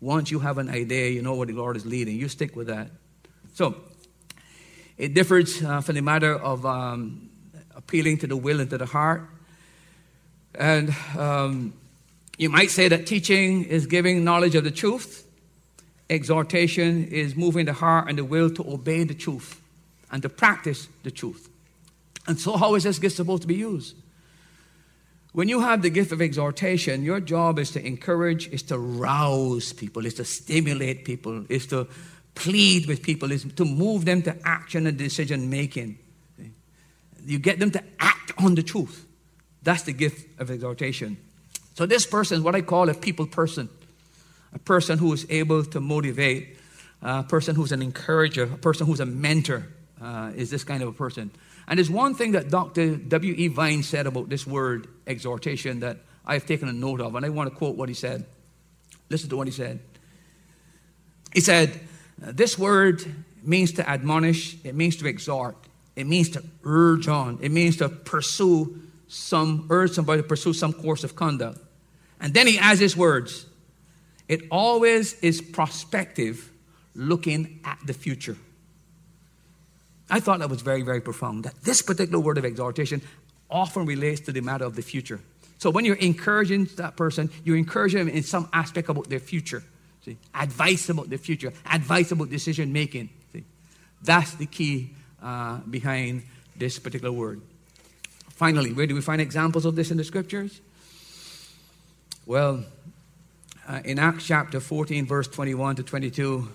Once 0.00 0.30
you 0.30 0.40
have 0.40 0.58
an 0.58 0.68
idea, 0.68 1.10
you 1.10 1.22
know 1.22 1.34
where 1.34 1.46
the 1.46 1.52
Lord 1.52 1.76
is 1.76 1.86
leading, 1.86 2.16
you 2.18 2.28
stick 2.28 2.54
with 2.54 2.66
that. 2.66 2.88
So, 3.54 3.76
it 4.98 5.14
differs 5.14 5.62
uh, 5.62 5.80
from 5.80 5.94
the 5.94 6.02
matter 6.02 6.34
of 6.34 6.66
um, 6.66 7.30
appealing 7.74 8.18
to 8.18 8.26
the 8.26 8.36
will 8.36 8.60
and 8.60 8.70
to 8.70 8.78
the 8.78 8.86
heart. 8.86 9.28
And 10.54 10.94
um, 11.16 11.72
you 12.38 12.48
might 12.48 12.70
say 12.70 12.88
that 12.88 13.06
teaching 13.06 13.64
is 13.64 13.86
giving 13.86 14.24
knowledge 14.24 14.54
of 14.54 14.64
the 14.64 14.70
truth. 14.70 15.26
Exhortation 16.10 17.08
is 17.08 17.34
moving 17.34 17.66
the 17.66 17.72
heart 17.72 18.08
and 18.08 18.18
the 18.18 18.24
will 18.24 18.50
to 18.50 18.62
obey 18.70 19.04
the 19.04 19.14
truth 19.14 19.60
and 20.12 20.22
to 20.22 20.28
practice 20.28 20.88
the 21.02 21.10
truth. 21.10 21.48
And 22.26 22.38
so, 22.38 22.56
how 22.56 22.74
is 22.74 22.84
this 22.84 22.98
gift 22.98 23.16
supposed 23.16 23.42
to 23.42 23.48
be 23.48 23.56
used? 23.56 23.96
When 25.34 25.48
you 25.48 25.58
have 25.58 25.82
the 25.82 25.90
gift 25.90 26.12
of 26.12 26.22
exhortation, 26.22 27.02
your 27.02 27.18
job 27.18 27.58
is 27.58 27.72
to 27.72 27.84
encourage, 27.84 28.46
is 28.50 28.62
to 28.64 28.78
rouse 28.78 29.72
people, 29.72 30.06
is 30.06 30.14
to 30.14 30.24
stimulate 30.24 31.04
people, 31.04 31.44
is 31.48 31.66
to 31.66 31.88
plead 32.36 32.86
with 32.86 33.02
people, 33.02 33.32
is 33.32 33.44
to 33.56 33.64
move 33.64 34.04
them 34.04 34.22
to 34.22 34.38
action 34.44 34.86
and 34.86 34.96
decision 34.96 35.50
making. 35.50 35.98
You 37.26 37.40
get 37.40 37.58
them 37.58 37.72
to 37.72 37.82
act 37.98 38.30
on 38.38 38.54
the 38.54 38.62
truth. 38.62 39.06
That's 39.64 39.82
the 39.82 39.92
gift 39.92 40.40
of 40.40 40.52
exhortation. 40.52 41.16
So, 41.74 41.84
this 41.84 42.06
person 42.06 42.38
is 42.38 42.44
what 42.44 42.54
I 42.54 42.60
call 42.60 42.88
a 42.88 42.94
people 42.94 43.26
person 43.26 43.68
a 44.52 44.58
person 44.60 44.98
who 44.98 45.12
is 45.12 45.26
able 45.30 45.64
to 45.64 45.80
motivate, 45.80 46.56
a 47.02 47.24
person 47.24 47.56
who's 47.56 47.72
an 47.72 47.82
encourager, 47.82 48.44
a 48.44 48.56
person 48.56 48.86
who's 48.86 49.00
a 49.00 49.06
mentor, 49.06 49.66
uh, 50.04 50.32
is 50.36 50.50
this 50.50 50.64
kind 50.64 50.82
of 50.82 50.88
a 50.88 50.92
person. 50.92 51.30
And 51.66 51.78
there's 51.78 51.90
one 51.90 52.14
thing 52.14 52.32
that 52.32 52.50
Dr. 52.50 52.96
W.E. 52.96 53.48
Vine 53.48 53.82
said 53.82 54.06
about 54.06 54.28
this 54.28 54.46
word, 54.46 54.86
exhortation, 55.06 55.80
that 55.80 55.98
I've 56.26 56.44
taken 56.44 56.68
a 56.68 56.72
note 56.72 57.00
of, 57.00 57.14
and 57.14 57.24
I 57.24 57.30
want 57.30 57.50
to 57.50 57.56
quote 57.56 57.76
what 57.76 57.88
he 57.88 57.94
said. 57.94 58.26
Listen 59.08 59.30
to 59.30 59.36
what 59.36 59.46
he 59.46 59.52
said. 59.52 59.80
He 61.32 61.40
said, 61.40 61.80
This 62.18 62.58
word 62.58 63.02
means 63.42 63.72
to 63.72 63.88
admonish, 63.88 64.56
it 64.62 64.74
means 64.74 64.96
to 64.96 65.06
exhort, 65.06 65.56
it 65.96 66.06
means 66.06 66.28
to 66.30 66.44
urge 66.64 67.08
on, 67.08 67.38
it 67.40 67.50
means 67.50 67.78
to 67.78 67.88
pursue 67.88 68.82
some, 69.08 69.66
urge 69.70 69.92
somebody 69.92 70.22
to 70.22 70.28
pursue 70.28 70.52
some 70.52 70.72
course 70.72 71.02
of 71.02 71.16
conduct. 71.16 71.58
And 72.20 72.34
then 72.34 72.46
he 72.46 72.58
adds 72.58 72.80
his 72.80 72.96
words 72.96 73.46
it 74.28 74.42
always 74.50 75.14
is 75.20 75.40
prospective, 75.40 76.50
looking 76.94 77.60
at 77.64 77.78
the 77.86 77.92
future. 77.92 78.36
I 80.10 80.20
thought 80.20 80.40
that 80.40 80.50
was 80.50 80.62
very, 80.62 80.82
very 80.82 81.00
profound. 81.00 81.44
That 81.44 81.62
this 81.62 81.82
particular 81.82 82.20
word 82.20 82.38
of 82.38 82.44
exhortation 82.44 83.02
often 83.50 83.86
relates 83.86 84.20
to 84.22 84.32
the 84.32 84.40
matter 84.40 84.64
of 84.64 84.76
the 84.76 84.82
future. 84.82 85.20
So 85.58 85.70
when 85.70 85.84
you're 85.84 85.96
encouraging 85.96 86.66
that 86.76 86.96
person, 86.96 87.30
you're 87.44 87.56
encouraging 87.56 88.00
them 88.00 88.08
in 88.08 88.22
some 88.22 88.48
aspect 88.52 88.88
about 88.88 89.08
their 89.08 89.20
future. 89.20 89.62
See, 90.04 90.18
advice 90.34 90.90
about 90.90 91.08
the 91.08 91.16
future, 91.16 91.52
advice 91.64 92.12
about 92.12 92.28
decision 92.28 92.72
making. 92.72 93.08
See, 93.32 93.44
that's 94.02 94.34
the 94.34 94.46
key 94.46 94.90
uh, 95.22 95.58
behind 95.60 96.24
this 96.56 96.78
particular 96.78 97.12
word. 97.12 97.40
Finally, 98.30 98.72
where 98.72 98.86
do 98.86 98.94
we 98.94 99.00
find 99.00 99.20
examples 99.20 99.64
of 99.64 99.76
this 99.76 99.90
in 99.90 99.96
the 99.96 100.04
scriptures? 100.04 100.60
Well, 102.26 102.64
uh, 103.66 103.80
in 103.84 103.98
Acts 103.98 104.26
chapter 104.26 104.60
14, 104.60 105.06
verse 105.06 105.28
21 105.28 105.76
to 105.76 105.82
22, 105.82 106.48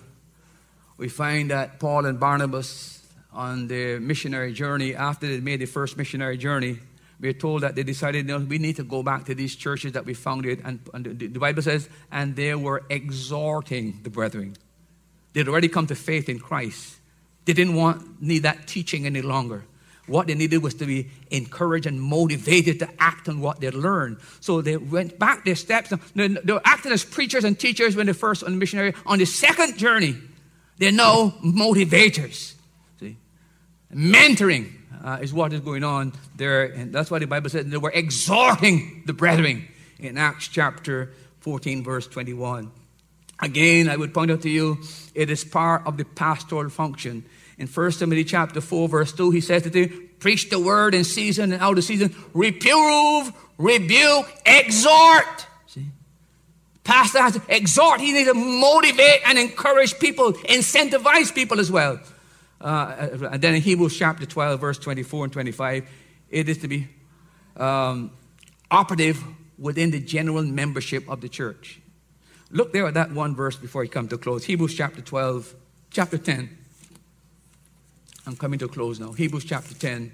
we 0.98 1.08
find 1.08 1.50
that 1.50 1.80
Paul 1.80 2.06
and 2.06 2.20
Barnabas 2.20 2.99
on 3.32 3.68
the 3.68 3.98
missionary 3.98 4.52
journey, 4.52 4.94
after 4.94 5.26
they 5.26 5.40
made 5.40 5.60
the 5.60 5.66
first 5.66 5.96
missionary 5.96 6.36
journey, 6.36 6.78
we're 7.20 7.32
told 7.34 7.62
that 7.62 7.74
they 7.74 7.82
decided 7.82 8.26
no, 8.26 8.38
we 8.38 8.58
need 8.58 8.76
to 8.76 8.82
go 8.82 9.02
back 9.02 9.26
to 9.26 9.34
these 9.34 9.54
churches 9.54 9.92
that 9.92 10.06
we 10.06 10.14
founded. 10.14 10.62
And, 10.64 10.80
and 10.94 11.04
the, 11.04 11.26
the 11.26 11.38
Bible 11.38 11.62
says, 11.62 11.88
and 12.10 12.34
they 12.34 12.54
were 12.54 12.82
exhorting 12.88 14.00
the 14.02 14.10
brethren. 14.10 14.56
They'd 15.32 15.48
already 15.48 15.68
come 15.68 15.86
to 15.88 15.94
faith 15.94 16.28
in 16.28 16.38
Christ. 16.38 16.96
They 17.44 17.52
didn't 17.52 17.74
want 17.74 18.22
need 18.22 18.44
that 18.44 18.66
teaching 18.66 19.06
any 19.06 19.22
longer. 19.22 19.64
What 20.06 20.26
they 20.26 20.34
needed 20.34 20.62
was 20.62 20.74
to 20.74 20.86
be 20.86 21.08
encouraged 21.30 21.86
and 21.86 22.00
motivated 22.00 22.80
to 22.80 22.88
act 22.98 23.28
on 23.28 23.40
what 23.40 23.60
they 23.60 23.70
learned. 23.70 24.18
So 24.40 24.60
they 24.60 24.76
went 24.76 25.18
back 25.18 25.44
their 25.44 25.54
steps. 25.54 25.92
They 26.14 26.28
were 26.28 26.60
acting 26.64 26.90
as 26.90 27.04
preachers 27.04 27.44
and 27.44 27.56
teachers 27.56 27.94
when 27.94 28.06
they 28.06 28.12
first 28.12 28.42
on 28.42 28.52
the 28.52 28.56
missionary. 28.56 28.94
On 29.06 29.18
the 29.18 29.24
second 29.24 29.78
journey, 29.78 30.16
they're 30.78 30.90
now 30.90 31.34
motivators. 31.44 32.54
Mentoring 33.94 34.72
uh, 35.04 35.18
is 35.20 35.32
what 35.32 35.52
is 35.52 35.60
going 35.60 35.84
on 35.84 36.12
there. 36.36 36.64
And 36.64 36.92
that's 36.92 37.10
why 37.10 37.18
the 37.18 37.26
Bible 37.26 37.50
said 37.50 37.70
they 37.70 37.76
were 37.76 37.90
exhorting 37.90 39.02
the 39.06 39.12
brethren 39.12 39.66
in 39.98 40.18
Acts 40.18 40.48
chapter 40.48 41.12
14, 41.40 41.82
verse 41.82 42.06
21. 42.06 42.70
Again, 43.42 43.88
I 43.88 43.96
would 43.96 44.12
point 44.12 44.30
out 44.30 44.42
to 44.42 44.50
you, 44.50 44.78
it 45.14 45.30
is 45.30 45.44
part 45.44 45.86
of 45.86 45.96
the 45.96 46.04
pastoral 46.04 46.68
function. 46.68 47.24
In 47.58 47.66
1 47.66 47.92
Timothy 47.92 48.24
chapter 48.24 48.60
4, 48.60 48.88
verse 48.88 49.12
2, 49.12 49.30
he 49.30 49.40
says 49.40 49.62
to 49.62 49.70
them, 49.70 50.10
preach 50.18 50.50
the 50.50 50.58
word 50.58 50.94
in 50.94 51.04
season 51.04 51.52
and 51.52 51.62
out 51.62 51.78
of 51.78 51.84
season, 51.84 52.14
reprove, 52.34 53.32
rebuke, 53.58 54.26
exhort. 54.44 55.46
See? 55.66 55.86
Pastor 56.84 57.20
has 57.20 57.34
to 57.34 57.42
exhort. 57.48 58.00
He 58.00 58.12
needs 58.12 58.28
to 58.28 58.34
motivate 58.34 59.20
and 59.26 59.38
encourage 59.38 59.98
people, 59.98 60.32
incentivize 60.32 61.34
people 61.34 61.60
as 61.60 61.70
well. 61.70 61.98
Uh, 62.60 63.08
and 63.32 63.42
then 63.42 63.54
in 63.54 63.62
Hebrews 63.62 63.96
chapter 63.96 64.26
12, 64.26 64.60
verse 64.60 64.78
24 64.78 65.24
and 65.24 65.32
25, 65.32 65.88
it 66.28 66.48
is 66.48 66.58
to 66.58 66.68
be 66.68 66.88
um, 67.56 68.12
operative 68.70 69.22
within 69.58 69.90
the 69.90 70.00
general 70.00 70.42
membership 70.42 71.08
of 71.08 71.20
the 71.20 71.28
church. 71.28 71.80
Look 72.50 72.72
there 72.72 72.86
at 72.86 72.94
that 72.94 73.12
one 73.12 73.34
verse 73.34 73.56
before 73.56 73.82
I 73.82 73.86
come 73.86 74.08
to 74.08 74.18
close. 74.18 74.44
Hebrews 74.44 74.74
chapter 74.74 75.00
12, 75.00 75.54
chapter 75.90 76.18
10. 76.18 76.58
I'm 78.26 78.36
coming 78.36 78.58
to 78.58 78.68
close 78.68 79.00
now. 79.00 79.12
Hebrews 79.12 79.44
chapter 79.44 79.74
10 79.74 80.12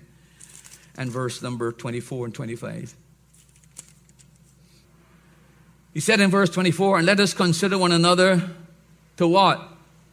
and 0.99 1.11
verse 1.11 1.43
number 1.43 1.73
24 1.73 2.27
and 2.27 2.35
25. 2.35 2.95
He 5.93 6.01
said 6.01 6.21
in 6.21 6.31
verse 6.31 6.51
24, 6.51 6.99
and 6.99 7.07
let 7.07 7.21
us 7.21 7.33
consider 7.33 7.79
one 7.79 7.93
another 7.93 8.51
to 9.17 9.27
what? 9.27 9.67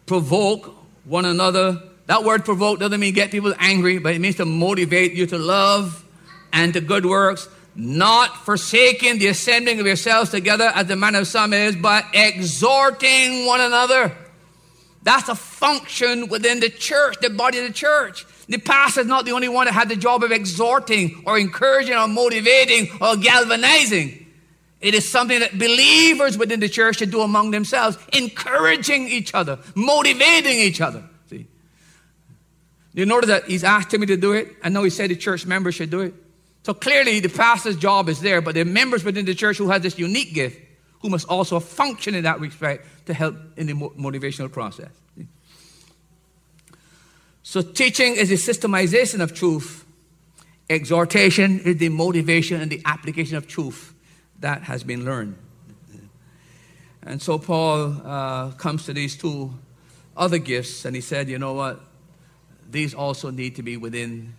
Provoke 0.06 0.74
one 1.04 1.26
another 1.26 1.82
that 2.06 2.24
word 2.24 2.43
provoke 2.43 2.80
doesn't 2.80 2.99
mean 2.99 3.14
get 3.14 3.32
people 3.32 3.54
angry, 3.60 3.97
but 3.97 4.14
it 4.14 4.20
means 4.20 4.36
to 4.36 4.45
motivate 4.45 5.14
you 5.14 5.26
to 5.28 5.38
love 5.38 6.04
and 6.51 6.74
to 6.74 6.82
good 6.82 7.06
works, 7.06 7.47
not 7.76 8.45
forsaking 8.45 9.20
the 9.20 9.28
assembling 9.28 9.80
of 9.80 9.86
yourselves 9.86 10.30
together 10.30 10.72
as 10.76 10.88
the 10.88 10.95
manner 10.95 11.20
of 11.20 11.28
some 11.28 11.54
is, 11.54 11.76
but 11.76 12.06
exhorting 12.14 13.45
one 13.45 13.62
another. 13.62 14.16
That's 15.04 15.28
a 15.30 15.36
function 15.36 16.30
within 16.30 16.60
the 16.60 16.70
church, 16.70 17.18
the 17.22 17.30
body 17.30 17.60
of 17.60 17.68
the 17.68 17.74
church. 17.74 18.26
The 18.47 18.58
pastor 18.58 19.01
is 19.01 19.08
not 19.08 19.26
the 19.26 19.32
only 19.32 19.49
one 19.49 19.66
that 19.66 19.74
had 19.74 19.89
the 19.89 19.95
job 19.95 20.24
of 20.24 20.32
exhorting 20.32 21.24
or 21.26 21.38
encouraging 21.39 21.95
or 21.95 22.08
motivating 22.08 22.89
or 23.01 23.16
galvanizing. 23.16 24.26
It 24.82 24.93
is 24.93 25.10
something 25.10 25.39
that 25.39 25.58
believers 25.58 26.38
within 26.38 26.60
the 26.60 26.68
church 26.68 26.97
should 26.97 27.12
do 27.12 27.22
among 27.22 27.51
themselves, 27.51 27.97
encouraging 28.12 29.08
each 29.08 29.34
other, 29.34 29.60
motivating 29.76 30.60
each 30.60 30.82
other. 30.82 31.04
You 32.94 33.06
notice 33.06 33.28
that 33.28 33.46
he's 33.46 33.64
asked 33.64 33.91
me 33.94 34.06
to 34.06 34.18
do 34.18 34.34
it. 34.34 34.56
I 34.64 34.70
know 34.70 34.84
he 34.84 34.89
said 34.89 35.10
the 35.10 35.16
church 35.16 35.46
members 35.46 35.76
should 35.76 35.89
do 35.89 36.02
it. 36.02 36.14
So 36.64 36.74
clearly 36.74 37.20
the 37.20 37.30
pastor's 37.30 37.76
job 37.76 38.08
is 38.08 38.22
there, 38.22 38.41
but 38.41 38.56
the 38.56 38.64
members 38.64 39.04
within 39.04 39.26
the 39.26 39.36
church 39.36 39.58
who 39.58 39.70
have 39.70 39.82
this 39.82 39.98
unique 39.98 40.34
gift, 40.34 40.62
who 41.02 41.10
must 41.10 41.28
also 41.28 41.60
function 41.60 42.16
in 42.16 42.24
that 42.24 42.39
respect 42.39 42.88
to 43.08 43.14
help 43.14 43.36
in 43.58 43.68
the 43.68 43.74
motivational 43.74 44.52
process. 44.52 44.89
So 47.41 47.62
teaching 47.62 48.16
is 48.16 48.30
the 48.30 48.36
systemization 48.36 49.22
of 49.22 49.34
truth. 49.34 49.86
Exhortation 50.70 51.60
is 51.60 51.78
the 51.78 51.89
motivation 51.89 52.62
and 52.62 52.72
the 52.72 52.82
application 52.86 53.36
of 53.36 53.48
truth 53.48 53.94
that 54.39 54.64
has 54.64 54.84
been 54.84 55.04
learned. 55.04 55.36
And 57.06 57.22
so 57.22 57.38
Paul 57.38 57.98
uh, 58.06 58.52
comes 58.52 58.86
to 58.86 58.94
these 58.94 59.18
two 59.18 59.54
other 60.16 60.38
gifts, 60.38 60.86
and 60.86 60.96
he 60.96 61.02
said, 61.02 61.28
you 61.28 61.38
know 61.38 61.54
what? 61.54 61.82
These 62.74 62.93
also 62.93 63.30
need 63.30 63.55
to 63.55 63.63
be 63.63 63.78
within 63.78 64.34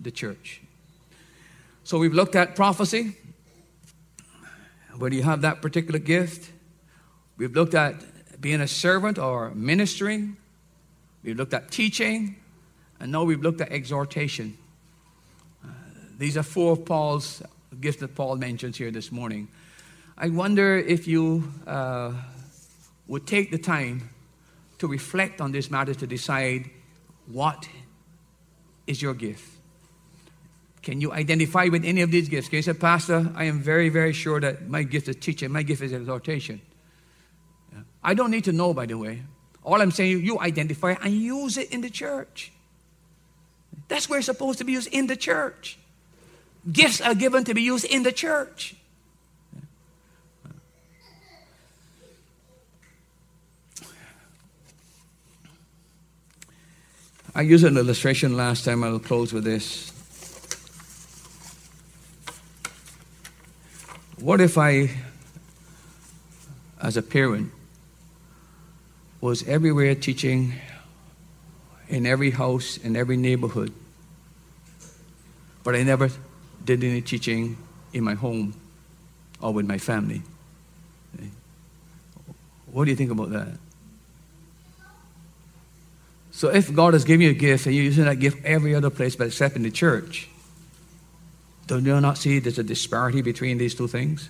the 0.00 0.10
church. 0.10 0.60
So 1.84 1.98
we've 1.98 2.14
looked 2.14 2.34
at 2.34 2.56
prophecy, 2.56 3.16
where 4.96 5.12
you 5.12 5.22
have 5.22 5.42
that 5.42 5.60
particular 5.60 5.98
gift. 5.98 6.50
We've 7.36 7.54
looked 7.54 7.74
at 7.74 8.40
being 8.40 8.60
a 8.60 8.68
servant 8.68 9.18
or 9.18 9.50
ministering. 9.54 10.36
We've 11.22 11.36
looked 11.36 11.54
at 11.54 11.70
teaching. 11.70 12.36
And 13.00 13.12
now 13.12 13.24
we've 13.24 13.42
looked 13.42 13.60
at 13.60 13.70
exhortation. 13.70 14.56
Uh, 15.64 15.68
these 16.16 16.36
are 16.36 16.42
four 16.42 16.72
of 16.72 16.84
Paul's 16.84 17.42
gifts 17.80 17.98
that 17.98 18.14
Paul 18.14 18.36
mentions 18.36 18.78
here 18.78 18.90
this 18.90 19.10
morning. 19.10 19.48
I 20.16 20.28
wonder 20.28 20.78
if 20.78 21.08
you 21.08 21.52
uh, 21.66 22.12
would 23.08 23.26
take 23.26 23.50
the 23.50 23.58
time 23.58 24.08
to 24.78 24.86
reflect 24.86 25.40
on 25.40 25.52
this 25.52 25.70
matter 25.70 25.92
to 25.92 26.06
decide 26.06 26.70
what 27.26 27.68
is 28.86 29.00
your 29.00 29.14
gift? 29.14 29.44
Can 30.82 31.00
you 31.00 31.12
identify 31.12 31.68
with 31.68 31.84
any 31.84 32.02
of 32.02 32.10
these 32.10 32.28
gifts? 32.28 32.48
Can 32.48 32.56
you 32.56 32.62
say, 32.62 32.74
Pastor, 32.74 33.32
I 33.34 33.44
am 33.44 33.60
very, 33.60 33.88
very 33.88 34.12
sure 34.12 34.38
that 34.40 34.68
my 34.68 34.82
gift 34.82 35.08
is 35.08 35.16
teaching, 35.16 35.50
my 35.50 35.62
gift 35.62 35.80
is 35.80 35.92
exhortation. 35.92 36.60
I 38.02 38.12
don't 38.12 38.30
need 38.30 38.44
to 38.44 38.52
know, 38.52 38.74
by 38.74 38.84
the 38.86 38.98
way. 38.98 39.22
All 39.62 39.80
I'm 39.80 39.90
saying, 39.90 40.22
you 40.22 40.38
identify 40.38 40.94
and 41.02 41.14
use 41.14 41.56
it 41.56 41.72
in 41.72 41.80
the 41.80 41.88
church. 41.88 42.52
That's 43.88 44.08
where 44.08 44.18
it's 44.18 44.26
supposed 44.26 44.58
to 44.58 44.64
be 44.64 44.72
used 44.72 44.92
in 44.92 45.06
the 45.06 45.16
church. 45.16 45.78
Gifts 46.70 47.00
are 47.00 47.14
given 47.14 47.44
to 47.44 47.54
be 47.54 47.62
used 47.62 47.86
in 47.86 48.02
the 48.02 48.12
church. 48.12 48.76
I 57.36 57.42
used 57.42 57.64
an 57.64 57.76
illustration 57.76 58.36
last 58.36 58.64
time. 58.64 58.84
I'll 58.84 59.00
close 59.00 59.32
with 59.32 59.42
this. 59.42 59.90
What 64.20 64.40
if 64.40 64.56
I, 64.56 64.90
as 66.80 66.96
a 66.96 67.02
parent, 67.02 67.50
was 69.20 69.46
everywhere 69.48 69.96
teaching 69.96 70.54
in 71.88 72.06
every 72.06 72.30
house, 72.30 72.76
in 72.76 72.94
every 72.94 73.16
neighborhood, 73.16 73.72
but 75.64 75.74
I 75.74 75.82
never 75.82 76.10
did 76.64 76.84
any 76.84 77.00
teaching 77.00 77.56
in 77.92 78.04
my 78.04 78.14
home 78.14 78.54
or 79.40 79.52
with 79.52 79.66
my 79.66 79.78
family? 79.78 80.22
What 82.70 82.84
do 82.84 82.90
you 82.90 82.96
think 82.96 83.10
about 83.10 83.30
that? 83.30 83.48
So 86.34 86.48
if 86.48 86.74
God 86.74 86.94
has 86.94 87.04
given 87.04 87.20
you 87.20 87.30
a 87.30 87.34
gift 87.34 87.66
and 87.66 87.74
you're 87.76 87.84
using 87.84 88.06
that 88.06 88.16
gift 88.16 88.44
every 88.44 88.74
other 88.74 88.90
place 88.90 89.14
but 89.14 89.28
except 89.28 89.54
in 89.54 89.62
the 89.62 89.70
church, 89.70 90.28
don't 91.68 91.84
you 91.84 92.00
not 92.00 92.18
see 92.18 92.40
there's 92.40 92.58
a 92.58 92.64
disparity 92.64 93.22
between 93.22 93.56
these 93.56 93.72
two 93.72 93.86
things? 93.86 94.28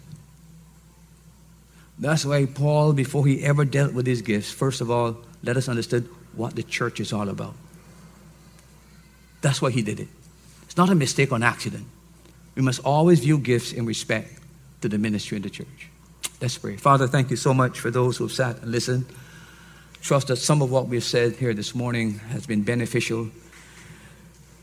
That's 1.98 2.26
why 2.26 2.44
Paul, 2.44 2.92
before 2.92 3.26
he 3.26 3.42
ever 3.42 3.64
dealt 3.64 3.94
with 3.94 4.07
his 4.07 4.20
gifts, 4.20 4.52
first 4.52 4.82
of 4.82 4.90
all, 4.90 5.16
let 5.42 5.57
us 5.57 5.66
understand 5.66 6.07
what 6.34 6.55
the 6.55 6.62
church 6.62 7.00
is 7.00 7.11
all 7.11 7.30
about. 7.30 7.55
That's 9.40 9.62
why 9.62 9.70
he 9.70 9.80
did 9.80 9.98
it. 9.98 10.09
It's 10.64 10.76
not 10.76 10.90
a 10.90 10.94
mistake 10.94 11.32
on 11.32 11.42
accident. 11.42 11.86
We 12.55 12.61
must 12.61 12.80
always 12.84 13.20
view 13.20 13.38
gifts 13.38 13.72
in 13.72 13.86
respect 13.86 14.40
to 14.82 14.90
the 14.90 14.98
ministry 14.98 15.36
in 15.36 15.42
the 15.42 15.50
church. 15.50 15.88
Let's 16.38 16.59
pray. 16.59 16.76
Father, 16.76 17.07
thank 17.07 17.30
you 17.30 17.36
so 17.36 17.55
much 17.55 17.80
for 17.80 17.90
those 17.90 18.18
who 18.18 18.24
have 18.24 18.32
sat 18.32 18.61
and 18.61 18.70
listened 18.70 19.07
trust 20.05 20.28
that 20.28 20.36
some 20.36 20.61
of 20.61 20.70
what 20.70 20.86
we've 20.86 21.02
said 21.02 21.34
here 21.36 21.55
this 21.55 21.74
morning 21.74 22.18
has 22.28 22.46
been 22.46 22.62
beneficial, 22.62 23.30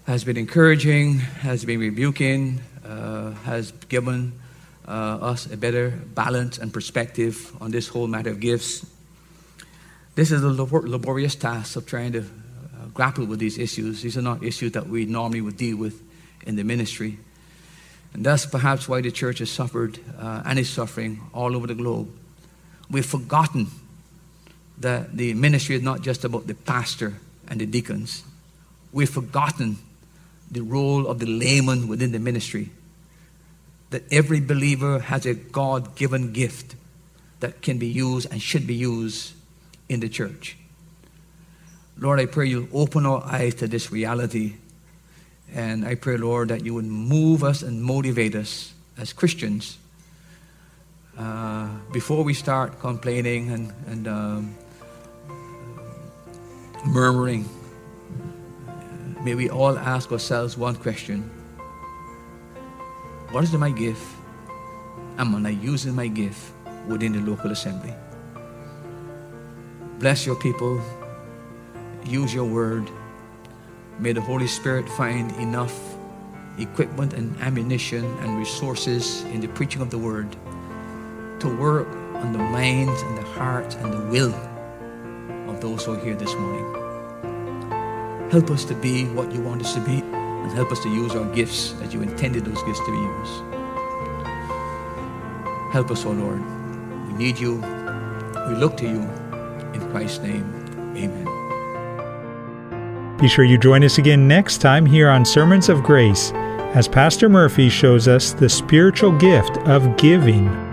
has 0.06 0.24
been 0.24 0.38
encouraging, 0.38 1.18
has 1.18 1.66
been 1.66 1.80
rebuking, 1.80 2.62
uh, 2.86 3.32
has 3.32 3.72
given 3.90 4.34
uh, 4.88 4.92
us 4.92 5.52
a 5.52 5.58
better 5.58 5.90
balance 5.90 6.60
and 6.60 6.72
perspective 6.72 7.52
on 7.60 7.72
this 7.72 7.88
whole 7.88 8.06
matter 8.06 8.30
of 8.30 8.40
gifts. 8.40 8.86
This 10.14 10.30
is 10.32 10.44
a 10.44 10.48
laborious 10.48 11.34
task 11.34 11.76
of 11.76 11.88
trying 11.88 12.12
to 12.12 12.20
uh, 12.20 12.86
grapple 12.94 13.26
with 13.26 13.40
these 13.40 13.58
issues. 13.58 14.04
These 14.04 14.20
are 14.20 14.22
not 14.22 14.44
issues 14.44 14.74
that 14.74 14.90
we 14.90 15.06
normally 15.06 15.42
would 15.42 15.58
deal 15.58 15.76
with 15.76 16.04
in 16.46 16.56
the 16.56 16.64
ministry. 16.64 17.18
And 18.14 18.24
that's 18.24 18.46
perhaps 18.46 18.88
why 18.88 19.02
the 19.02 19.10
church 19.12 19.40
has 19.40 19.50
suffered 19.50 19.98
uh, 20.20 20.44
and 20.46 20.60
is 20.60 20.70
suffering 20.70 21.20
all 21.34 21.56
over 21.56 21.66
the 21.66 21.74
globe. 21.74 22.12
We've 22.92 23.04
forgotten 23.04 23.72
that 24.82 25.16
the 25.16 25.34
ministry 25.34 25.76
is 25.76 25.82
not 25.82 26.02
just 26.02 26.24
about 26.24 26.48
the 26.48 26.54
pastor 26.54 27.14
and 27.48 27.62
the 27.62 27.66
deacons. 27.66 28.24
We've 28.92 29.10
forgotten 29.10 29.78
the 30.50 30.62
role 30.62 31.08
of 31.08 31.20
the 31.20 31.26
layman 31.26 31.88
within 31.88 32.12
the 32.12 32.20
ministry. 32.20 32.70
That 33.92 34.04
every 34.12 34.40
believer 34.40 35.00
has 35.00 35.26
a 35.26 35.34
God 35.34 35.96
given 35.96 36.34
gift 36.34 36.76
that 37.40 37.62
can 37.62 37.78
be 37.78 37.88
used 37.88 38.32
and 38.32 38.42
should 38.42 38.68
be 38.68 38.76
used 38.76 39.34
in 39.90 40.00
the 40.00 40.10
church. 40.10 40.58
Lord, 41.98 42.20
I 42.20 42.26
pray 42.26 42.48
you'll 42.48 42.68
open 42.74 43.06
our 43.06 43.24
eyes 43.24 43.56
to 43.56 43.68
this 43.68 43.92
reality. 43.92 44.56
And 45.54 45.86
I 45.86 45.96
pray, 45.96 46.18
Lord, 46.18 46.50
that 46.50 46.64
you 46.64 46.74
would 46.74 46.86
move 46.86 47.44
us 47.44 47.62
and 47.62 47.84
motivate 47.84 48.36
us 48.36 48.74
as 48.98 49.12
Christians 49.14 49.78
uh, 51.18 51.68
before 51.92 52.24
we 52.24 52.34
start 52.34 52.80
complaining 52.80 53.52
and, 53.52 53.74
and 53.88 54.08
um, 54.08 54.56
murmuring, 56.86 57.48
may 59.24 59.36
we 59.36 59.50
all 59.50 59.78
ask 59.78 60.12
ourselves 60.12 60.58
one 60.58 60.76
question 60.76 61.30
What 63.32 63.44
is 63.44 63.54
my 63.54 63.72
gift? 63.72 64.02
Am 65.18 65.46
I 65.46 65.50
using 65.50 65.96
my 65.96 66.08
gift 66.08 66.52
within 66.88 67.14
the 67.14 67.20
local 67.20 67.52
assembly? 67.52 67.94
Bless 70.00 70.26
your 70.26 70.36
people. 70.36 70.82
Use 72.06 72.34
your 72.34 72.46
word. 72.46 72.90
May 74.00 74.14
the 74.14 74.22
Holy 74.22 74.48
Spirit 74.48 74.90
find 74.90 75.32
enough 75.34 75.78
equipment 76.58 77.14
and 77.14 77.38
ammunition 77.40 78.06
and 78.20 78.38
resources 78.38 79.24
in 79.26 79.42
the 79.42 79.48
preaching 79.50 79.82
of 79.82 79.92
the 79.92 79.98
word 79.98 80.32
to 81.40 81.56
work 81.58 81.88
on 82.16 82.34
the 82.34 82.40
minds 82.40 83.02
and 83.04 83.18
the 83.18 83.24
hearts 83.24 83.76
and 83.76 83.94
the 83.94 84.02
will 84.08 84.51
those 85.62 85.86
who 85.86 85.94
are 85.94 86.00
here 86.00 86.16
this 86.16 86.34
morning. 86.36 86.66
Help 88.32 88.50
us 88.50 88.66
to 88.66 88.74
be 88.74 89.06
what 89.10 89.32
you 89.32 89.40
want 89.42 89.62
us 89.62 89.74
to 89.76 89.80
be 89.82 90.00
and 90.00 90.52
help 90.52 90.72
us 90.72 90.80
to 90.82 90.90
use 90.90 91.16
our 91.16 91.26
gifts 91.34 91.76
as 91.82 91.94
you 91.94 92.02
intended 92.02 92.44
those 92.46 92.62
gifts 92.64 92.80
to 92.80 92.92
be 92.92 92.98
used. 92.98 93.44
Help 95.72 95.92
us, 95.92 96.06
O 96.06 96.10
oh 96.10 96.14
Lord. 96.14 96.42
We 97.08 97.14
need 97.14 97.40
you. 97.40 97.56
We 98.48 98.56
look 98.56 98.76
to 98.78 98.86
you. 98.86 99.08
In 99.74 99.90
Christ's 99.92 100.20
name, 100.20 100.44
amen. 100.98 101.28
Be 103.18 103.28
sure 103.30 103.46
you 103.46 103.58
join 103.58 103.84
us 103.84 104.00
again 104.00 104.28
next 104.28 104.58
time 104.58 104.86
here 104.86 105.10
on 105.10 105.24
Sermons 105.24 105.70
of 105.70 105.84
Grace 105.84 106.32
as 106.74 106.88
Pastor 106.88 107.30
Murphy 107.30 107.70
shows 107.70 108.08
us 108.08 108.34
the 108.34 108.50
spiritual 108.50 109.12
gift 109.18 109.58
of 109.60 109.96
giving. 109.98 110.71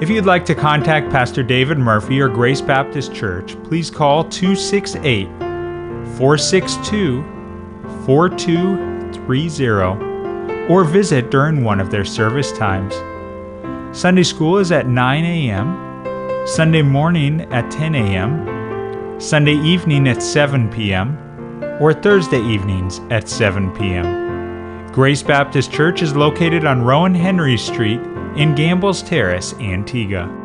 If 0.00 0.10
you'd 0.10 0.26
like 0.26 0.44
to 0.46 0.56
contact 0.56 1.08
Pastor 1.10 1.44
David 1.44 1.78
Murphy 1.78 2.20
or 2.20 2.28
Grace 2.28 2.60
Baptist 2.60 3.14
Church, 3.14 3.54
please 3.62 3.92
call 3.92 4.24
268 4.24 5.28
462 6.18 7.22
4230 8.04 10.66
or 10.68 10.82
visit 10.82 11.30
during 11.30 11.62
one 11.62 11.78
of 11.78 11.92
their 11.92 12.04
service 12.04 12.50
times. 12.50 12.92
Sunday 13.96 14.24
school 14.24 14.58
is 14.58 14.72
at 14.72 14.88
9 14.88 15.24
a.m., 15.24 16.44
Sunday 16.44 16.82
morning 16.82 17.42
at 17.52 17.70
10 17.70 17.94
a.m., 17.94 19.20
Sunday 19.20 19.58
evening 19.58 20.08
at 20.08 20.20
7 20.20 20.68
p.m., 20.70 21.16
or 21.80 21.94
Thursday 21.94 22.42
evenings 22.42 23.00
at 23.10 23.28
7 23.28 23.70
p.m. 23.70 24.90
Grace 24.90 25.22
Baptist 25.22 25.70
Church 25.70 26.02
is 26.02 26.16
located 26.16 26.64
on 26.64 26.82
Rowan 26.82 27.14
Henry 27.14 27.56
Street 27.56 28.00
in 28.36 28.54
Gambles 28.54 29.02
Terrace, 29.02 29.54
Antigua. 29.60 30.43